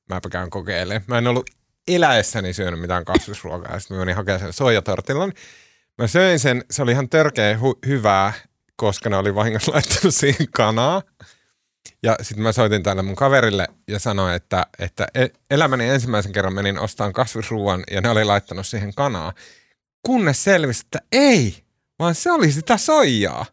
mäpä 0.09 0.29
käyn 0.29 0.51
kokeilemaan. 0.51 1.05
Mä 1.07 1.19
en 1.19 1.27
ollut 1.27 1.51
eläessäni 1.89 2.53
syönyt 2.53 2.81
mitään 2.81 3.05
kasvisruokaa, 3.05 3.73
ja 3.73 3.81
sitten 3.81 3.97
mä 3.97 4.01
menin 4.01 4.17
hakemaan 4.17 4.41
sen 4.41 4.53
soijatortillan. 4.53 5.33
Mä 5.99 6.07
söin 6.07 6.39
sen, 6.39 6.65
se 6.71 6.83
oli 6.83 6.93
ihan 6.93 7.09
törkeä 7.09 7.57
hu- 7.57 7.79
hyvää, 7.87 8.33
koska 8.77 9.11
ne 9.11 9.17
oli 9.17 9.35
vahingossa 9.35 9.73
laittanut 9.73 10.15
siihen 10.15 10.47
kanaa. 10.53 11.03
Ja 12.03 12.17
sitten 12.23 12.43
mä 12.43 12.53
soitin 12.53 12.83
tälle 12.83 13.03
mun 13.03 13.17
kaverille 13.17 13.69
ja 13.89 13.99
sanoin, 13.99 14.35
että, 14.35 14.67
että 14.79 15.07
e- 15.15 15.27
elämäni 15.51 15.89
ensimmäisen 15.89 16.33
kerran 16.33 16.55
menin 16.55 16.79
ostamaan 16.79 17.13
kasvisruuan 17.13 17.85
ja 17.91 18.01
ne 18.01 18.09
oli 18.09 18.25
laittanut 18.25 18.67
siihen 18.67 18.95
kanaa. 18.95 19.33
Kunnes 20.07 20.45
selvisi, 20.45 20.83
että 20.85 20.99
ei, 21.13 21.65
vaan 21.99 22.15
se 22.15 22.33
oli 22.33 22.53
sitä 22.53 22.77
soijaa. 22.77 23.47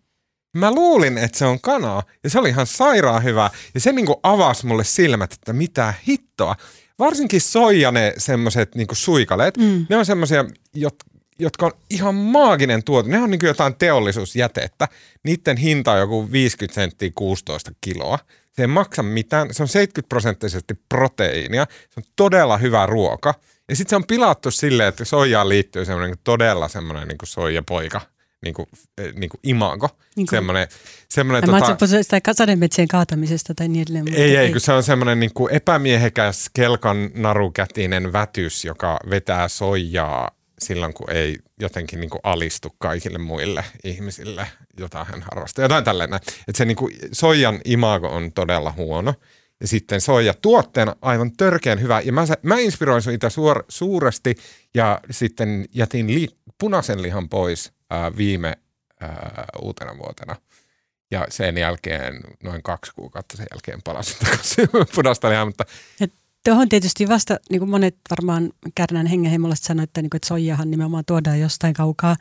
Mä 0.58 0.72
luulin, 0.72 1.18
että 1.18 1.38
se 1.38 1.46
on 1.46 1.62
kanaa 1.62 2.04
ja 2.24 2.30
se 2.30 2.40
oli 2.40 2.50
ihan 2.50 2.68
sairaan 2.68 3.24
hyvä. 3.24 3.50
Ja 3.74 3.80
se 3.80 3.92
niinku 3.92 4.20
avasi 4.24 4.66
mulle 4.66 4.84
silmät, 4.84 5.34
että 5.34 5.54
mitä 5.54 5.94
hittoa. 6.08 6.56
Varsinkin 7.00 7.42
soija 7.42 7.92
ne 7.92 8.14
semmoiset 8.18 8.76
niinku 8.76 8.96
suikaleet, 8.96 9.58
mm. 9.58 9.86
ne 9.90 9.98
on 9.98 10.06
semmoisia, 10.06 10.46
jotka 10.74 11.13
on 11.62 11.72
ihan 11.90 12.16
maaginen 12.16 12.84
tuote. 12.84 13.10
Ne 13.10 13.20
on 13.20 13.32
niin 13.32 13.40
jotain 13.44 13.76
teollisuusjätettä. 13.76 14.88
Niiden 15.24 15.58
hinta 15.58 15.92
on 15.92 16.00
joku 16.00 16.32
50 16.32 16.76
senttiä 16.76 17.12
16 17.16 17.72
kiloa. 17.82 18.20
Se 18.52 18.64
ei 18.64 18.68
maksa 18.68 19.04
mitään. 19.04 19.54
Se 19.54 19.64
on 19.64 19.68
70 19.68 20.10
prosenttisesti 20.10 20.74
proteiinia. 20.90 21.68
Se 21.90 22.00
on 22.00 22.04
todella 22.16 22.58
hyvä 22.58 22.86
ruoka. 22.86 23.34
Ja 23.70 23.76
sitten 23.76 23.90
se 23.90 23.96
on 23.96 24.08
pilattu 24.08 24.52
silleen, 24.52 24.90
että 24.90 25.06
soijaan 25.06 25.50
liittyy 25.50 25.86
semmoinen 25.86 26.16
todella 26.24 26.68
semmoinen 26.68 27.08
niin 27.08 27.18
soijapoika 27.24 28.02
niin 28.44 28.54
kuin, 28.54 28.68
niin 29.14 29.30
kuin 29.30 29.40
imago. 29.44 29.90
Niin 30.16 30.28
kuin, 30.28 30.38
semmoinen, 30.38 30.68
semmoinen, 31.10 31.50
tota, 31.50 31.78
mä 31.82 32.04
sitä 32.04 32.34
sademetsien 32.34 32.88
kaatamisesta 32.88 33.54
tai 33.54 33.68
niin 33.68 33.82
edelleen. 33.82 34.16
Ei, 34.16 34.24
ei, 34.24 34.36
ei, 34.36 34.52
kun 34.52 34.62
se 34.62 34.74
on 34.74 34.84
semmoinen 34.84 35.20
niin 35.20 35.34
kuin 35.34 35.54
epämiehekäs 35.54 36.50
kelkan 36.54 37.10
narukätinen 37.14 38.14
vätys, 38.14 38.66
joka 38.66 39.00
vetää 39.10 39.48
soijaa 39.48 40.32
silloin, 40.64 40.94
kun 40.94 41.12
ei 41.12 41.38
jotenkin 41.60 42.00
niin 42.00 42.10
kuin 42.10 42.20
alistu 42.24 42.76
kaikille 42.78 43.18
muille 43.18 43.66
ihmisille, 43.84 44.48
jota 44.80 45.04
hän 45.04 45.22
harrastaa. 45.22 45.66
Jotain 45.66 45.84
tällainen. 45.84 46.16
Että 46.16 46.58
se 46.58 46.66
niin 46.66 46.76
kuin, 46.76 46.96
soijan 47.12 47.60
imago 47.66 48.08
on 48.08 48.32
todella 48.34 48.72
huono. 48.78 49.14
Ja 49.62 49.68
sitten 49.68 50.02
soija 50.02 50.34
tuotteena 50.34 50.96
aivan 51.02 51.32
törkeän 51.32 51.82
hyvä. 51.82 52.02
Ja 52.02 52.14
mä, 52.14 52.26
mä 52.42 52.58
inspiroin 52.58 53.02
sitä 53.02 53.30
suor, 53.30 53.64
suuresti 53.70 54.36
ja 54.74 55.00
sitten 55.12 55.66
jätin 55.76 56.14
li, 56.14 56.28
punaisen 56.60 57.02
lihan 57.02 57.30
pois 57.30 57.72
ää, 57.90 58.18
viime 58.18 58.54
ää, 59.00 59.46
uutena 59.62 59.98
vuotena. 59.98 60.36
Ja 61.12 61.26
sen 61.30 61.58
jälkeen, 61.58 62.22
noin 62.44 62.64
kaksi 62.64 62.92
kuukautta 62.96 63.38
sen 63.38 63.48
jälkeen 63.52 63.82
palasin 63.84 64.18
takaisin 64.20 64.70
punaista 64.96 65.30
lihaa. 65.30 65.46
Mutta 65.46 65.66
Tuohon 66.46 66.70
tietysti 66.70 67.08
vasta, 67.08 67.38
niin 67.50 67.60
kuin 67.60 67.70
monet 67.70 67.96
varmaan 68.10 68.52
Kärnän 68.76 69.08
hengenheimollista 69.08 69.68
sanoivat, 69.68 69.90
että, 69.90 70.02
niin 70.02 70.10
kuin, 70.10 70.18
että 70.18 70.28
soijahan 70.28 70.72
nimenomaan 70.72 71.04
tuodaan 71.08 71.40
jostain 71.40 71.74
kaukaa 71.74 72.16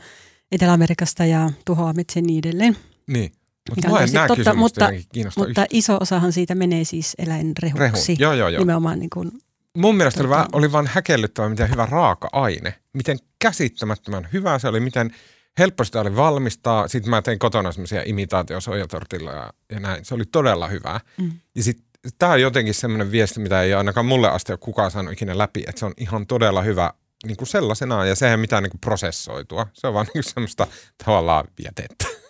Etelä-Amerikasta 0.53 1.25
ja 1.25 1.51
tuhoaa 1.65 1.93
metsiä 1.93 2.23
niin 2.23 2.39
edelleen. 2.39 2.77
Niin. 3.07 3.33
Mutta 3.71 3.91
mä 3.91 4.01
en 4.01 4.09
totta, 4.29 4.55
mutta, 4.55 4.89
mutta 5.37 5.67
iso 5.71 5.97
osahan 6.01 6.33
siitä 6.33 6.55
menee 6.55 6.85
siis 6.85 7.15
eläinrehuksi. 7.19 8.13
Rehu. 8.13 8.23
Joo, 8.23 8.33
joo, 8.33 8.49
joo. 8.49 8.59
Nimenomaan 8.59 8.99
niin 8.99 9.11
kuin, 9.11 9.33
Mun 9.77 9.97
mielestä 9.97 10.23
tota... 10.23 10.29
oli, 10.29 10.37
vaan, 10.37 10.49
oli 10.53 10.73
vaan 10.73 10.87
häkellyttävä, 10.87 11.49
miten 11.49 11.71
hyvä 11.71 11.87
raaka-aine. 11.87 12.75
Miten 12.93 13.19
käsittämättömän 13.39 14.29
hyvä 14.33 14.59
se 14.59 14.69
oli, 14.69 14.81
miten 14.81 15.15
helppo 15.59 15.85
sitä 15.85 16.01
oli 16.01 16.17
valmistaa. 16.17 16.89
Sitten 16.89 17.11
mä 17.11 17.23
tein 17.23 17.39
kotona 17.39 17.73
semmoisia 17.73 18.03
imitaatiosoijatortilla 18.05 19.33
ja, 19.33 19.53
ja 19.73 19.81
näin. 19.81 20.05
Se 20.05 20.15
oli 20.15 20.25
todella 20.33 20.69
hyvää. 20.69 21.01
Mm. 21.19 21.33
Ja 21.55 21.63
sitten 21.63 21.87
tämä 22.19 22.33
on 22.33 22.41
jotenkin 22.41 22.75
semmoinen 22.75 23.11
viesti, 23.11 23.41
mitä 23.41 23.63
ei 23.63 23.75
ainakaan 23.75 24.07
mulle 24.07 24.31
asti 24.31 24.53
ole 24.53 24.59
kukaan 24.59 24.91
saanut 24.91 25.13
ikinä 25.13 25.39
läpi, 25.39 25.65
että 25.67 25.79
se 25.79 25.87
on 25.87 25.95
ihan 25.97 26.27
todella 26.27 26.63
hyvä 26.63 26.93
niin 27.27 27.37
kuin 27.37 27.49
sellaisenaan 27.49 28.09
ja 28.09 28.15
se 28.15 28.31
ei 28.31 28.37
mitään 28.37 28.63
niin 28.63 28.71
kuin 28.71 28.81
prosessoitua. 28.81 29.67
Se 29.73 29.87
on 29.87 29.95
vaan 29.95 30.07
niin 30.07 30.25
kuin 30.25 30.33
semmoista 30.35 30.67
tavallaan 31.05 31.49
jätettä. 31.65 32.07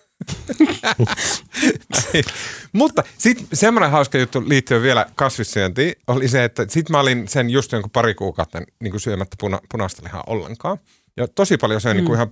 Mutta 2.73 3.03
sitten 3.19 3.47
semmoinen 3.53 3.91
hauska 3.91 4.19
juttu 4.19 4.49
liittyen 4.49 4.83
vielä 4.83 5.07
kasvissyöntiin 5.15 5.95
oli 6.07 6.29
se, 6.29 6.45
että 6.45 6.67
sitten 6.69 6.95
mä 6.95 7.01
olin 7.01 7.29
sen 7.29 7.51
just 7.51 7.73
jonkun 7.73 7.91
pari 7.91 8.15
kuukautta 8.15 8.63
niin 8.81 8.91
kuin 8.91 9.01
syömättä 9.01 9.37
puna, 9.41 9.61
punaista 9.71 10.03
lihaa 10.05 10.25
ollenkaan. 10.27 10.79
Ja 11.17 11.29
tosi 11.29 11.57
paljon 11.57 11.81
se 11.81 11.89
mm. 11.89 11.97
niin 11.97 12.05
kuin 12.05 12.17
ihan, 12.17 12.31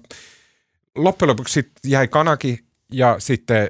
loppujen 0.96 1.28
lopuksi 1.28 1.72
jäi 1.84 2.08
kanaki 2.08 2.58
ja 2.92 3.16
sitten 3.18 3.68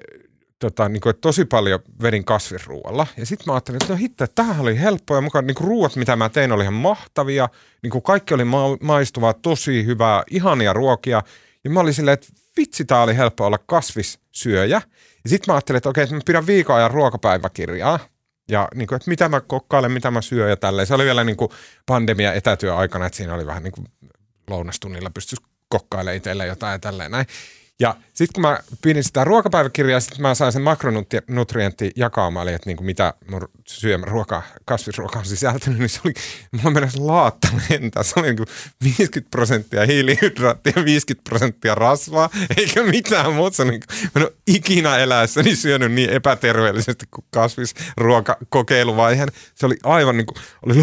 tota, 0.61 0.89
niin 0.89 1.01
kuin, 1.01 1.15
tosi 1.21 1.45
paljon 1.45 1.81
vedin 2.03 2.25
kasvisruualla. 2.25 3.07
Ja 3.17 3.27
sitten 3.27 3.45
mä 3.47 3.53
ajattelin, 3.53 3.77
että 3.83 3.93
no 3.93 3.97
hitto, 3.97 4.25
että 4.25 4.35
tämähän 4.35 4.61
oli 4.61 4.81
helppoa 4.81 5.17
ja 5.17 5.21
mukaan 5.21 5.47
niin 5.47 5.55
kuin 5.55 5.69
ruuat, 5.69 5.97
mitä 5.97 6.17
mä 6.17 6.29
tein, 6.29 6.53
oli 6.53 6.63
ihan 6.63 6.75
mahtavia. 6.75 7.49
Niin 7.83 7.91
kuin 7.91 8.03
kaikki 8.03 8.35
oli 8.35 8.45
ma- 8.45 8.77
maistuvaa, 8.81 9.33
tosi 9.33 9.87
hyvää, 9.87 10.23
ihania 10.31 10.73
ruokia. 10.73 11.23
Ja 11.65 11.71
mä 11.71 11.81
olin 11.81 11.95
silleen, 11.95 12.15
että 12.15 12.27
vitsi, 12.57 12.85
tää 12.85 13.03
oli 13.03 13.17
helppo 13.17 13.47
olla 13.47 13.59
kasvissyöjä. 13.59 14.83
Ja 15.25 15.31
sitten 15.31 15.53
mä 15.53 15.55
ajattelin, 15.55 15.77
että 15.77 15.89
okei, 15.89 16.05
että 16.05 16.15
mä 16.15 16.21
pidän 16.27 16.47
viikon 16.47 16.77
ajan 16.77 16.91
ruokapäiväkirjaa. 16.91 17.99
Ja 18.51 18.69
niin 18.75 18.89
kuin, 18.89 18.97
että 18.97 19.11
mitä 19.11 19.29
mä 19.29 19.41
kokkailen, 19.41 19.93
mitä 19.93 20.11
mä 20.11 20.23
syön 20.23 20.51
ja 20.51 20.57
tälleen. 20.57 20.87
Se 20.87 20.95
oli 20.95 21.05
vielä 21.05 21.25
niin 21.25 21.37
kuin 21.37 21.51
pandemia 21.87 22.33
etätyöaikana, 22.33 23.07
että 23.07 23.17
siinä 23.17 23.35
oli 23.35 23.47
vähän 23.47 23.63
niin 23.63 23.73
kuin 23.73 23.87
lounastunnilla 24.51 25.11
pystyisi 25.11 25.43
kokkailemaan 25.69 26.17
itselleen 26.17 26.49
jotain 26.49 26.73
ja 26.73 26.79
tälleen 26.79 27.11
näin. 27.11 27.27
Ja 27.81 27.97
sitten 28.15 28.33
kun 28.35 28.43
mä 28.43 28.59
pidin 28.83 29.05
sitä 29.05 29.25
ruokapäiväkirjaa, 29.25 30.01
sitten 30.01 30.23
mä 30.23 30.35
sain 30.35 30.53
sen 30.53 30.63
makronutrientti 30.63 31.91
jakaumaan, 31.97 32.49
eli 32.49 32.55
että 32.55 32.71
niin 32.71 32.77
kuin 32.77 32.87
mitä 32.87 33.15
mun 33.31 33.49
syömä 33.67 34.07
ruoka, 34.07 34.43
kasvisruoka 34.65 35.19
on 35.19 35.25
sisältänyt, 35.25 35.79
niin 35.79 35.89
se 35.89 36.01
oli, 36.05 36.13
mulla 36.53 36.71
meni 36.71 36.87
laatta 36.99 37.49
lentää. 37.71 38.03
Se 38.03 38.21
oli 38.21 38.27
niin 38.27 38.37
kuin 38.37 38.47
50 38.85 39.31
prosenttia 39.31 39.87
hiilihydraattia, 39.87 40.85
50 40.85 41.29
prosenttia 41.29 41.75
rasvaa, 41.75 42.31
eikä 42.57 42.83
mitään 42.83 43.33
muuta. 43.33 43.65
Niin 43.65 43.81
kuin, 43.89 43.99
mä 44.15 44.21
en 44.21 44.23
ole 44.23 44.33
ikinä 44.47 44.97
eläessäni 44.97 45.57
syönyt 45.57 45.93
niin 45.93 46.11
epäterveellisesti 46.11 47.07
kuin 47.11 47.25
kasvisruoka 47.31 48.37
kokeiluvaiheen. 48.49 49.29
Se 49.55 49.67
oli 49.67 49.77
aivan 49.85 50.17
niin 50.17 50.27
kuin, 50.27 50.37
oli 50.67 50.75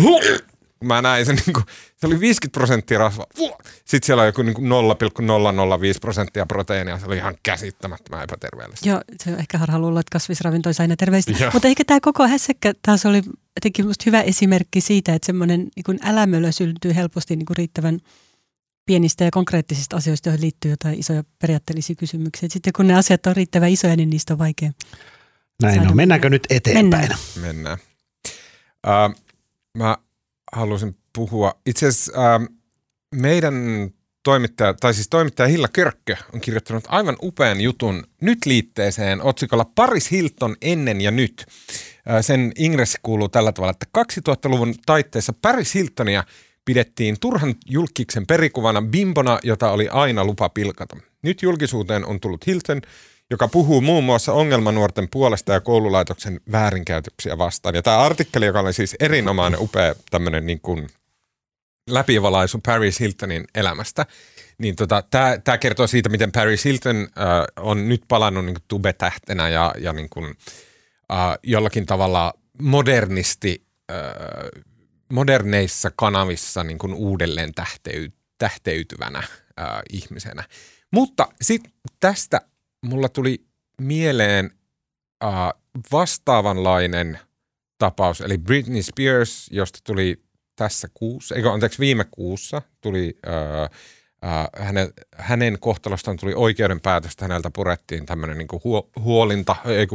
mä 0.83 1.01
näin 1.01 1.25
sen, 1.25 1.35
niin 1.35 1.53
kuin, 1.53 1.65
se 1.95 2.07
oli 2.07 2.19
50 2.19 2.57
prosenttia 2.57 2.99
rasvaa. 2.99 3.25
Sitten 3.85 4.05
siellä 4.05 4.21
on 4.21 4.27
joku 4.27 4.41
niin 4.41 4.69
0,005 4.69 5.99
prosenttia 5.99 6.45
proteiinia. 6.45 6.99
Se 6.99 7.05
oli 7.05 7.17
ihan 7.17 7.35
käsittämättömän 7.43 8.23
epäterveellistä. 8.23 8.89
Joo, 8.89 9.01
se 9.23 9.31
on 9.31 9.39
ehkä 9.39 9.57
harha 9.57 9.79
luulla, 9.79 9.99
että 9.99 10.11
kasvisravinto 10.11 10.69
olisi 10.69 10.81
aina 10.81 10.95
terveistä. 10.95 11.31
Joo. 11.39 11.51
Mutta 11.53 11.67
ehkä 11.67 11.83
tämä 11.85 11.99
koko 11.99 12.27
hässäkkä 12.27 12.73
taas 12.81 13.05
oli 13.05 13.21
jotenkin 13.55 13.87
musta 13.87 14.03
hyvä 14.05 14.21
esimerkki 14.21 14.81
siitä, 14.81 15.13
että 15.13 15.25
semmoinen 15.25 15.59
niin 15.59 15.99
älämölö 16.03 16.51
syntyy 16.51 16.95
helposti 16.95 17.35
niin 17.35 17.45
kuin 17.45 17.57
riittävän 17.57 17.99
pienistä 18.85 19.23
ja 19.23 19.31
konkreettisista 19.31 19.95
asioista, 19.95 20.29
joihin 20.29 20.41
liittyy 20.41 20.71
jotain 20.71 20.99
isoja 20.99 21.23
periaatteellisia 21.39 21.95
kysymyksiä. 21.95 22.49
Sitten 22.51 22.73
kun 22.73 22.87
ne 22.87 22.95
asiat 22.95 23.25
on 23.25 23.35
riittävän 23.35 23.69
isoja, 23.69 23.95
niin 23.95 24.09
niistä 24.09 24.33
on 24.33 24.39
vaikea. 24.39 24.71
Näin 25.61 25.89
on. 25.89 25.95
Mennäänkö 25.95 26.29
nyt 26.29 26.47
eteenpäin? 26.49 27.09
Mennään. 27.09 27.19
Mennään. 27.41 27.77
Uh, 28.87 29.15
mä 29.77 29.97
halusin 30.51 30.97
puhua. 31.13 31.53
Itse 31.65 31.87
asiassa 31.87 32.35
äh, 32.35 32.47
meidän 33.15 33.89
toimittaja, 34.23 34.73
tai 34.73 34.93
siis 34.93 35.09
toimittaja 35.09 35.47
Hilla 35.47 35.67
Körkkö 35.67 36.15
on 36.33 36.41
kirjoittanut 36.41 36.83
aivan 36.87 37.15
upean 37.21 37.61
jutun 37.61 38.03
nyt 38.21 38.45
liitteeseen 38.45 39.21
otsikolla 39.21 39.65
Paris 39.75 40.11
Hilton 40.11 40.55
ennen 40.61 41.01
ja 41.01 41.11
nyt. 41.11 41.45
Äh, 42.09 42.21
sen 42.21 42.51
ingressi 42.57 42.97
kuuluu 43.03 43.29
tällä 43.29 43.51
tavalla, 43.51 43.71
että 43.71 44.03
2000-luvun 44.29 44.75
taitteessa 44.85 45.33
Paris 45.41 45.73
Hiltonia 45.73 46.23
pidettiin 46.65 47.19
turhan 47.19 47.55
julkiksen 47.65 48.27
perikuvana 48.27 48.81
bimbona, 48.81 49.39
jota 49.43 49.71
oli 49.71 49.89
aina 49.89 50.25
lupa 50.25 50.49
pilkata. 50.49 50.97
Nyt 51.21 51.41
julkisuuteen 51.41 52.05
on 52.05 52.19
tullut 52.19 52.47
Hilton, 52.47 52.81
joka 53.31 53.47
puhuu 53.47 53.81
muun 53.81 54.03
muassa 54.03 54.33
ongelmanuorten 54.33 55.07
puolesta 55.11 55.53
ja 55.53 55.61
koululaitoksen 55.61 56.39
väärinkäytöksiä 56.51 57.37
vastaan. 57.37 57.75
Ja 57.75 57.81
tämä 57.81 57.97
artikkeli, 57.97 58.45
joka 58.45 58.59
oli 58.59 58.73
siis 58.73 58.95
erinomainen, 58.99 59.59
upea 59.59 59.95
tämmöinen 60.09 60.45
niin 60.45 60.61
kuin 60.61 60.89
läpivalaisu 61.89 62.59
Paris 62.65 62.99
Hiltonin 62.99 63.47
elämästä. 63.55 64.05
Niin 64.57 64.75
tota, 64.75 65.03
tämä 65.43 65.57
kertoo 65.57 65.87
siitä, 65.87 66.09
miten 66.09 66.31
Paris 66.31 66.65
Hilton 66.65 66.95
äh, 66.95 67.05
on 67.59 67.89
nyt 67.89 68.03
palannut 68.07 68.45
niin 68.45 68.57
tubetähtenä 68.67 69.49
ja, 69.49 69.73
ja 69.79 69.93
niin 69.93 70.09
kuin, 70.09 70.25
äh, 71.11 71.37
jollakin 71.43 71.85
tavalla 71.85 72.33
modernisti, 72.61 73.65
äh, 73.91 73.97
moderneissa 75.11 75.91
kanavissa 75.95 76.63
niin 76.63 76.77
kuin 76.77 76.93
uudelleen 76.93 77.53
tähtey, 77.53 78.11
tähteytyvänä 78.37 79.19
äh, 79.19 79.27
ihmisenä. 79.93 80.43
Mutta 80.91 81.27
sitten 81.41 81.71
tästä 81.99 82.41
mulla 82.89 83.09
tuli 83.09 83.45
mieleen 83.81 84.51
äh, 85.23 85.31
vastaavanlainen 85.91 87.19
tapaus, 87.77 88.21
eli 88.21 88.37
Britney 88.37 88.81
Spears, 88.81 89.47
josta 89.51 89.79
tuli 89.83 90.23
tässä 90.55 90.87
kuussa, 90.93 91.35
eikö 91.35 91.51
anteeksi 91.51 91.79
viime 91.79 92.05
kuussa 92.11 92.61
tuli 92.81 93.17
äh, 93.27 93.63
äh, 94.31 94.65
hänen, 94.65 94.93
hänen 95.15 95.59
kohtalostaan 95.59 96.17
tuli 96.17 96.33
oikeudenpäätöstä, 96.35 97.25
häneltä 97.25 97.51
purettiin 97.53 98.05
tämmöinen 98.05 98.37
niin 98.37 98.47
huo, 98.63 98.89
huolinta, 98.99 99.55
ei 99.65 99.87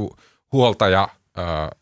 huoltaja 0.53 1.09
äh, 1.39 1.81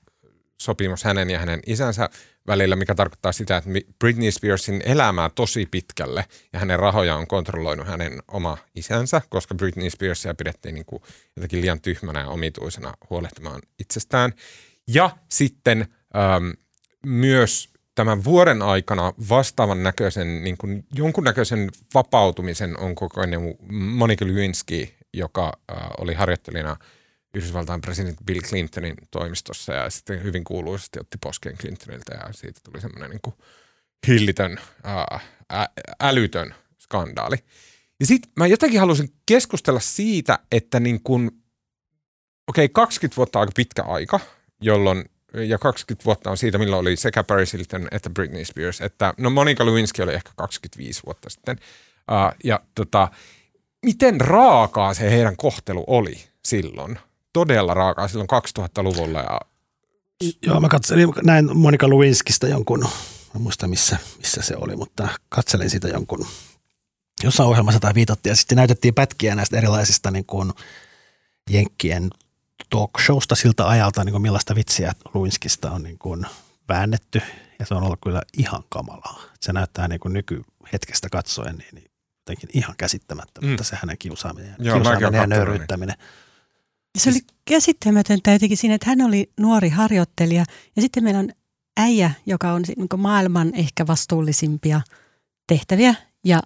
sopimus 0.60 1.04
hänen 1.04 1.30
ja 1.30 1.38
hänen 1.38 1.60
isänsä 1.66 2.08
välillä, 2.50 2.76
mikä 2.76 2.94
tarkoittaa 2.94 3.32
sitä, 3.32 3.56
että 3.56 3.70
Britney 3.98 4.30
Spearsin 4.30 4.82
elämää 4.84 5.30
tosi 5.34 5.66
pitkälle 5.70 6.24
ja 6.52 6.58
hänen 6.58 6.78
rahoja 6.78 7.16
on 7.16 7.26
kontrolloinut 7.26 7.86
hänen 7.86 8.22
oma 8.28 8.58
isänsä, 8.74 9.22
koska 9.28 9.54
Britney 9.54 9.90
Spearsia 9.90 10.34
pidettiin 10.34 10.74
niin 10.74 10.84
kuin 10.84 11.02
jotenkin 11.36 11.60
liian 11.60 11.80
tyhmänä 11.80 12.20
ja 12.20 12.28
omituisena 12.28 12.94
huolehtimaan 13.10 13.62
itsestään. 13.78 14.32
Ja 14.88 15.10
sitten 15.28 15.80
ähm, 16.16 16.50
myös 17.06 17.68
tämän 17.94 18.24
vuoden 18.24 18.62
aikana 18.62 19.12
vastaavan 19.28 19.82
näköisen, 19.82 20.44
niin 20.44 20.56
kuin 20.56 20.84
jonkunnäköisen 20.94 21.70
vapautumisen 21.94 22.80
on 22.80 22.94
kokoinen 22.94 23.40
Monika 23.70 24.26
Lewinsky, 24.26 24.88
joka 25.14 25.52
äh, 25.72 25.76
oli 25.98 26.14
harjoittelijana– 26.14 26.76
Yhdysvaltain 27.34 27.80
presidentti 27.80 28.24
Bill 28.24 28.40
Clintonin 28.40 28.96
toimistossa 29.10 29.72
ja 29.72 29.90
sitten 29.90 30.22
hyvin 30.22 30.44
kuuluisesti 30.44 31.00
otti 31.00 31.18
poskeen 31.18 31.56
Clintonilta 31.56 32.14
ja 32.14 32.32
siitä 32.32 32.60
tuli 32.64 32.80
semmoinen 32.80 33.10
niin 33.10 33.34
hillitön, 34.08 34.60
ää, 34.84 35.20
ä, 35.52 35.68
älytön 36.00 36.54
skandaali. 36.78 37.36
Ja 38.00 38.06
sitten 38.06 38.32
mä 38.36 38.46
jotenkin 38.46 38.80
halusin 38.80 39.12
keskustella 39.26 39.80
siitä, 39.80 40.38
että 40.52 40.80
niin 40.80 41.00
kuin, 41.02 41.26
okei, 42.46 42.64
okay, 42.64 42.72
20 42.72 43.16
vuotta 43.16 43.38
on 43.38 43.40
aika 43.40 43.52
pitkä 43.56 43.82
aika, 43.82 44.20
jolloin 44.60 45.04
ja 45.34 45.58
20 45.58 46.04
vuotta 46.04 46.30
on 46.30 46.36
siitä, 46.36 46.58
milloin 46.58 46.80
oli 46.80 46.96
sekä 46.96 47.24
Paris 47.24 47.52
Hilton 47.52 47.88
että 47.90 48.10
Britney 48.10 48.44
Spears, 48.44 48.80
että 48.80 49.14
no 49.18 49.30
Monica 49.30 49.66
Lewinsky 49.66 50.02
oli 50.02 50.14
ehkä 50.14 50.30
25 50.36 51.02
vuotta 51.06 51.30
sitten. 51.30 51.56
Uh, 51.96 52.36
ja 52.44 52.60
tota, 52.74 53.08
miten 53.86 54.20
raakaa 54.20 54.94
se 54.94 55.10
heidän 55.10 55.36
kohtelu 55.36 55.84
oli 55.86 56.24
silloin? 56.44 56.98
Todella 57.32 57.74
raakaa 57.74 58.08
silloin 58.08 58.28
2000-luvulla. 58.58 59.18
Ja... 59.18 59.40
Joo, 60.42 60.60
mä 60.60 60.68
katselin, 60.68 61.08
näin 61.22 61.56
Monika 61.56 61.90
Lewinskystä 61.90 62.48
jonkun, 62.48 62.88
en 63.36 63.42
muista 63.42 63.68
missä, 63.68 63.96
missä 64.18 64.42
se 64.42 64.56
oli, 64.56 64.76
mutta 64.76 65.08
katselin 65.28 65.70
sitä 65.70 65.88
jonkun, 65.88 66.26
jossain 67.22 67.48
ohjelmassa 67.48 67.80
tai 67.80 67.94
viitattiin 67.94 68.30
ja 68.30 68.36
sitten 68.36 68.56
näytettiin 68.56 68.94
pätkiä 68.94 69.34
näistä 69.34 69.56
erilaisista 69.56 70.10
niin 70.10 70.26
kuin 70.26 70.52
Jenkkien 71.50 72.10
talk 72.70 72.90
showsta 73.06 73.34
siltä 73.34 73.68
ajalta, 73.68 74.04
niin 74.04 74.12
kuin 74.12 74.22
millaista 74.22 74.54
vitsiä 74.54 74.92
Lewinskystä 75.14 75.70
on 75.70 75.82
niin 75.82 75.98
kuin 75.98 76.26
väännetty 76.68 77.22
ja 77.58 77.66
se 77.66 77.74
on 77.74 77.82
ollut 77.82 77.98
kyllä 78.02 78.22
ihan 78.38 78.62
kamalaa. 78.68 79.22
Se 79.40 79.52
näyttää 79.52 79.88
niin 79.88 80.00
kuin 80.00 80.12
nykyhetkestä 80.12 81.08
katsoen 81.08 81.56
niin, 81.56 81.68
niin 81.74 81.90
jotenkin 82.18 82.50
ihan 82.52 82.74
käsittämättömältä 82.78 83.62
mm. 83.62 83.64
se 83.64 83.76
hänen 83.80 83.98
kiusaaminen, 83.98 84.56
Joo, 84.58 84.76
kiusaaminen 84.76 85.20
ja 85.20 85.26
nöyryyttäminen. 85.26 85.96
Niin. 85.98 86.29
Se 86.98 87.10
oli 87.10 87.18
käsittämätöntä 87.44 88.32
jotenkin 88.32 88.58
siinä, 88.58 88.74
että 88.74 88.90
hän 88.90 89.00
oli 89.00 89.30
nuori 89.40 89.68
harjoittelija 89.68 90.44
ja 90.76 90.82
sitten 90.82 91.04
meillä 91.04 91.20
on 91.20 91.28
äijä, 91.76 92.10
joka 92.26 92.52
on 92.52 92.62
niin 92.62 93.00
maailman 93.00 93.54
ehkä 93.54 93.86
vastuullisimpia 93.86 94.80
tehtäviä 95.46 95.94
ja 96.24 96.42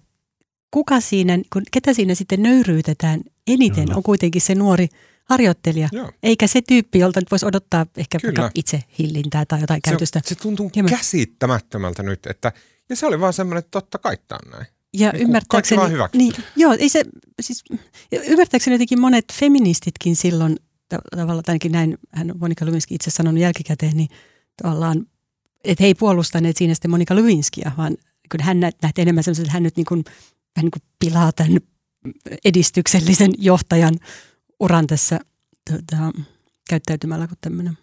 kuka 0.71 1.01
siinä, 1.01 1.39
ketä 1.73 1.95
siinä 1.95 2.15
sitten 2.15 2.43
nöyryytetään 2.43 3.21
eniten 3.47 3.85
Kyllä. 3.85 3.97
on 3.97 4.03
kuitenkin 4.03 4.43
se 4.43 4.55
nuori 4.55 4.89
harjoittelija, 5.25 5.89
Joo. 5.93 6.11
eikä 6.23 6.47
se 6.47 6.63
tyyppi, 6.69 6.99
jolta 6.99 7.21
nyt 7.21 7.31
voisi 7.31 7.47
odottaa 7.47 7.87
ehkä 7.97 8.19
itse 8.55 8.83
hillintää 8.99 9.45
tai 9.47 9.61
jotain 9.61 9.81
se, 9.85 9.91
käytöstä. 9.91 10.21
Se 10.25 10.35
tuntuu 10.35 10.71
Hieman. 10.75 10.91
käsittämättömältä 10.91 12.03
nyt, 12.03 12.27
että 12.27 12.53
ja 12.89 12.97
se 12.97 13.07
oli 13.07 13.21
vaan 13.21 13.33
semmoinen, 13.33 13.59
että 13.59 13.71
totta 13.71 13.99
kai 13.99 14.17
tämä 14.29 14.39
on 14.47 14.51
näin. 14.51 14.67
Ja 14.95 15.11
niin 15.11 15.23
ymmärtääkseni, 15.23 15.83
niin, 16.13 16.33
joo, 16.57 16.77
ei 16.79 16.89
se, 16.89 17.05
siis, 17.41 17.65
ymmärtääkseni 18.13 18.75
jotenkin 18.75 19.01
monet 19.01 19.25
feministitkin 19.33 20.17
silloin, 20.17 20.57
tavallaan 21.11 21.43
ainakin 21.49 21.73
näin, 21.73 21.99
hän 22.13 22.33
Monika 22.39 22.67
Lewinsky 22.67 22.95
itse 22.95 23.11
sanonut 23.11 23.41
jälkikäteen, 23.41 23.97
niin 23.97 24.09
tavallaan, 24.63 25.07
että 25.65 25.85
he 25.85 25.87
ei 25.87 25.95
puolustaneet 25.95 26.57
siinä 26.57 26.75
sitten 26.75 26.91
Monika 26.91 27.17
Lewinskia, 27.17 27.73
vaan 27.77 27.97
kyllä 28.31 28.45
hän 28.45 28.61
nähti 28.61 29.03
enemmän 29.03 29.25
semmoisen, 29.25 29.43
että 29.43 29.53
hän 29.53 29.63
nyt 29.63 29.77
niin 29.77 29.87
kuin, 29.87 30.05
vähän 30.57 30.65
niin 30.65 30.71
kuin 30.71 30.83
pilaa 30.99 31.33
tämän 31.33 31.61
edistyksellisen 32.45 33.31
johtajan 33.39 33.95
uran 34.61 34.87
tässä 34.87 35.21
tuota, 35.71 36.13
käyttäytymällä 36.69 37.27
kuin 37.27 37.39
tämmöinen. 37.41 37.79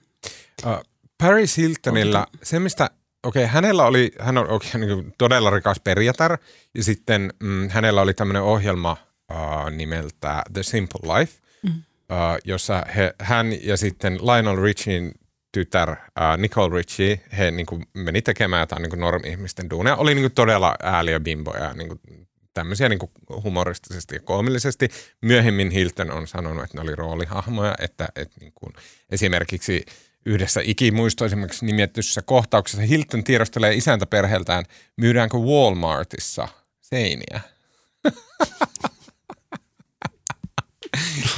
Uh, 0.65 0.83
Paris 1.17 1.57
Hiltonilla, 1.57 2.27
se 2.43 2.59
mistä 2.59 2.89
okei, 3.23 3.43
okay, 3.43 3.53
hänellä 3.53 3.85
oli, 3.85 4.11
hän 4.19 4.37
on 4.37 4.49
okay, 4.49 4.79
niin 4.79 5.13
todella 5.17 5.49
rikas 5.49 5.79
perjätär 5.79 6.37
ja 6.75 6.83
sitten 6.83 7.33
mm, 7.39 7.69
hänellä 7.69 8.01
oli 8.01 8.13
tämmöinen 8.13 8.41
ohjelma 8.41 8.97
uh, 9.31 9.69
nimeltä 9.71 10.41
The 10.53 10.63
Simple 10.63 11.19
Life, 11.19 11.39
mm. 11.63 11.69
uh, 11.69 12.39
jossa 12.45 12.85
he, 12.95 13.13
hän 13.19 13.47
ja 13.63 13.77
sitten 13.77 14.13
Lionel 14.13 14.61
Richien 14.61 15.11
tytär 15.51 15.89
uh, 15.89 15.97
Nicole 16.37 16.75
Richie, 16.75 17.21
he 17.37 17.51
niin 17.51 17.65
kuin, 17.65 17.85
meni 17.93 18.21
tekemään 18.21 18.59
jotain 18.59 18.81
niin 18.81 18.99
normi-ihmisten 18.99 19.69
duuneja. 19.69 19.95
Oli 19.95 20.15
niin 20.15 20.23
kuin, 20.23 20.33
todella 20.33 20.75
ääliö 20.83 21.19
bimboja, 21.19 21.73
niin 21.73 21.87
kuin, 21.87 22.27
tämmöisiä 22.53 22.89
niin 22.89 22.99
kuin, 22.99 23.11
humoristisesti 23.43 24.15
ja 24.15 24.21
koomillisesti. 24.21 24.89
Myöhemmin 25.21 25.71
Hilton 25.71 26.11
on 26.11 26.27
sanonut, 26.27 26.63
että 26.63 26.77
ne 26.77 26.81
oli 26.81 26.95
roolihahmoja, 26.95 27.75
että, 27.79 28.09
että 28.15 28.39
niin 28.39 28.53
kuin, 28.55 28.73
esimerkiksi– 29.11 29.85
yhdessä 30.25 30.61
ikimuistoisimmaksi 30.63 31.65
nimettyssä 31.65 32.21
kohtauksessa 32.21 32.81
Hilton 32.81 33.23
tiedostelee 33.23 33.73
isäntäperheeltään, 33.73 34.65
myydäänkö 34.97 35.37
Walmartissa 35.37 36.47
seiniä. 36.81 37.41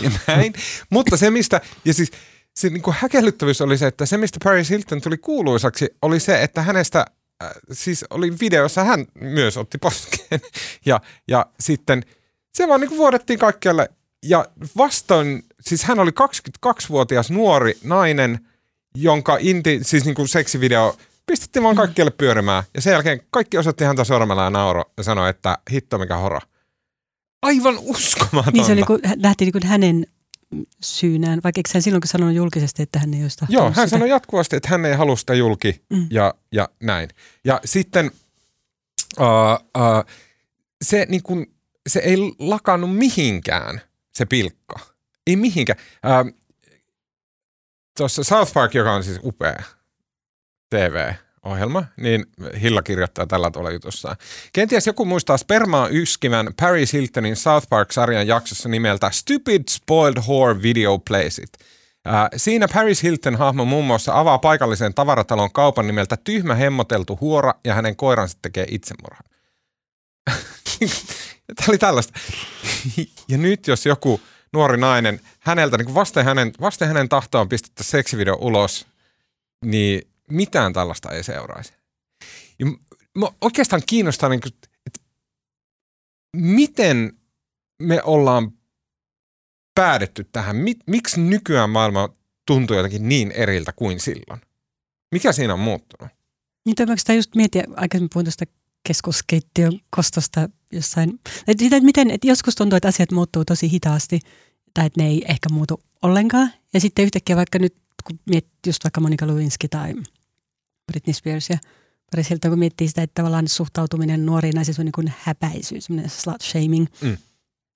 ja 0.04 0.12
näin. 0.28 0.54
Mutta 0.90 1.18
se, 1.18 1.32
mistä, 1.32 1.62
ja 1.86 1.94
siis 1.94 2.12
se 2.56 2.70
niin 2.70 2.82
kuin 2.82 2.96
häkellyttävyys 3.00 3.62
oli 3.62 3.78
se, 3.78 3.88
että 3.88 4.06
se, 4.06 4.18
mistä 4.18 4.40
Paris 4.44 4.70
Hilton 4.70 5.02
tuli 5.02 5.18
kuuluisaksi, 5.18 5.96
oli 6.02 6.20
se, 6.20 6.44
että 6.44 6.62
hänestä, 6.62 7.06
äh, 7.44 7.52
siis 7.72 8.06
oli 8.10 8.40
videossa, 8.40 8.84
hän 8.84 9.06
myös 9.20 9.58
otti 9.58 9.78
poskeen. 9.78 10.42
ja, 10.86 11.02
ja 11.28 11.46
sitten 11.60 12.04
se 12.54 12.68
vaan 12.68 12.82
niin 12.82 12.90
kuin 12.90 13.00
vuodettiin 13.00 13.40
kaikkialle. 13.40 13.90
Ja 14.26 14.46
vastoin, 14.78 15.44
siis 15.62 15.84
hän 15.84 16.00
oli 16.00 16.12
22-vuotias 16.12 17.32
nuori 17.32 17.78
nainen– 17.84 18.40
jonka 18.96 19.38
inti, 19.40 19.80
siis 19.82 20.06
niin 20.06 20.16
kuin 20.16 20.28
seksivideo 20.28 20.98
pistettiin 21.26 21.64
vaan 21.64 21.76
kaikkialle 21.76 22.12
pyörimään. 22.12 22.64
Ja 22.76 22.82
sen 22.82 22.92
jälkeen 22.92 23.22
kaikki 23.30 23.58
osoitti 23.58 23.84
häntä 23.84 24.04
sormella 24.04 24.44
ja 24.44 24.50
nauro 24.50 24.84
ja 24.98 25.04
sanoi, 25.04 25.30
että 25.30 25.58
hitto 25.72 25.98
mikä 25.98 26.18
horo. 26.18 26.40
Aivan 27.42 27.78
uskomatonta. 27.80 28.52
Niin 28.52 28.66
se 28.66 28.76
niin 28.76 28.86
kuin, 28.86 29.00
lähti 29.16 29.46
niin 29.46 29.52
kuin 29.52 29.68
hänen 29.68 30.08
syynään, 30.82 31.40
vaikka 31.44 31.60
eikö 31.60 31.70
hän 31.74 31.82
silloin 31.82 32.02
sanonut 32.06 32.36
julkisesti, 32.36 32.84
että 32.84 33.00
hän 33.00 33.14
ei 33.14 33.22
olisi 33.22 33.46
Joo, 33.50 33.64
hän 33.64 33.74
sitä? 33.74 33.88
sanoi 33.88 34.10
jatkuvasti, 34.10 34.56
että 34.56 34.70
hän 34.70 34.86
ei 34.86 34.94
halua 34.94 35.16
sitä 35.16 35.34
julki 35.34 35.82
mm. 35.90 36.08
ja, 36.12 36.34
ja 36.52 36.70
näin. 36.84 37.10
Ja 37.46 37.62
sitten 37.66 38.12
uh, 39.20 39.26
uh, 39.78 40.06
se, 40.84 41.06
niin 41.10 41.24
kuin, 41.24 41.54
se 41.88 42.00
ei 42.00 42.18
lakannut 42.40 42.98
mihinkään, 42.98 43.82
se 44.14 44.26
pilkka. 44.26 44.80
Ei 45.28 45.36
mihinkään. 45.36 45.80
Uh, 45.80 46.43
tuossa 47.98 48.24
South 48.24 48.54
Park, 48.54 48.74
joka 48.74 48.94
on 48.94 49.04
siis 49.04 49.20
upea 49.24 49.64
TV-ohjelma, 50.70 51.84
niin 51.98 52.26
Hilla 52.62 52.82
kirjoittaa 52.82 53.28
tällä 53.28 53.52
tavalla 53.52 53.72
jutussa. 53.72 54.16
Kenties 54.54 54.88
joku 54.88 55.06
muistaa 55.06 55.38
spermaa 55.38 55.88
yskivän 55.92 56.50
Paris 56.62 56.94
Hiltonin 56.94 57.36
South 57.36 57.70
Park-sarjan 57.70 58.28
jaksossa 58.28 58.70
nimeltä 58.70 59.12
Stupid 59.12 59.64
Spoiled 59.70 60.18
Whore 60.18 60.62
Video. 60.62 61.02
Äh, 62.08 62.30
siinä 62.38 62.68
Paris 62.74 63.04
Hilton 63.04 63.36
hahmo 63.36 63.66
muun 63.66 63.86
muassa 63.86 64.20
avaa 64.20 64.38
paikallisen 64.38 64.94
tavaratalon 64.94 65.52
kaupan 65.52 65.88
nimeltä 65.88 66.18
Tyhmä 66.18 66.56
hemmoteltu 66.56 67.18
huora 67.22 67.54
ja 67.66 67.74
hänen 67.74 67.96
koiransa 67.96 68.38
tekee 68.42 68.66
itsemurhan. 68.70 69.24
Tämä 71.56 71.66
oli 71.68 71.78
tällaista. 71.78 72.20
ja 73.28 73.38
nyt 73.38 73.68
jos 73.68 73.86
joku 73.86 74.22
nuori 74.54 74.78
nainen, 74.78 75.20
häneltä 75.40 75.78
niin 75.78 75.94
vasten, 75.94 76.26
hänen, 76.26 76.52
vasten 76.62 76.88
hänen 76.88 77.10
tahtoon 77.10 77.50
pistettä 77.50 77.84
seksivideo 77.84 78.36
ulos, 78.36 78.88
niin 79.66 80.02
mitään 80.30 80.74
tällaista 80.74 81.12
ei 81.12 81.24
seuraisi. 81.24 81.74
Ja 82.60 82.66
mua 83.16 83.36
oikeastaan 83.42 83.82
kiinnostaa, 83.86 84.30
niin 84.30 84.42
kuin, 84.42 84.54
että 84.86 85.00
miten 86.36 87.18
me 87.82 88.04
ollaan 88.04 88.52
päädytty 89.76 90.24
tähän. 90.32 90.56
Mik, 90.56 90.78
miksi 90.88 91.22
nykyään 91.22 91.70
maailma 91.70 92.10
tuntuu 92.48 92.78
jotenkin 92.78 93.10
niin 93.10 93.32
eriltä 93.32 93.72
kuin 93.72 94.00
silloin? 94.00 94.42
Mikä 95.12 95.32
siinä 95.32 95.54
on 95.54 95.60
muuttunut? 95.60 96.14
Niin 96.66 96.76
toi 96.76 96.86
mä 96.86 97.14
just 97.16 97.36
mietin, 97.36 97.64
aikaisemmin 97.76 98.10
puhuin 98.14 98.26
tuosta 98.26 98.46
keskuskeittiön 98.84 99.80
kostosta 99.90 100.50
jossain. 100.72 101.20
Että, 101.48 101.64
sitä, 101.64 101.76
että 101.76 101.86
miten, 101.86 102.12
että 102.12 102.28
joskus 102.28 102.56
tuntuu, 102.56 102.78
että 102.78 102.88
asiat 102.88 103.12
muuttuu 103.12 103.46
tosi 103.46 103.72
hitaasti 103.72 104.20
tai 104.74 104.86
että 104.86 105.02
ne 105.02 105.08
ei 105.08 105.26
ehkä 105.28 105.50
muutu 105.52 105.84
ollenkaan. 106.02 106.52
Ja 106.74 106.80
sitten 106.80 107.06
yhtäkkiä 107.06 107.36
vaikka 107.36 107.60
nyt, 107.60 107.76
kun 108.04 108.20
miettii 108.30 108.70
just 108.70 108.84
vaikka 108.84 109.02
Monika 109.02 109.28
Lewinsky 109.28 109.68
tai 109.68 109.94
Britney 110.92 111.14
Spears 111.14 111.50
ja 111.50 111.58
Paris 112.12 112.30
Hilton, 112.30 112.52
kun 112.52 112.60
miettii 112.60 112.88
sitä, 112.88 113.04
että 113.04 113.22
tavallaan 113.22 113.48
suhtautuminen 113.48 114.26
nuoriin 114.26 114.56
naisiin 114.56 114.76
on 114.80 114.86
niin 114.86 114.92
kuin 114.92 115.14
häpäisyys, 115.18 115.86
semmoinen 115.86 116.12
slut 116.12 116.42
shaming. 116.42 116.88
Mm. 117.02 117.18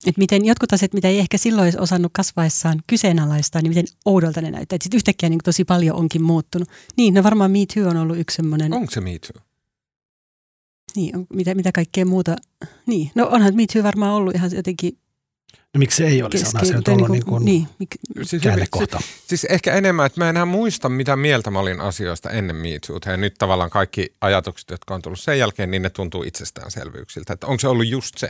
Että 0.06 0.18
miten 0.18 0.44
jotkut 0.44 0.72
asiat, 0.72 0.92
mitä 0.92 1.08
ei 1.08 1.18
ehkä 1.18 1.38
silloin 1.38 1.66
olisi 1.66 1.78
osannut 1.78 2.12
kasvaessaan 2.14 2.82
kyseenalaistaa, 2.86 3.62
niin 3.62 3.70
miten 3.70 3.86
oudolta 4.04 4.40
ne 4.40 4.50
näyttää. 4.50 4.76
Että 4.76 4.84
sitten 4.84 4.96
yhtäkkiä 4.96 5.28
niin 5.28 5.40
tosi 5.44 5.64
paljon 5.64 5.96
onkin 5.96 6.22
muuttunut. 6.22 6.68
Niin, 6.96 7.14
no 7.14 7.22
varmaan 7.22 7.50
Me 7.50 7.58
Too 7.74 7.88
on 7.88 7.96
ollut 7.96 8.18
yksi 8.18 8.36
semmoinen. 8.36 8.72
Onko 8.72 8.90
se 8.90 9.00
Me 9.00 9.18
Too? 9.18 9.42
Niin, 10.96 11.16
on, 11.16 11.26
mitä, 11.34 11.54
mitä 11.54 11.72
kaikkea 11.72 12.06
muuta. 12.06 12.36
Niin, 12.86 13.10
no 13.14 13.28
onhan 13.30 13.56
Me 13.56 13.66
Too 13.72 13.82
varmaan 13.82 14.12
ollut 14.12 14.34
ihan 14.34 14.50
jotenkin 14.54 14.98
No 15.74 15.78
miksi 15.78 15.96
se 15.96 16.06
ei 16.06 16.22
olisi? 16.22 16.46
Onhan 16.46 16.66
se 16.66 16.76
nyt 16.76 16.88
ollut 16.88 17.08
niin 17.08 17.24
kuin 17.24 17.44
niin, 17.44 17.68
mik, 17.78 17.88
siis, 18.22 18.42
käännekohta. 18.42 18.98
Siis, 18.98 19.28
siis 19.28 19.44
ehkä 19.44 19.74
enemmän, 19.74 20.06
että 20.06 20.20
mä 20.20 20.30
enää 20.30 20.44
muista, 20.44 20.88
mitä 20.88 21.16
mieltä 21.16 21.50
mä 21.50 21.58
olin 21.58 21.80
asioista 21.80 22.30
ennen 22.30 22.56
Me 22.56 22.68
Too. 22.86 22.98
Ja 23.06 23.16
nyt 23.16 23.34
tavallaan 23.38 23.70
kaikki 23.70 24.14
ajatukset, 24.20 24.70
jotka 24.70 24.94
on 24.94 25.02
tullut 25.02 25.20
sen 25.20 25.38
jälkeen, 25.38 25.70
niin 25.70 25.82
ne 25.82 25.90
tuntuu 25.90 26.22
itsestäänselvyyksiltä. 26.22 27.32
Että 27.32 27.46
onko 27.46 27.60
se 27.60 27.68
ollut 27.68 27.86
just 27.86 28.18
se? 28.18 28.28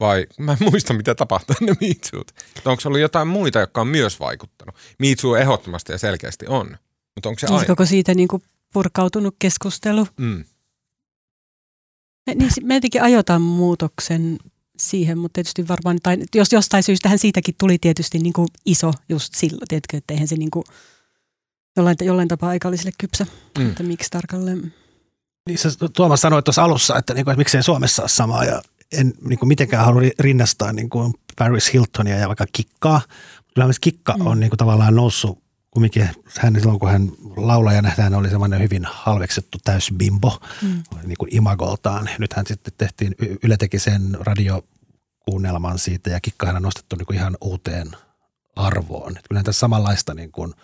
Vai 0.00 0.26
mä 0.38 0.52
en 0.52 0.58
muista, 0.70 0.94
mitä 0.94 1.14
tapahtui 1.14 1.56
ennen 1.60 1.76
Too. 2.10 2.24
Onko 2.64 2.80
se 2.80 2.88
ollut 2.88 3.00
jotain 3.00 3.28
muita, 3.28 3.60
jotka 3.60 3.80
on 3.80 3.88
myös 3.88 4.20
vaikuttanut? 4.20 4.74
Too 5.20 5.36
ehdottomasti 5.36 5.92
ja 5.92 5.98
selkeästi 5.98 6.46
on. 6.48 6.76
Mutta 7.14 7.28
onko 7.28 7.38
se 7.38 7.46
siis 7.46 7.58
aina? 7.58 7.66
koko 7.66 7.86
siitä 7.86 8.14
niin 8.14 8.28
kuin 8.28 8.42
purkautunut 8.72 9.36
keskustelu. 9.38 10.06
Mm. 10.16 10.44
Me, 12.26 12.34
niin, 12.34 12.50
me 12.62 12.74
jotenkin 12.74 13.02
ajotaan 13.02 13.42
muutoksen 13.42 14.38
siihen, 14.78 15.18
mutta 15.18 15.34
tietysti 15.34 15.68
varmaan, 15.68 15.98
tai 16.02 16.18
jos 16.34 16.52
jostain 16.52 16.82
syystähän 16.82 17.18
siitäkin 17.18 17.54
tuli 17.58 17.78
tietysti 17.78 18.18
niin 18.18 18.32
kuin 18.32 18.48
iso 18.66 18.92
just 19.08 19.34
silloin, 19.34 19.68
tiedätkö, 19.68 19.96
että 19.96 20.14
eihän 20.14 20.28
se 20.28 20.36
niin 20.36 20.50
kuin 20.50 20.64
jollain, 21.76 21.96
jollain 22.02 22.28
tapaa 22.28 22.48
aika 22.48 22.68
oli 22.68 22.76
sille 22.76 22.92
kypsä, 22.98 23.26
mm. 23.58 23.68
että 23.68 23.82
miksi 23.82 24.10
tarkalleen. 24.10 24.74
Niin 25.48 25.58
sä 25.58 25.70
Tuomas 25.96 26.20
sanoit 26.20 26.44
tuossa 26.44 26.64
alussa, 26.64 26.98
että, 26.98 27.14
niin 27.14 27.24
kuin, 27.24 27.32
että 27.32 27.40
miksei 27.40 27.62
Suomessa 27.62 28.02
ole 28.02 28.08
samaa 28.08 28.44
ja 28.44 28.62
en 28.92 29.14
niin 29.28 29.38
kuin 29.38 29.48
mitenkään 29.48 29.84
halua 29.84 30.02
rinnastaa 30.18 30.72
niin 30.72 30.90
kuin 30.90 31.14
Paris 31.38 31.72
Hiltonia 31.72 32.16
ja 32.16 32.28
vaikka 32.28 32.46
Kikkaa. 32.52 33.00
Kyllä 33.54 33.66
myös 33.66 33.80
Kikka 33.80 34.14
mm. 34.18 34.26
on 34.26 34.40
niin 34.40 34.50
kuin 34.50 34.58
tavallaan 34.58 34.96
noussut 34.96 35.43
kumminkin 35.74 36.10
hän 36.38 36.60
silloin, 36.60 36.78
kun 36.78 36.90
hän 36.90 37.12
laulajana, 37.36 37.92
hän 37.98 38.14
oli 38.14 38.30
semmoinen 38.30 38.60
hyvin 38.60 38.84
halveksettu 38.84 39.58
täysbimbo 39.64 40.40
mm. 40.62 40.82
niin 41.04 41.16
kuin 41.18 41.34
imagoltaan. 41.34 42.10
Nythän 42.18 42.46
sitten 42.46 42.74
tehtiin, 42.78 43.14
Yle 43.42 43.56
teki 43.56 43.78
sen 43.78 44.16
radiokuunnelman 44.20 45.78
siitä 45.78 46.10
ja 46.10 46.20
Kikka 46.20 46.50
on 46.50 46.62
nostettu 46.62 46.96
niin 46.96 47.06
kuin 47.06 47.16
ihan 47.16 47.36
uuteen 47.40 47.90
arvoon. 48.56 49.16
Että 49.16 49.28
kyllähän 49.28 49.44
tässä 49.44 49.60
samanlaista 49.60 50.14
niin 50.14 50.32
kuin 50.32 50.54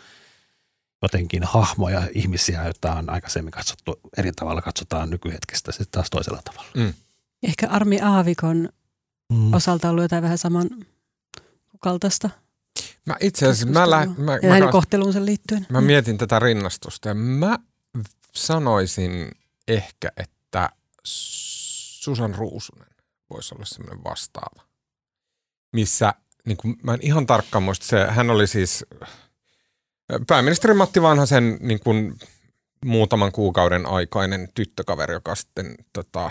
jotenkin 1.02 1.44
hahmoja, 1.44 2.08
ihmisiä, 2.14 2.64
joita 2.64 2.94
on 2.94 3.10
aikaisemmin 3.10 3.50
katsottu 3.50 4.00
eri 4.16 4.32
tavalla, 4.32 4.62
katsotaan 4.62 5.10
nykyhetkestä 5.10 5.72
sitten 5.72 5.88
taas 5.90 6.10
toisella 6.10 6.42
tavalla. 6.44 6.70
Mm. 6.76 6.94
Ehkä 7.42 7.68
Armi 7.68 8.00
Aavikon 8.00 8.68
mm. 9.32 9.54
osalta 9.54 9.90
ollut 9.90 10.02
jotain 10.02 10.22
vähän 10.22 10.38
saman 10.38 10.70
kaltaista 11.80 12.30
Mä 13.06 13.16
itse 13.20 13.46
asiassa, 13.46 13.66
mä, 13.66 13.90
lä- 13.90 14.06
mä, 14.18 14.38
ja 14.42 14.64
mä, 14.64 14.72
kohteluunsa 14.72 15.24
liittyen. 15.24 15.66
Mä 15.68 15.80
mietin 15.80 16.18
tätä 16.18 16.38
rinnastusta 16.38 17.08
ja 17.08 17.14
mä 17.14 17.58
sanoisin 18.34 19.30
ehkä, 19.68 20.12
että 20.16 20.70
Susan 21.04 22.34
Ruusunen 22.34 22.88
voisi 23.30 23.54
olla 23.54 23.64
semmoinen 23.64 24.04
vastaava. 24.04 24.62
Missä, 25.72 26.14
niin 26.46 26.56
kuin, 26.56 26.76
mä 26.82 26.94
en 26.94 27.00
ihan 27.02 27.26
tarkkaan 27.26 27.62
muista, 27.62 27.86
se, 27.86 28.06
hän 28.06 28.30
oli 28.30 28.46
siis 28.46 28.84
pääministeri 30.26 30.74
Matti 30.74 31.02
Vanhasen 31.02 31.58
niin 31.60 31.80
kuin, 31.80 32.18
muutaman 32.84 33.32
kuukauden 33.32 33.86
aikainen 33.86 34.48
tyttökaveri, 34.54 35.14
joka 35.14 35.34
sitten 35.34 35.74
tota, 35.92 36.30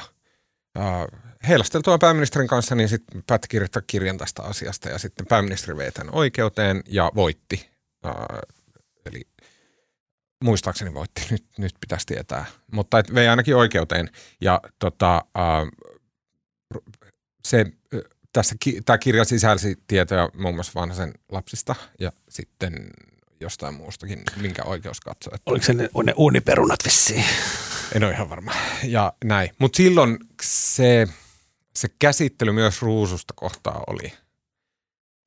heilasteltua 1.48 1.98
pääministerin 1.98 2.48
kanssa, 2.48 2.76
niin 2.76 2.90
sitten 2.90 3.24
päätti 3.28 3.48
kirjoittaa 3.48 3.82
kirjan 3.88 4.18
tästä 4.18 4.44
asiasta 4.44 4.90
ja 4.90 4.98
sitten 4.98 5.26
pääministeri 5.26 5.78
vei 5.78 5.92
tämän 5.92 6.16
oikeuteen 6.16 6.84
ja 6.88 7.12
voitti. 7.16 7.70
Äh, 8.06 8.14
eli 9.06 9.22
muistaakseni 10.44 10.94
voitti, 10.94 11.22
nyt, 11.32 11.46
nyt 11.58 11.74
pitäisi 11.80 12.06
tietää, 12.06 12.46
mutta 12.72 13.00
et 13.00 13.14
vei 13.14 13.28
ainakin 13.28 13.56
oikeuteen 13.56 14.10
ja 14.42 14.62
tota, 14.80 15.16
äh, 15.16 15.92
se, 17.48 17.66
tässä, 18.34 18.56
tämä 18.86 18.98
kirja 18.98 19.26
sisälsi 19.26 19.76
tietoja 19.88 20.30
muun 20.34 20.56
muassa 20.56 20.72
vanhaisen 20.76 21.14
lapsista 21.32 21.76
ja 22.00 22.12
sitten 22.30 22.90
jostain 23.40 23.74
muustakin, 23.74 24.24
minkä 24.42 24.64
oikeus 24.64 25.00
katsoi. 25.00 25.32
Että... 25.36 25.52
Oliko 25.52 25.66
se 25.66 25.74
ne, 25.74 25.90
ne 26.04 26.14
uuniperunat 26.18 26.80
vissiin? 26.86 27.26
En 27.96 28.04
ole 28.04 28.12
ihan 28.12 28.30
varma. 28.30 28.52
Ja 28.84 29.14
näin. 29.24 29.50
Mutta 29.60 29.78
silloin 29.78 30.18
se 30.42 31.08
se 31.80 31.88
käsittely 32.00 32.52
myös 32.52 32.82
ruususta 32.82 33.34
kohtaa 33.38 33.84
oli, 33.88 34.14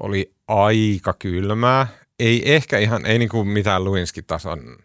oli 0.00 0.34
aika 0.48 1.12
kylmää. 1.18 1.86
Ei 2.18 2.54
ehkä 2.54 2.78
ihan, 2.78 3.06
ei 3.06 3.18
niinku 3.18 3.44
mitään 3.44 3.84
Luinski-tason 3.84 4.76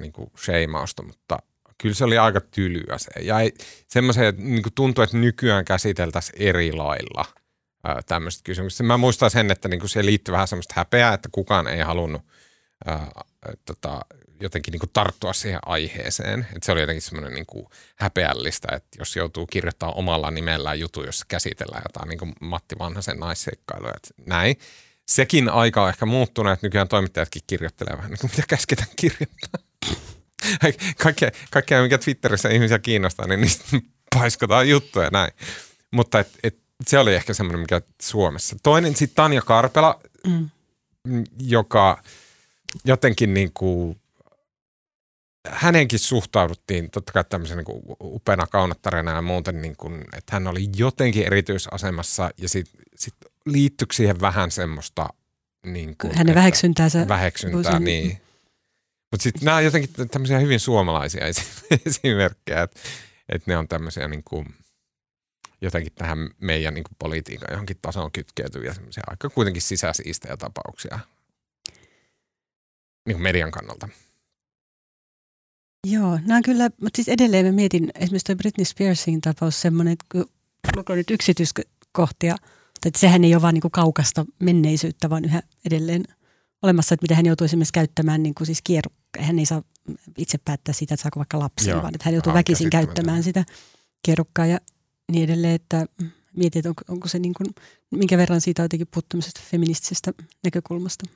niinku 0.00 0.32
sheimausta, 0.44 1.02
mutta 1.02 1.38
kyllä 1.78 1.94
se 1.94 2.04
oli 2.04 2.18
aika 2.18 2.40
tylyä 2.40 2.98
se. 2.98 3.10
Ja 3.20 3.36
semmoisen, 3.88 4.24
että 4.24 4.42
niinku 4.42 4.68
tuntuu, 4.74 5.04
että 5.04 5.16
nykyään 5.16 5.64
käsiteltäisiin 5.64 6.42
eri 6.42 6.72
lailla 6.72 7.24
tämmöiset 8.06 8.40
kysymykset. 8.44 8.86
Mä 8.86 8.96
muistan 8.96 9.30
sen, 9.30 9.50
että 9.50 9.68
niinku 9.68 9.88
se 9.88 10.04
liittyy 10.04 10.32
vähän 10.32 10.48
semmoista 10.48 10.74
häpeää, 10.76 11.14
että 11.14 11.28
kukaan 11.32 11.68
ei 11.68 11.80
halunnut 11.80 12.22
ää, 12.86 13.10
tota, 13.64 14.00
jotenkin 14.40 14.72
niin 14.72 14.80
kuin 14.80 14.90
tarttua 14.92 15.32
siihen 15.32 15.60
aiheeseen. 15.66 16.40
Että 16.40 16.66
se 16.66 16.72
oli 16.72 16.80
jotenkin 16.80 17.02
semmoinen 17.02 17.34
niin 17.34 17.46
kuin 17.46 17.66
häpeällistä, 17.96 18.68
että 18.72 18.88
jos 18.98 19.16
joutuu 19.16 19.46
kirjoittamaan 19.46 19.98
omalla 19.98 20.30
nimellään 20.30 20.80
jutu, 20.80 21.04
jossa 21.04 21.24
käsitellään 21.28 21.82
jotain 21.86 22.08
niin 22.08 22.18
kuin 22.18 22.32
Matti 22.40 22.78
Vanhasen 22.78 23.18
naisseikkailuja. 23.18 23.92
Että 23.96 24.22
näin. 24.26 24.56
Sekin 25.08 25.48
aika 25.48 25.82
on 25.82 25.88
ehkä 25.88 26.06
muuttunut, 26.06 26.52
että 26.52 26.66
nykyään 26.66 26.88
toimittajatkin 26.88 27.42
kirjoittelee 27.46 27.96
vähän 27.96 28.10
niin 28.10 28.18
kuin 28.20 28.30
mitä 28.30 28.42
käsketään 28.48 28.88
kirjoittaa. 28.96 29.60
Kaikkea, 31.02 31.30
kaikkea, 31.50 31.82
mikä 31.82 31.98
Twitterissä 31.98 32.48
ihmisiä 32.48 32.78
kiinnostaa, 32.78 33.26
niin 33.26 33.40
niistä 33.40 33.64
paiskotaan 34.14 34.68
juttuja 34.68 35.08
näin. 35.12 35.32
Mutta 35.90 36.20
et, 36.20 36.28
et, 36.42 36.58
se 36.86 36.98
oli 36.98 37.14
ehkä 37.14 37.34
semmoinen, 37.34 37.60
mikä 37.60 37.80
Suomessa. 38.02 38.56
Toinen 38.62 38.96
sitten 38.96 39.14
Tanja 39.14 39.42
Karpela, 39.42 40.00
mm. 40.26 40.50
joka 41.38 42.02
jotenkin 42.84 43.34
niin 43.34 43.50
kuin 43.54 43.99
hänenkin 45.48 45.98
suhtauduttiin 45.98 46.90
totta 46.90 47.12
kai 47.12 47.24
tämmöisen 47.24 47.58
niin 47.58 47.82
upeana 48.00 48.46
kaunottarena 48.46 49.12
ja 49.12 49.22
muuten, 49.22 49.62
niin 49.62 49.76
kuin, 49.76 50.04
että 50.16 50.32
hän 50.32 50.46
oli 50.46 50.68
jotenkin 50.76 51.26
erityisasemassa 51.26 52.30
ja 52.38 52.48
sitten 52.48 52.82
sit 52.96 53.14
liittyykö 53.46 53.94
siihen 53.94 54.20
vähän 54.20 54.50
semmoista 54.50 55.08
niin 55.66 55.96
kuin, 56.00 56.16
Hänen 56.16 56.34
väheksyntäänsä. 56.34 57.08
Väheksyntää, 57.08 57.72
voisin... 57.72 57.84
niin. 57.84 58.20
Mutta 59.10 59.22
sitten 59.22 59.44
nämä 59.44 59.56
on 59.56 59.64
jotenkin 59.64 60.08
tämmöisiä 60.10 60.38
hyvin 60.38 60.60
suomalaisia 60.60 61.24
esimerkkejä, 61.86 62.62
että, 62.62 62.80
että 63.28 63.50
ne 63.50 63.56
on 63.56 63.68
tämmöisiä 63.68 64.08
niin 64.08 64.24
kuin, 64.24 64.54
jotenkin 65.60 65.92
tähän 65.94 66.30
meidän 66.40 66.74
niin 66.74 66.84
kuin 66.84 66.96
politiikan 66.98 67.48
johonkin 67.50 67.78
tasoon 67.82 68.12
kytkeytyviä 68.12 68.74
semmoisia 68.74 69.02
aika 69.06 69.30
kuitenkin 69.30 69.62
sisäisiistä 69.62 70.36
tapauksia 70.36 70.98
niin 73.06 73.14
kuin 73.14 73.22
median 73.22 73.50
kannalta. 73.50 73.88
Joo, 75.86 76.18
nämä 76.26 76.42
kyllä, 76.42 76.70
mutta 76.80 76.96
siis 76.96 77.08
edelleen 77.08 77.46
mä 77.46 77.52
mietin 77.52 77.90
esimerkiksi 77.94 78.26
tuo 78.26 78.36
Britney 78.36 78.64
Spearsin 78.64 79.20
tapaus 79.20 79.60
semmoinen, 79.60 79.92
että 79.92 80.04
kun 80.12 80.26
lukee 80.76 80.96
nyt 80.96 81.10
yksityiskohtia, 81.10 82.36
että 82.86 82.98
sehän 82.98 83.24
ei 83.24 83.34
ole 83.34 83.42
vaan 83.42 83.54
niin 83.54 83.62
kuin 83.62 83.72
kaukasta 83.72 84.26
menneisyyttä, 84.38 85.10
vaan 85.10 85.24
yhä 85.24 85.42
edelleen 85.66 86.04
olemassa, 86.62 86.94
että 86.94 87.04
miten 87.04 87.16
hän 87.16 87.26
joutuu 87.26 87.44
esimerkiksi 87.44 87.72
käyttämään 87.72 88.22
niin 88.22 88.34
kuin 88.34 88.46
siis 88.46 88.62
kierrukkaa. 88.64 89.00
Hän 89.18 89.38
ei 89.38 89.46
saa 89.46 89.62
itse 90.18 90.38
päättää 90.38 90.74
siitä, 90.74 90.94
että 90.94 91.02
saako 91.02 91.20
vaikka 91.20 91.38
lapsen, 91.38 91.70
Joo, 91.70 91.82
vaan 91.82 91.94
että 91.94 92.04
hän 92.04 92.14
joutuu 92.14 92.34
väkisin 92.34 92.70
käyttämään 92.70 93.22
sitä 93.22 93.44
kierrukkaa 94.02 94.46
ja 94.46 94.60
niin 95.12 95.24
edelleen, 95.24 95.54
että 95.54 95.86
mietin, 96.36 96.58
että 96.58 96.68
onko, 96.68 96.82
onko 96.88 97.08
se 97.08 97.18
niin 97.18 97.34
kuin, 97.34 97.54
minkä 97.90 98.18
verran 98.18 98.40
siitä 98.40 98.62
on 98.62 98.64
jotenkin 98.64 98.88
puuttumisesta 98.94 99.40
feministisestä 99.50 100.12
näkökulmasta. 100.44 101.06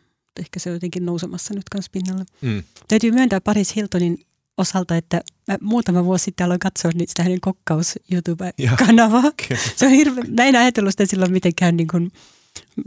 Ehkä 0.41 0.61
se 0.61 0.71
on 0.71 0.77
jotenkin 0.77 1.07
nousemassa 1.07 1.55
nyt 1.55 1.69
kanssa 1.69 1.91
pinnalle. 1.91 2.25
Mm. 2.41 2.63
Täytyy 2.89 3.13
myöntää 3.13 3.41
Paris 3.41 3.77
Hiltonin 3.77 4.19
osalta, 4.59 4.97
että 4.97 5.21
mä 5.49 5.59
muutama 5.61 6.05
vuosi 6.05 6.25
sitten 6.25 6.45
aloin 6.45 6.61
katsoa 6.61 6.91
sitä 7.07 7.23
hänen 7.23 7.41
kokkaus. 7.41 7.95
YouTube-kanavaa. 8.13 9.33
Se 9.77 9.87
on 9.87 9.93
hirve, 9.93 10.21
mä 10.21 10.45
en 10.45 10.57
ajatellut 10.57 10.91
sitä 10.91 11.07
silloin 11.07 11.33
mitenkään 11.33 11.77
niin 11.77 11.89
kuin 11.89 12.13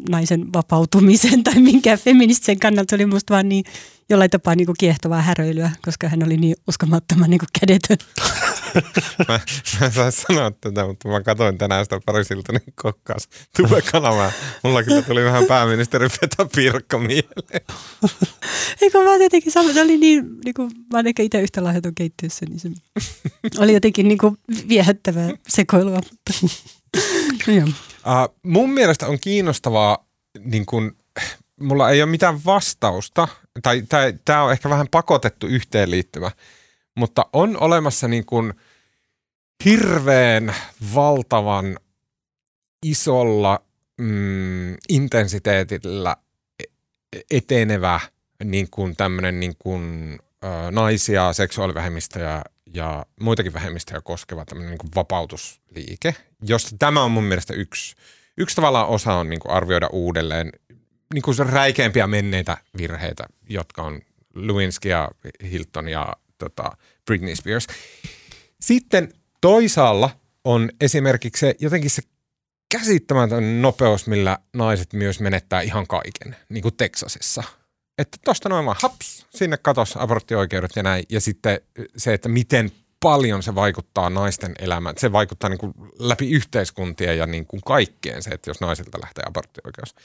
naisen 0.09 0.53
vapautumisen 0.53 1.43
tai 1.43 1.59
minkään 1.59 1.99
feministisen 1.99 2.59
kannalta. 2.59 2.89
Se 2.89 2.95
oli 2.95 3.05
musta 3.05 3.33
vaan 3.33 3.49
niin 3.49 3.65
jollain 4.09 4.29
tapaa 4.29 4.55
niin 4.55 4.65
kuin 4.65 4.75
kiehtovaa 4.79 5.21
häröilyä, 5.21 5.71
koska 5.85 6.09
hän 6.09 6.23
oli 6.23 6.37
niin 6.37 6.55
uskomattoman 6.67 7.29
niin 7.29 7.39
kuin 7.39 7.49
kädetön. 7.59 7.97
Mä, 9.27 9.39
mä 9.79 9.85
en 9.85 9.91
saa 9.91 10.11
sanoa 10.11 10.51
tätä, 10.51 10.85
mutta 10.85 11.09
mä 11.09 11.21
katsoin 11.21 11.57
tänään 11.57 11.85
sitä 11.85 11.99
parisiltainen 12.05 12.61
kokkaus 12.81 13.29
tube-kanavaa. 13.57 14.31
Mulla 14.63 14.83
kyllä 14.83 15.01
tuli 15.01 15.23
vähän 15.23 15.45
pääministeri 15.45 16.07
Peta 16.21 16.45
Pirkka 16.55 16.97
mieleen. 16.97 17.61
Eikö 18.81 19.05
vaan 19.05 19.21
jotenkin 19.21 19.51
sama, 19.51 19.73
se 19.73 19.81
oli 19.81 19.97
niin, 19.97 20.25
niin 20.45 20.53
kuin, 20.53 20.71
mä 20.91 20.97
olen 20.97 21.07
ehkä 21.07 21.23
itse 21.23 21.41
yhtä 21.41 21.63
lahjaton 21.63 21.95
keittiössä, 21.95 22.45
niin 22.45 22.59
se 22.59 22.69
oli 23.59 23.73
jotenkin 23.73 24.07
niin 24.07 24.17
kuin 24.17 24.37
viehättävää 24.69 25.29
sekoilua. 25.47 26.01
Uh, 27.47 28.35
mun 28.43 28.69
mielestä 28.69 29.07
on 29.07 29.19
kiinnostavaa, 29.19 30.05
niin 30.39 30.65
kun, 30.65 30.95
mulla 31.61 31.89
ei 31.89 32.01
ole 32.01 32.11
mitään 32.11 32.45
vastausta, 32.45 33.27
tai 33.63 33.83
tämä 34.25 34.43
on 34.43 34.51
ehkä 34.51 34.69
vähän 34.69 34.87
pakotettu 34.91 35.47
yhteenliittymä, 35.47 36.31
mutta 36.95 37.25
on 37.33 37.61
olemassa 37.61 38.07
niin 38.07 38.25
kun 38.25 38.53
hirveän 39.65 40.55
valtavan 40.95 41.77
isolla 42.85 43.63
mm, 43.97 44.75
intensiteetillä 44.89 46.15
e- 46.63 47.21
etenevä 47.31 47.99
niin 48.43 48.67
kuin 48.71 48.95
tämmöinen 48.95 49.39
niin 49.39 49.55
kuin, 49.59 50.17
ö, 50.43 50.47
naisia, 50.71 51.33
seksuaalivähemmistöjä 51.33 52.41
ja 52.73 53.05
muitakin 53.21 53.53
vähemmistöjä 53.53 54.01
koskeva 54.01 54.45
tämmöinen 54.45 54.71
niin 54.71 54.77
kuin 54.77 54.91
vapautusliike, 54.95 56.15
josta 56.41 56.75
tämä 56.79 57.03
on 57.03 57.11
mun 57.11 57.23
mielestä 57.23 57.53
yksi, 57.53 57.95
yksi 58.37 58.55
tavallaan 58.55 58.87
osa 58.87 59.13
on 59.13 59.29
niin 59.29 59.39
kuin 59.39 59.51
arvioida 59.51 59.89
uudelleen 59.91 60.51
niin 61.13 61.21
kuin 61.21 61.37
räikeimpiä 61.37 62.07
menneitä 62.07 62.57
virheitä, 62.77 63.25
jotka 63.49 63.81
on 63.81 64.01
Lewinsky 64.35 64.89
ja 64.89 65.11
Hilton 65.51 65.87
ja 65.87 66.13
tota, 66.37 66.77
Britney 67.05 67.35
Spears. 67.35 67.67
Sitten 68.61 69.13
toisaalla 69.41 70.09
on 70.43 70.69
esimerkiksi 70.81 71.39
se, 71.39 71.55
jotenkin 71.59 71.89
se 71.89 72.01
käsittämätön 72.71 73.61
nopeus, 73.61 74.07
millä 74.07 74.37
naiset 74.53 74.93
myös 74.93 75.19
menettää 75.19 75.61
ihan 75.61 75.87
kaiken, 75.87 76.35
niin 76.49 76.61
kuin 76.61 76.77
Teksasissa. 76.77 77.43
Että 77.97 78.17
tosta 78.25 78.49
noin 78.49 78.65
vaan 78.65 78.77
haps, 78.79 79.25
sinne 79.29 79.57
katos 79.57 79.97
aborttioikeudet 79.97 80.71
ja 80.75 80.83
näin. 80.83 81.03
Ja 81.09 81.21
sitten 81.21 81.61
se, 81.97 82.13
että 82.13 82.29
miten 82.29 82.71
paljon 82.99 83.43
se 83.43 83.55
vaikuttaa 83.55 84.09
naisten 84.09 84.55
elämään. 84.59 84.95
Se 84.97 85.11
vaikuttaa 85.11 85.49
niin 85.49 85.57
kuin 85.57 85.73
läpi 85.99 86.31
yhteiskuntia 86.31 87.13
ja 87.13 87.27
niin 87.27 87.45
kuin 87.45 87.61
kaikkeen 87.65 88.23
se, 88.23 88.29
että 88.29 88.49
jos 88.49 88.61
naisilta 88.61 89.01
lähtee 89.01 89.23
aborttioikeus. 89.27 89.95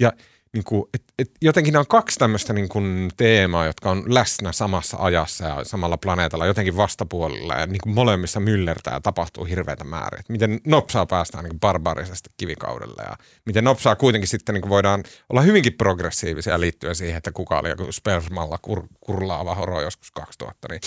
Ja 0.00 0.12
niin 0.52 0.64
kuin, 0.64 0.84
et, 0.94 1.02
et 1.18 1.30
jotenkin 1.42 1.72
nämä 1.72 1.80
on 1.80 1.86
kaksi 1.86 2.18
tämmöistä 2.18 2.52
niin 2.52 2.68
kuin 2.68 3.10
teemaa, 3.16 3.66
jotka 3.66 3.90
on 3.90 4.14
läsnä 4.14 4.52
samassa 4.52 4.96
ajassa 5.00 5.44
ja 5.44 5.64
samalla 5.64 5.96
planeetalla 5.96 6.46
jotenkin 6.46 6.76
vastapuolella 6.76 7.54
ja 7.54 7.66
niin 7.66 7.80
kuin 7.82 7.94
molemmissa 7.94 8.40
myllertää 8.40 8.94
ja 8.94 9.00
tapahtuu 9.00 9.44
hirveitä 9.44 9.84
määriä. 9.84 10.22
Miten 10.28 10.60
nopsaa 10.66 11.06
päästään 11.06 11.44
niin 11.44 11.50
kuin 11.50 11.60
barbaarisesta 11.60 12.30
kivikaudelle 12.36 13.02
ja 13.02 13.16
miten 13.46 13.64
nopsaa 13.64 13.96
kuitenkin 13.96 14.28
sitten 14.28 14.52
niin 14.54 14.62
kuin 14.62 14.70
voidaan 14.70 15.04
olla 15.28 15.40
hyvinkin 15.42 15.72
progressiivisia 15.72 16.60
liittyen 16.60 16.94
siihen, 16.94 17.16
että 17.16 17.32
kuka 17.32 17.58
oli 17.58 17.68
joku 17.68 17.92
spermalla 17.92 18.58
kur, 18.62 18.82
kurlaava 19.00 19.54
horo 19.54 19.80
joskus 19.80 20.10
2000, 20.10 20.68
niin, 20.70 20.80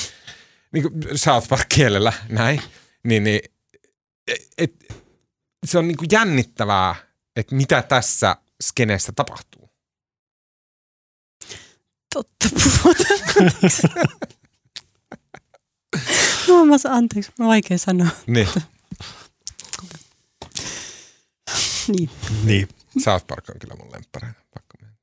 niin 0.72 0.84
kuin 0.84 1.18
South 1.18 1.50
Park-kielellä 1.50 2.14
näin, 2.30 2.62
niin, 3.04 3.24
niin 3.24 3.42
et, 4.28 4.48
et, 4.58 4.76
se 5.66 5.78
on 5.78 5.88
niin 5.88 5.98
kuin 5.98 6.08
jännittävää, 6.12 6.96
että 7.36 7.56
mitä 7.56 7.82
tässä 7.82 8.36
skeneessä 8.62 9.12
tapahtuu. 9.16 9.70
Totta 12.14 12.50
puhutaan. 12.84 13.52
Tuomas, 16.46 16.86
anteeksi, 16.86 17.32
mä 17.40 17.48
vaikea 17.48 17.78
sanoa. 17.78 18.08
Niin, 18.28 18.48
Niin. 21.88 22.10
Niin, 22.44 22.70
South 23.04 23.28
Park 23.28 23.50
on 23.50 23.60
kyllä 23.60 23.76
mun. 23.76 23.92
Pakko 24.12 24.78
mennä. 24.82 24.96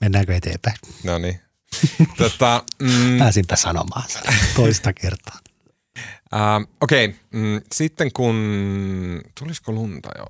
mennäänkö 0.00 0.36
eteenpäin? 0.36 0.76
No 1.04 1.18
niin. 1.18 1.40
tota, 2.18 2.64
mm, 2.82 3.18
Pääsinpä 3.18 3.56
sanomaan 3.56 4.08
sen 4.08 4.22
toista 4.56 4.92
kertaa. 4.92 5.38
ähm, 6.34 6.62
Okei, 6.80 7.04
okay, 7.04 7.18
mm, 7.30 7.60
sitten 7.74 8.12
kun, 8.12 8.36
tulisiko 9.38 9.72
lunta 9.72 10.08
jo 10.18 10.26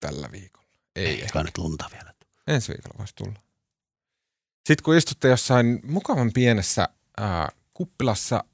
tällä 0.00 0.28
viikolla? 0.32 0.68
Ei, 0.96 1.06
Ei 1.06 1.22
ehkä. 1.22 1.42
nyt 1.42 1.58
lunta 1.58 1.84
vielä. 1.92 2.14
ensi 2.46 2.72
viikolla 2.72 2.94
voisi 2.98 3.14
tulla. 3.14 3.40
Sitten 4.66 4.84
kun 4.84 4.96
istutte 4.96 5.28
jossain 5.28 5.80
mukavan 5.84 6.32
pienessä 6.32 6.88
äh, 7.20 7.48
kuppilassa, 7.74 8.44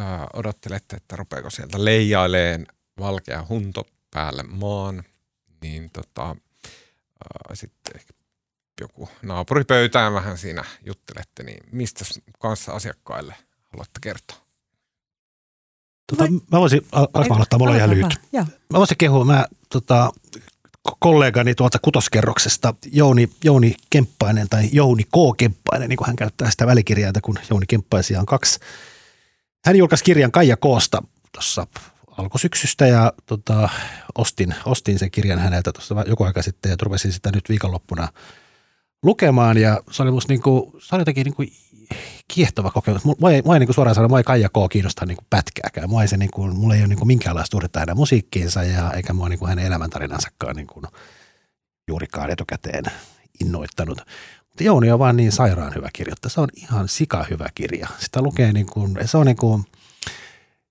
äh, 0.00 0.06
odottelette, 0.34 0.96
että 0.96 1.16
rupeako 1.16 1.50
sieltä 1.50 1.84
leijaileen 1.84 2.66
valkea 2.98 3.46
hunto 3.48 3.86
päälle 4.10 4.42
maan, 4.42 5.04
niin 5.62 5.90
tota, 5.90 6.30
äh, 6.30 6.36
sitten 7.54 7.96
ehkä 7.96 8.14
joku 8.80 9.08
naapuripöytään 9.22 10.14
vähän 10.14 10.38
siinä 10.38 10.64
juttelette, 10.86 11.42
niin 11.42 11.60
mistä 11.72 12.04
kanssa 12.38 12.72
asiakkaille 12.72 13.34
haluatte 13.72 14.00
kertoa? 14.02 14.36
Tota, 16.06 16.24
mä 16.52 16.60
voisin, 16.60 16.86
al- 16.92 17.08
alkaa 17.14 17.28
mä 17.28 17.34
aloittaa, 17.34 17.58
mulla 17.58 17.70
on 17.70 17.76
ihan 17.76 17.90
lyhyt. 17.90 18.20
Mä 18.72 18.78
voisin 18.78 18.96
kehua, 18.98 19.24
mä 19.24 19.46
tota, 19.68 20.12
kollegani 20.98 21.54
tuolta 21.54 21.78
kutoskerroksesta, 21.82 22.74
Jouni, 22.92 23.28
Jouni 23.44 23.74
Kemppainen 23.90 24.48
tai 24.48 24.68
Jouni 24.72 25.04
K. 25.04 25.36
Kemppainen, 25.36 25.88
niin 25.88 25.96
kuin 25.96 26.06
hän 26.06 26.16
käyttää 26.16 26.50
sitä 26.50 26.66
välikirjainta, 26.66 27.20
kun 27.20 27.38
Jouni 27.50 27.66
Kemppaisia 27.66 28.20
on 28.20 28.26
kaksi. 28.26 28.60
Hän 29.64 29.76
julkaisi 29.76 30.04
kirjan 30.04 30.32
Kaija 30.32 30.56
Koosta 30.56 31.02
tuossa 31.32 31.66
alkusyksystä 32.18 32.86
ja 32.86 33.12
tota, 33.26 33.68
ostin, 34.14 34.54
ostin 34.64 34.98
sen 34.98 35.10
kirjan 35.10 35.38
häneltä 35.38 35.72
tuossa 35.72 36.04
joku 36.06 36.24
aika 36.24 36.42
sitten 36.42 36.70
ja 36.70 36.76
rupesin 36.82 37.12
sitä 37.12 37.30
nyt 37.34 37.48
viikonloppuna 37.48 38.08
lukemaan 39.02 39.58
ja 39.58 39.80
se 39.90 40.02
oli 40.02 40.10
musta 40.10 40.32
niinku, 40.32 40.76
se 40.78 40.94
oli 40.94 41.00
jotenkin 41.00 41.24
niinku 41.24 41.42
kiehtova 42.28 42.70
kokemus. 42.70 43.04
Mua 43.04 43.30
ei, 43.30 43.42
mua 43.42 43.54
ei 43.54 43.60
niinku 43.60 43.72
suoraan 43.72 43.94
sanoa, 43.94 44.08
mua 44.08 44.18
ei 44.18 44.24
Kaija 44.24 44.48
K. 44.48 44.52
kiinnosta 44.70 45.06
niinku 45.06 45.24
pätkääkään. 45.30 45.90
Mua 45.90 46.02
ei 46.02 46.08
se 46.08 46.16
niinku, 46.16 46.46
mulla 46.46 46.74
ei 46.74 46.80
ole 46.80 46.88
niinku 46.88 47.04
minkäänlaista 47.04 47.54
suhdetta 47.54 47.80
hänen 47.80 47.96
musiikkiinsa 47.96 48.62
ja 48.62 48.92
eikä 48.92 49.12
mua 49.12 49.28
niinku 49.28 49.46
hänen 49.46 49.66
elämäntarinansakaan 49.66 50.56
niinku 50.56 50.82
juurikaan 51.88 52.30
etukäteen 52.30 52.84
innoittanut. 53.40 53.98
Mutta 54.48 54.64
Jouni 54.64 54.90
on 54.90 54.98
vaan 54.98 55.16
niin 55.16 55.32
sairaan 55.32 55.74
hyvä 55.74 55.88
kirjoittaja. 55.92 56.30
Se 56.30 56.40
on 56.40 56.48
ihan 56.56 56.88
sika 56.88 57.26
hyvä 57.30 57.46
kirja. 57.54 57.88
Sitä 57.98 58.22
lukee 58.22 58.52
niin 58.52 58.66
kuin, 58.66 58.96
se 59.04 59.16
on 59.16 59.26
niin 59.26 59.36
kuin, 59.36 59.64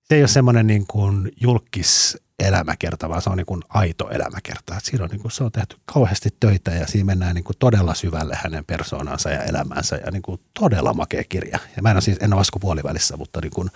se 0.02 0.14
ei 0.14 0.22
ole 0.22 0.28
semmoinen 0.28 0.66
niin 0.66 0.86
kuin 0.86 1.32
julkis 1.40 2.18
elämäkerta, 2.38 3.08
vaan 3.08 3.22
se 3.22 3.30
on 3.30 3.36
niin 3.36 3.46
kuin 3.46 3.62
aito 3.68 4.10
elämäkerta. 4.10 4.76
Et 4.76 4.84
siinä 4.84 5.04
on 5.04 5.10
niin 5.10 5.20
kuin, 5.20 5.32
se 5.32 5.44
on 5.44 5.52
tehty 5.52 5.76
kauheasti 5.84 6.28
töitä 6.40 6.70
ja 6.70 6.86
siinä 6.86 7.04
mennään 7.04 7.34
niin 7.34 7.44
kuin 7.44 7.56
todella 7.58 7.94
syvälle 7.94 8.38
hänen 8.42 8.64
persoonansa 8.64 9.30
ja 9.30 9.42
elämänsä 9.42 9.96
ja 9.96 10.10
niin 10.10 10.22
kuin 10.22 10.40
todella 10.60 10.94
makea 10.94 11.24
kirja. 11.28 11.58
Ja 11.76 11.82
mä 11.82 11.90
en 11.90 11.96
ole 11.96 12.00
siis, 12.00 12.18
en 12.20 12.34
ole 12.34 12.42
puolivälissä, 12.60 13.16
mutta 13.16 13.40
niin 13.40 13.52
kuin 13.52 13.70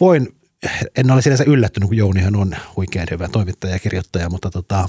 voin, 0.00 0.36
en 0.96 1.10
ole 1.10 1.22
sinänsä 1.22 1.44
yllättynyt, 1.46 1.88
kun 1.88 1.96
Jounihan 1.96 2.36
on 2.36 2.56
huikean 2.76 3.08
hyvä 3.10 3.28
toimittaja 3.28 3.72
ja 3.72 3.78
kirjoittaja, 3.78 4.30
mutta 4.30 4.50
tota, 4.50 4.88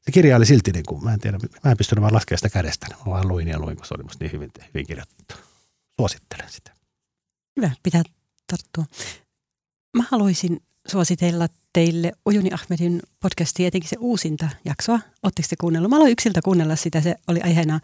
se 0.00 0.12
kirja 0.12 0.36
oli 0.36 0.46
silti, 0.46 0.72
niin 0.72 0.84
kuin, 0.88 1.04
mä 1.04 1.14
en 1.14 1.20
tiedä, 1.20 1.38
mä 1.64 1.70
en 1.70 1.76
pystynyt 1.76 2.02
vaan 2.02 2.14
laskemaan 2.14 2.38
sitä 2.38 2.50
kädestä. 2.50 2.86
Mä 2.90 3.12
vaan 3.12 3.28
luin 3.28 3.48
ja 3.48 3.58
luin, 3.58 3.76
kun 3.76 3.86
se 3.86 3.94
oli 3.94 4.02
musta 4.02 4.24
niin 4.24 4.32
hyvin, 4.32 4.50
hyvin 4.74 4.86
kirjoitettu. 4.86 5.34
Suosittelen 6.00 6.50
sitä. 6.50 6.74
Hyvä, 7.56 7.70
pitää 7.82 8.02
tarttua. 8.46 8.84
Mä 9.96 10.04
haluaisin 10.10 10.62
suositella 10.88 11.48
teille 11.74 12.12
Ojuni 12.24 12.50
Ahmedin 12.52 13.02
podcastia, 13.20 13.66
etenkin 13.66 13.90
se 13.90 13.96
uusinta 14.00 14.48
jaksoa. 14.64 15.00
Oletteko 15.22 15.46
te 15.50 15.56
kuunnellut? 15.60 15.90
Mä 15.90 15.96
aloin 15.96 16.12
yksiltä 16.12 16.40
kuunnella 16.44 16.76
sitä. 16.76 17.00
Se 17.00 17.14
oli 17.28 17.40
aiheena 17.40 17.80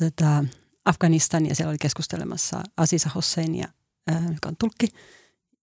tota, 0.00 0.44
Afganistan 0.84 1.46
ja 1.46 1.54
siellä 1.54 1.70
oli 1.70 1.78
keskustelemassa 1.78 2.62
Aziza 2.76 3.10
Hossein, 3.14 3.54
ja, 3.54 3.68
ää, 4.06 4.22
joka 4.34 4.48
on 4.48 4.56
tulkki, 4.58 4.88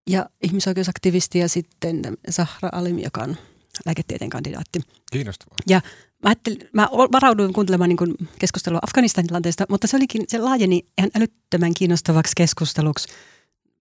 ja 0.10 0.30
ihmisoikeusaktivisti 0.44 1.40
ja 1.40 1.50
sitten 1.50 2.02
Sahra 2.30 2.70
Alim, 2.72 3.00
joka 3.00 3.22
on 3.22 3.38
lääketieteen 3.86 4.30
kandidaatti. 4.30 4.80
Kiinnostavaa. 5.12 5.58
Mä, 6.24 6.30
ajattelin, 6.30 6.70
mä 6.74 6.88
ol- 6.88 7.12
varauduin 7.12 7.54
kuuntelemaan 7.54 7.90
niin 7.90 8.30
keskustelua 8.40 8.80
Afganistanin 8.82 9.28
tilanteesta, 9.28 9.66
mutta 9.70 9.88
se, 9.88 9.98
olikin, 9.98 10.24
se 10.28 10.38
laajeni 10.38 10.86
ihan 10.98 11.12
älyttömän 11.16 11.74
kiinnostavaksi 11.74 12.34
keskusteluksi 12.38 13.08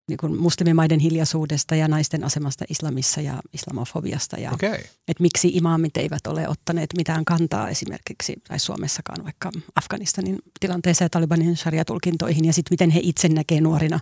niin 0.09 0.17
kuin 0.19 0.41
muslimimaiden 0.41 1.01
hiljaisuudesta 1.01 1.75
ja 1.75 1.89
naisten 1.89 2.25
asemasta 2.25 2.65
islamissa 2.69 3.21
ja 3.21 3.41
islamofobiasta 3.53 4.37
ja. 4.37 4.53
Okay. 4.53 4.79
että 5.09 5.23
miksi 5.23 5.49
imaamit 5.49 5.97
eivät 5.97 6.27
ole 6.27 6.49
ottaneet 6.49 6.91
mitään 6.97 7.25
kantaa 7.25 7.69
esimerkiksi 7.69 8.35
tai 8.49 8.59
Suomessakaan 8.59 9.25
vaikka 9.25 9.51
Afganistanin 9.75 10.39
tilanteeseen 10.61 11.07
ja 11.07 11.11
Talibanin 11.11 11.57
sharia-tulkintoihin 11.57 12.45
ja 12.45 12.53
sitten 12.53 12.73
miten 12.73 12.91
he 12.91 13.01
itse 13.03 13.29
näkee 13.29 13.61
nuorina 13.61 14.01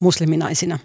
musliminaisina. 0.00 0.78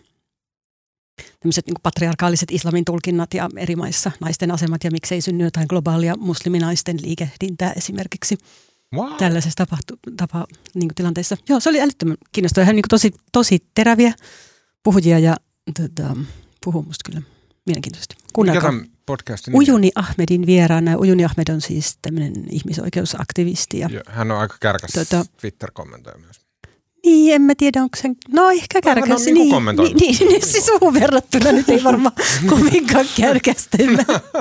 Tämmöiset 1.40 1.66
niin 1.66 1.76
patriarkaaliset 1.84 2.52
islamin 2.52 2.86
tulkinnat 2.86 3.34
ja 3.34 3.50
eri 3.58 3.76
maissa 3.76 4.12
naisten 4.20 4.52
asemat 4.52 4.84
ja 4.84 4.92
miksei 4.92 5.22
synny 5.22 5.44
jotain 5.44 5.68
globaalia 5.70 6.16
musliminaisten 6.18 6.98
liikehdintää 7.02 7.74
esimerkiksi 7.74 8.38
Wow. 8.96 9.14
tällaisessa 9.18 9.56
tapahtu, 9.56 10.00
tapa, 10.18 10.48
niin 10.74 10.90
tilanteessa. 10.96 11.38
Joo, 11.50 11.60
se 11.60 11.70
oli 11.70 11.82
älyttömän 11.82 12.18
kiinnostavaa. 12.32 12.66
Hän 12.66 12.76
niin 12.76 12.86
tosi, 12.90 13.14
tosi 13.32 13.66
teräviä 13.76 14.14
puhujia 14.84 15.20
ja 15.20 15.36
tota, 15.82 16.16
puhuu 16.66 16.84
musta 16.84 17.10
kyllä 17.12 17.22
mielenkiintoisesti. 17.66 18.16
Mikä 18.16 18.30
Kuunnelkaa. 18.34 18.72
tämän 18.72 18.86
podcastin 19.06 19.52
nimi? 19.52 19.64
Ujuni 19.64 19.92
Ahmedin 19.96 20.46
vieraana. 20.46 20.98
Ujuni 20.98 21.26
Ahmed 21.26 21.48
on 21.54 21.62
siis 21.62 21.98
tämmöinen 22.02 22.34
ihmisoikeusaktivisti. 22.52 23.80
Ja, 23.80 23.90
Hän 24.08 24.32
on 24.32 24.38
aika 24.40 24.58
kärkäs 24.60 24.92
Tota- 24.92 25.26
Twitter-kommentoija 25.42 26.18
myös. 26.18 26.42
Niin, 27.06 27.36
en 27.36 27.42
mä 27.42 27.54
tiedä, 27.58 27.82
onko 27.82 27.98
se... 28.02 28.10
No 28.30 28.50
ehkä 28.50 28.82
kärkäs. 28.82 29.26
niinku 29.26 29.42
Niin, 29.42 29.54
kommentoinut. 29.54 30.02
niin, 30.02 30.16
niin, 30.20 30.28
niin, 30.30 30.46
siis 30.46 30.66
suhun 30.66 30.94
verrattuna 30.94 31.52
nyt 31.52 31.70
ei 31.70 31.84
varmaan 31.84 32.16
kovinkaan 32.50 33.06
kärkästä. 33.18 33.78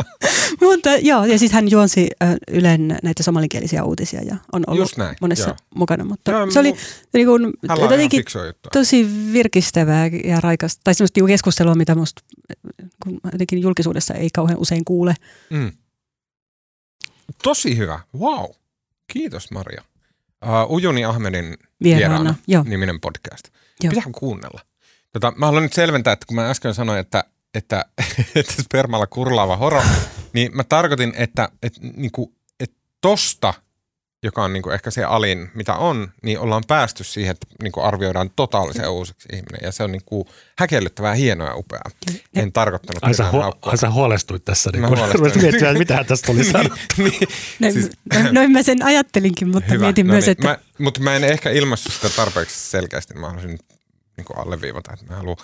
Mutta 0.60 0.90
joo, 0.96 1.24
ja 1.24 1.38
siis 1.38 1.52
hän 1.52 1.70
juonsi 1.70 2.08
äh, 2.22 2.34
Ylen 2.50 2.98
näitä 3.02 3.22
somalinkielisiä 3.22 3.84
uutisia 3.84 4.22
ja 4.22 4.36
on 4.52 4.64
ollut 4.66 4.82
Just 4.82 4.96
näin, 4.96 5.16
monessa 5.20 5.48
joo. 5.48 5.56
mukana. 5.74 6.04
Mutta 6.04 6.30
Joo, 6.30 6.50
se 6.50 6.58
oli 6.58 6.74
niin 7.12 7.26
kuin, 7.26 7.52
ihan 7.64 7.80
jotenkin 7.80 8.24
tosi 8.72 9.08
virkistävää 9.32 10.06
ja 10.24 10.40
raikasta, 10.40 10.80
tai 10.84 10.94
semmoista 10.94 11.18
niinku 11.18 11.26
keskustelua, 11.26 11.74
mitä 11.74 11.94
musta 11.94 12.22
kun 13.04 13.20
jotenkin 13.32 13.62
julkisuudessa 13.62 14.14
ei 14.14 14.28
kauhean 14.34 14.58
usein 14.58 14.84
kuule. 14.84 15.14
Mm. 15.50 15.72
Tosi 17.42 17.76
hyvä. 17.76 18.00
Wow. 18.18 18.44
Kiitos 19.12 19.50
Maria. 19.50 19.82
Uh, 20.44 20.74
Ujuni 20.74 21.04
Ahmedin 21.04 21.54
Vieraana, 21.82 22.14
vieraana 22.14 22.34
joo. 22.46 22.64
niminen 22.66 23.00
podcast. 23.00 23.48
Joo. 23.82 23.90
Pitää 23.90 24.12
kuunnella. 24.12 24.60
Tota, 25.12 25.32
mä 25.36 25.46
haluan 25.46 25.62
nyt 25.62 25.72
selventää, 25.72 26.12
että 26.12 26.26
kun 26.26 26.36
mä 26.36 26.50
äsken 26.50 26.74
sanoin, 26.74 26.98
että, 26.98 27.24
että, 27.54 27.84
että 28.34 28.62
spermalla 28.62 29.06
kurlaava 29.06 29.56
horo, 29.56 29.82
niin 30.32 30.56
mä 30.56 30.64
tarkoitin, 30.64 31.12
että, 31.16 31.48
että, 31.62 31.80
niin 31.96 32.12
kuin, 32.12 32.34
että 32.60 32.76
tosta, 33.00 33.54
joka 34.22 34.44
on 34.44 34.52
niin 34.52 34.62
kuin 34.62 34.74
ehkä 34.74 34.90
se 34.90 35.04
alin, 35.04 35.50
mitä 35.54 35.74
on, 35.74 36.12
niin 36.22 36.38
ollaan 36.38 36.62
päästy 36.68 37.04
siihen, 37.04 37.30
että 37.30 37.46
niin 37.62 37.72
kuin 37.72 37.84
arvioidaan 37.86 38.30
totaalisen 38.36 38.88
uusiksi 38.90 39.28
ihminen. 39.32 39.60
Ja 39.62 39.72
se 39.72 39.82
on 39.82 39.92
niin 39.92 40.02
kuin 40.06 40.24
häkellyttävää, 40.58 41.14
hienoa 41.14 41.48
ja 41.48 41.56
upeaa. 41.56 41.90
Ja- 42.34 42.42
En 42.42 42.52
tarkoittanut 42.52 43.04
Ai 43.04 43.14
sä, 43.14 43.30
huo, 43.30 43.58
ai 43.62 43.78
sä 43.78 43.90
huolestuit 43.90 44.44
tässä, 44.44 44.70
niin 44.72 44.80
Mä 44.80 44.88
kun 44.88 44.96
huolestuin. 44.98 45.20
rupesit 45.24 45.42
miettimään, 45.42 45.76
että 45.76 45.94
mitä 45.94 46.04
tästä 46.04 46.32
oli 46.32 46.44
sanottu. 46.44 46.78
niin, 46.96 47.28
Noin, 47.60 47.72
Siis- 47.72 47.84
siis, 47.84 47.98
noin, 48.22 48.34
noin 48.34 48.52
mä 48.52 48.62
sen 48.62 48.82
ajattelinkin, 48.84 49.48
mutta 49.48 49.72
Hyvä, 49.72 49.84
mietin 49.84 50.06
no 50.06 50.12
myös, 50.12 50.24
niin. 50.24 50.32
että 50.32 50.48
Mä, 50.48 50.58
mutta 50.78 51.00
mä 51.00 51.16
en 51.16 51.24
ehkä 51.24 51.50
ilmaissut 51.50 51.92
sitä 51.92 52.08
tarpeeksi 52.10 52.70
selkeästi. 52.70 53.14
Mä 53.14 53.26
haluaisin 53.26 53.58
niin 54.16 54.24
kuin 54.24 54.38
alleviivata, 54.38 54.92
että 54.92 55.06
mä 55.06 55.16
haluan 55.16 55.36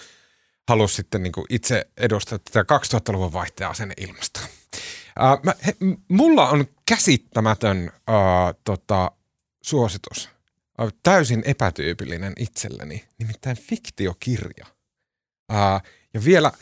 halua 0.68 0.88
sitten 0.88 1.22
niin 1.22 1.32
kuin 1.32 1.46
itse 1.50 1.86
edustaa 1.96 2.38
tätä 2.38 2.74
2000-luvun 2.76 3.32
vaihteen 3.32 3.70
asenneilmasta. 3.70 4.40
Uh, 5.20 5.40
mä, 5.42 5.54
he, 5.66 5.76
mulla 6.08 6.48
on 6.48 6.64
käsittämätön 6.86 7.92
uh, 7.94 8.60
tota, 8.64 9.10
suositus. 9.62 10.30
Täysin 11.02 11.42
epätyypillinen 11.46 12.32
itselleni, 12.38 13.04
nimittäin 13.18 13.56
fiktiokirja. 13.56 14.66
Uh, 15.52 15.90
ja 16.14 16.24
vielä, 16.24 16.52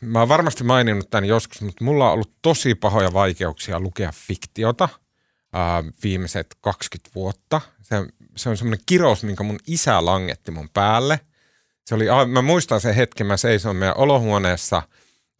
mä 0.00 0.18
oon 0.18 0.28
varmasti 0.28 0.64
maininnut 0.64 1.10
tämän 1.10 1.24
joskus, 1.24 1.60
mutta 1.60 1.84
mulla 1.84 2.06
on 2.06 2.12
ollut 2.12 2.32
tosi 2.42 2.74
pahoja 2.74 3.12
vaikeuksia 3.12 3.80
lukea 3.80 4.12
fiktiota 4.12 4.88
uh, 4.94 5.92
viimeiset 6.02 6.56
20 6.60 7.10
vuotta. 7.14 7.60
Se, 7.82 7.96
se 8.36 8.48
on 8.48 8.56
semmoinen 8.56 8.84
kirous, 8.86 9.22
minkä 9.22 9.42
mun 9.42 9.58
isä 9.66 10.04
langetti 10.04 10.50
mun 10.50 10.68
päälle. 10.68 11.20
Se 11.86 11.94
oli, 11.94 12.04
mä 12.28 12.42
muistan 12.42 12.80
sen 12.80 12.94
hetken, 12.94 13.26
mä 13.26 13.36
seisoin 13.36 13.76
meidän 13.76 13.96
olohuoneessa. 13.96 14.82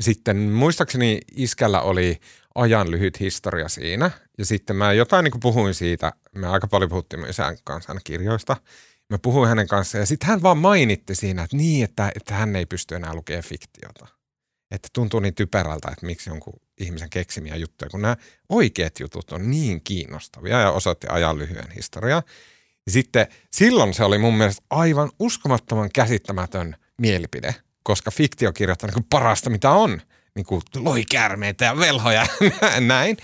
Sitten 0.01 0.37
muistaakseni 0.37 1.21
iskällä 1.37 1.81
oli 1.81 2.21
ajan 2.59 2.91
lyhyt 2.91 3.21
historia 3.21 3.69
siinä. 3.69 4.11
Ja 4.39 4.47
sitten 4.47 4.77
mä 4.77 4.93
jotain 4.93 5.25
niin 5.25 5.33
kuin 5.33 5.41
puhuin 5.41 5.75
siitä, 5.75 6.13
me 6.35 6.47
aika 6.47 6.67
paljon 6.67 6.91
puhuttiin 6.91 7.27
isän 7.27 7.57
kanssa 7.65 7.95
kirjoista. 8.05 8.57
Mä 9.11 9.19
puhuin 9.19 9.49
hänen 9.49 9.69
kanssaan 9.69 10.03
ja 10.03 10.07
sitten 10.07 10.29
hän 10.29 10.43
vaan 10.43 10.59
mainitti 10.59 11.15
siinä, 11.15 11.43
että 11.43 11.57
niin, 11.57 11.85
että, 11.85 12.13
että 12.15 12.35
hän 12.35 12.57
ei 12.57 12.67
pysty 12.67 12.95
enää 12.95 13.15
lukemaan 13.15 13.45
fiktiota. 13.45 14.07
Että 14.71 14.89
tuntuu 14.93 15.21
niin 15.21 15.35
typerältä, 15.35 15.89
että 15.93 16.07
miksi 16.07 16.31
jonkun 16.31 16.61
ihmisen 16.81 17.11
keksimiä 17.11 17.57
juttuja, 17.57 17.91
kun 17.91 18.03
nämä 18.03 18.17
oikeat 18.49 19.01
jutut 19.01 19.33
on 19.33 19.51
niin 19.51 19.81
kiinnostavia 19.85 20.61
ja 20.61 20.71
osoitti 20.71 21.07
ajan 21.11 21.39
lyhyen 21.39 21.71
historiaa. 21.77 22.23
Ja 22.87 22.93
sitten 22.93 23.27
silloin 23.53 23.95
se 23.95 24.05
oli 24.05 24.19
mun 24.19 24.35
mielestä 24.35 24.63
aivan 24.71 25.11
uskomattoman 25.19 25.91
käsittämätön 25.95 26.77
mielipide, 26.99 27.55
koska 27.83 28.11
fiktiokirjat 28.11 28.83
on 28.83 28.91
niin 28.95 29.07
parasta, 29.11 29.51
mitä 29.51 29.71
on. 29.71 30.01
Niin 30.39 30.47
kuin 30.47 30.63
lohikäärmeitä 30.77 31.65
ja 31.65 31.79
velhoja 31.79 32.27
ja 32.75 32.81
näin. 32.81 33.17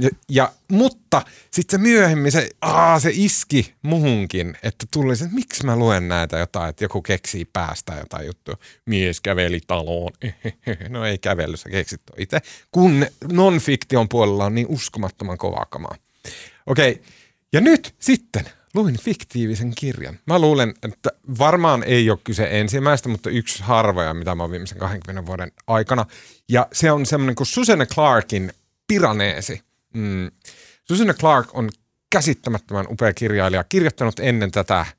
Ja, 0.00 0.10
ja, 0.28 0.52
mutta 0.70 1.22
sitten 1.50 1.80
se 1.80 1.82
myöhemmin 1.82 2.32
se, 2.32 2.48
aa, 2.60 3.00
se 3.00 3.10
iski 3.12 3.74
muhunkin, 3.82 4.56
että 4.62 4.86
tuli 4.90 5.16
se, 5.16 5.24
että 5.24 5.34
miksi 5.34 5.66
mä 5.66 5.76
luen 5.76 6.08
näitä 6.08 6.38
jotain, 6.38 6.70
että 6.70 6.84
joku 6.84 7.02
keksii 7.02 7.44
päästä 7.44 7.94
jotain 7.94 8.26
juttua. 8.26 8.54
Mies 8.86 9.20
käveli 9.20 9.60
taloon. 9.66 10.12
No 10.88 11.06
ei 11.06 11.18
kävellyt, 11.18 11.60
sä 11.60 11.70
keksit 11.70 12.00
itse. 12.18 12.38
Kun 12.70 13.06
non-fiktion 13.32 14.08
puolella 14.08 14.44
on 14.44 14.54
niin 14.54 14.66
uskomattoman 14.68 15.38
kovaa 15.38 15.66
kamaa. 15.70 15.96
Okei, 16.66 17.02
ja 17.52 17.60
nyt 17.60 17.94
sitten 17.98 18.44
luin 18.74 18.98
fiktiivisen 18.98 19.72
kirjan. 19.74 20.18
Mä 20.26 20.38
luulen, 20.38 20.74
että 20.82 21.10
varmaan 21.38 21.82
ei 21.82 22.10
ole 22.10 22.18
kyse 22.24 22.48
ensimmäistä, 22.50 23.08
mutta 23.08 23.30
yksi 23.30 23.62
harvoja, 23.62 24.14
mitä 24.14 24.34
mä 24.34 24.42
oon 24.42 24.50
viimeisen 24.50 24.78
20 24.78 25.26
vuoden 25.26 25.52
aikana. 25.66 26.06
Ja 26.48 26.66
se 26.72 26.92
on 26.92 27.06
semmoinen 27.06 27.34
kuin 27.34 27.46
Susanne 27.46 27.86
Clarkin 27.86 28.52
Piraneesi. 28.86 29.60
Mm. 29.94 30.30
Susanne 30.88 31.14
Clark 31.14 31.48
on 31.52 31.70
käsittämättömän 32.10 32.86
upea 32.90 33.12
kirjailija, 33.12 33.64
kirjoittanut 33.64 34.20
ennen 34.20 34.50
tätä 34.50 34.80
äh, 34.80 34.94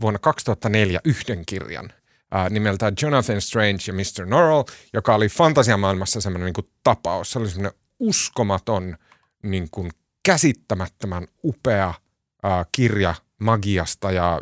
vuonna 0.00 0.18
2004 0.18 1.00
yhden 1.04 1.46
kirjan 1.46 1.92
äh, 2.34 2.50
nimeltä 2.50 2.92
Jonathan 3.02 3.40
Strange 3.40 3.78
ja 3.86 3.92
Mr. 3.92 4.26
Norrell, 4.26 4.64
joka 4.92 5.14
oli 5.14 5.28
fantasiamaailmassa 5.28 6.20
semmoinen 6.20 6.44
niin 6.44 6.54
kuin 6.54 6.68
tapaus. 6.84 7.32
Se 7.32 7.38
oli 7.38 7.48
semmoinen 7.48 7.80
uskomaton, 7.98 8.96
niin 9.42 9.68
kuin 9.70 9.90
käsittämättömän 10.22 11.26
upea 11.44 11.94
kirja 12.72 13.14
magiasta 13.38 14.12
ja 14.12 14.40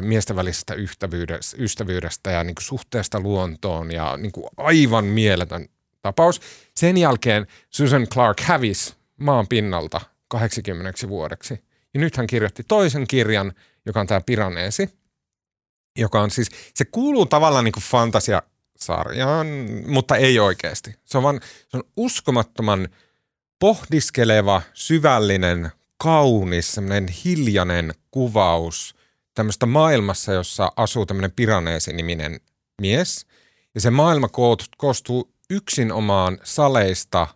miesten 0.00 0.36
välisestä 0.36 0.74
ystävyydestä, 0.74 1.56
ystävyydestä 1.60 2.30
ja 2.30 2.44
niin 2.44 2.54
kuin 2.54 2.64
suhteesta 2.64 3.20
luontoon 3.20 3.90
ja 3.90 4.16
niin 4.16 4.32
kuin 4.32 4.46
aivan 4.56 5.04
mieletön 5.04 5.68
tapaus. 6.02 6.40
Sen 6.76 6.96
jälkeen 6.96 7.46
Susan 7.70 8.06
Clark 8.06 8.40
hävisi 8.40 8.94
maan 9.16 9.48
pinnalta 9.48 10.00
80 10.28 11.08
vuodeksi. 11.08 11.64
Ja 11.94 12.00
nyt 12.00 12.16
hän 12.16 12.26
kirjoitti 12.26 12.64
toisen 12.68 13.06
kirjan, 13.06 13.52
joka 13.86 14.00
on 14.00 14.06
tämä 14.06 14.20
Piraneesi, 14.26 14.90
joka 15.98 16.20
on 16.20 16.30
siis, 16.30 16.48
se 16.74 16.84
kuuluu 16.84 17.26
tavallaan 17.26 17.64
niin 17.64 17.72
kuin 17.72 17.84
fantasiasarjaan, 17.84 19.46
mutta 19.86 20.16
ei 20.16 20.38
oikeasti. 20.38 20.94
Se 21.04 21.18
on, 21.18 21.24
vaan, 21.24 21.40
se 21.68 21.76
on 21.76 21.82
uskomattoman 21.96 22.88
pohdiskeleva, 23.58 24.62
syvällinen, 24.74 25.72
kaunis, 25.98 26.72
semmoinen 26.72 27.08
hiljainen 27.08 27.94
kuvaus 28.10 28.94
tämmöistä 29.34 29.66
maailmassa, 29.66 30.32
jossa 30.32 30.72
asuu 30.76 31.06
tämmöinen 31.06 31.32
Piraneesi-niminen 31.32 32.40
mies. 32.80 33.26
Ja 33.74 33.80
se 33.80 33.90
maailma 33.90 34.28
koostuu 34.76 35.32
yksinomaan 35.50 36.38
saleista, 36.42 37.26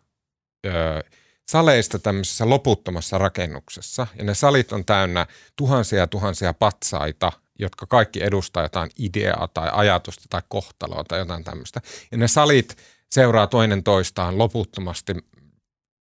öö, 0.67 1.01
saleista 1.49 1.99
tämmöisessä 1.99 2.49
loputtomassa 2.49 3.19
rakennuksessa. 3.19 4.07
Ja 4.19 4.25
ne 4.25 4.35
salit 4.35 4.73
on 4.73 4.85
täynnä 4.85 5.27
tuhansia 5.57 5.99
ja 5.99 6.07
tuhansia 6.07 6.55
patsaita, 6.55 7.33
jotka 7.59 7.87
kaikki 7.87 8.25
edustaa 8.25 8.63
jotain 8.63 8.91
ideaa 8.99 9.49
tai 9.49 9.69
ajatusta 9.73 10.25
tai 10.31 10.43
kohtaloa 10.49 11.05
tai 11.05 11.19
jotain 11.19 11.45
tämmöistä. 11.45 11.81
Ja 12.11 12.19
ne 12.19 12.29
salit 12.29 12.77
seuraa 13.13 13.47
toinen 13.47 13.83
toistaan 13.83 14.39
loputtomasti. 14.39 15.15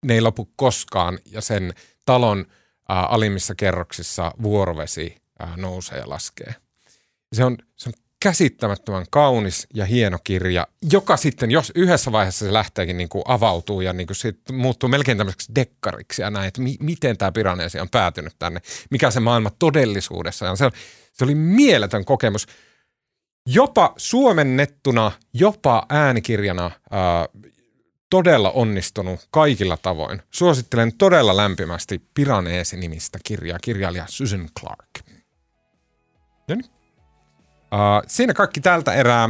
Ne 0.07 0.15
ei 0.15 0.21
lopu 0.21 0.53
koskaan 0.57 1.19
ja 1.25 1.41
sen 1.41 1.75
talon 2.07 2.47
ää, 2.89 3.07
alimmissa 3.07 3.55
kerroksissa 3.55 4.33
vuorovesi 4.43 5.17
ää, 5.39 5.57
nousee 5.57 5.99
ja 5.99 6.09
laskee. 6.09 6.55
Se 7.33 7.45
on, 7.45 7.57
se 7.77 7.89
on 7.89 7.93
käsittämättömän 8.21 9.07
kaunis 9.11 9.67
ja 9.75 9.85
hieno 9.85 10.19
kirja, 10.25 10.67
joka 10.93 11.17
sitten, 11.17 11.51
jos 11.51 11.73
yhdessä 11.75 12.13
vaiheessa 12.13 12.47
se 12.47 12.53
lähteekin 12.53 12.97
niin 12.97 13.09
kuin 13.09 13.23
avautuu 13.27 13.81
ja 13.81 13.93
niin 13.93 14.07
kuin 14.07 14.57
muuttuu 14.59 14.89
melkein 14.89 15.19
tämmöiseksi 15.19 15.53
dekkariksi 15.55 16.23
ja 16.23 16.31
näin, 16.31 16.49
että 16.49 16.61
mi- 16.61 16.77
miten 16.81 17.17
tämä 17.17 17.33
Piraneesi 17.33 17.81
on 17.81 17.89
päätynyt 17.89 18.33
tänne, 18.39 18.61
mikä 18.91 19.11
se 19.11 19.21
maailma 19.21 19.51
todellisuudessa 19.59 20.51
on. 20.51 20.57
Se, 20.57 20.71
se 21.13 21.25
oli 21.25 21.35
mieletön 21.35 22.05
kokemus. 22.05 22.47
Jopa 23.49 23.95
suomennettuna, 23.97 25.13
jopa 25.33 25.87
äänikirjana 25.89 26.71
ää, 26.91 27.27
todella 28.11 28.51
onnistunut 28.51 29.29
kaikilla 29.31 29.77
tavoin. 29.77 30.23
Suosittelen 30.31 30.93
todella 30.99 31.37
lämpimästi 31.37 32.03
Piraneesi-nimistä 32.15 33.19
kirjaa, 33.25 33.59
kirjailija 33.63 34.05
Susan 34.09 34.49
Clark. 34.61 34.89
No 36.49 36.55
niin. 36.55 36.65
Uh, 37.73 38.03
siinä 38.07 38.35
kaikki 38.35 38.61
tältä 38.61 38.93
erää. 38.95 39.29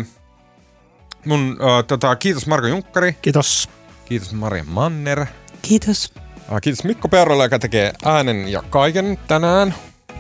Mun, 1.24 1.50
uh, 1.60 1.84
tota, 1.86 2.16
kiitos 2.16 2.46
Marko 2.46 2.66
Junkkari, 2.66 3.12
Kiitos. 3.22 3.68
kiitos 4.04 4.32
Maria 4.32 4.64
Manner, 4.66 5.26
Kiitos. 5.62 6.12
uh, 6.52 6.60
kiitos 6.62 6.84
Mikko 6.84 7.08
Peuralla, 7.08 7.44
joka 7.44 7.58
tekee 7.58 7.92
äänen 8.04 8.48
ja 8.48 8.62
kaiken 8.62 9.18
tänään. 9.28 9.74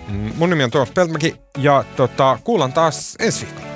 Mm, 0.08 0.32
Mun 0.36 0.50
nimi 0.50 0.64
on 0.64 0.70
Tuomas 0.70 0.90
Peltmäki 0.90 1.36
ja 1.58 1.84
tota, 1.96 2.38
kuullaan 2.44 2.72
taas 2.72 3.16
ensi 3.18 3.46
viikolla. 3.46 3.75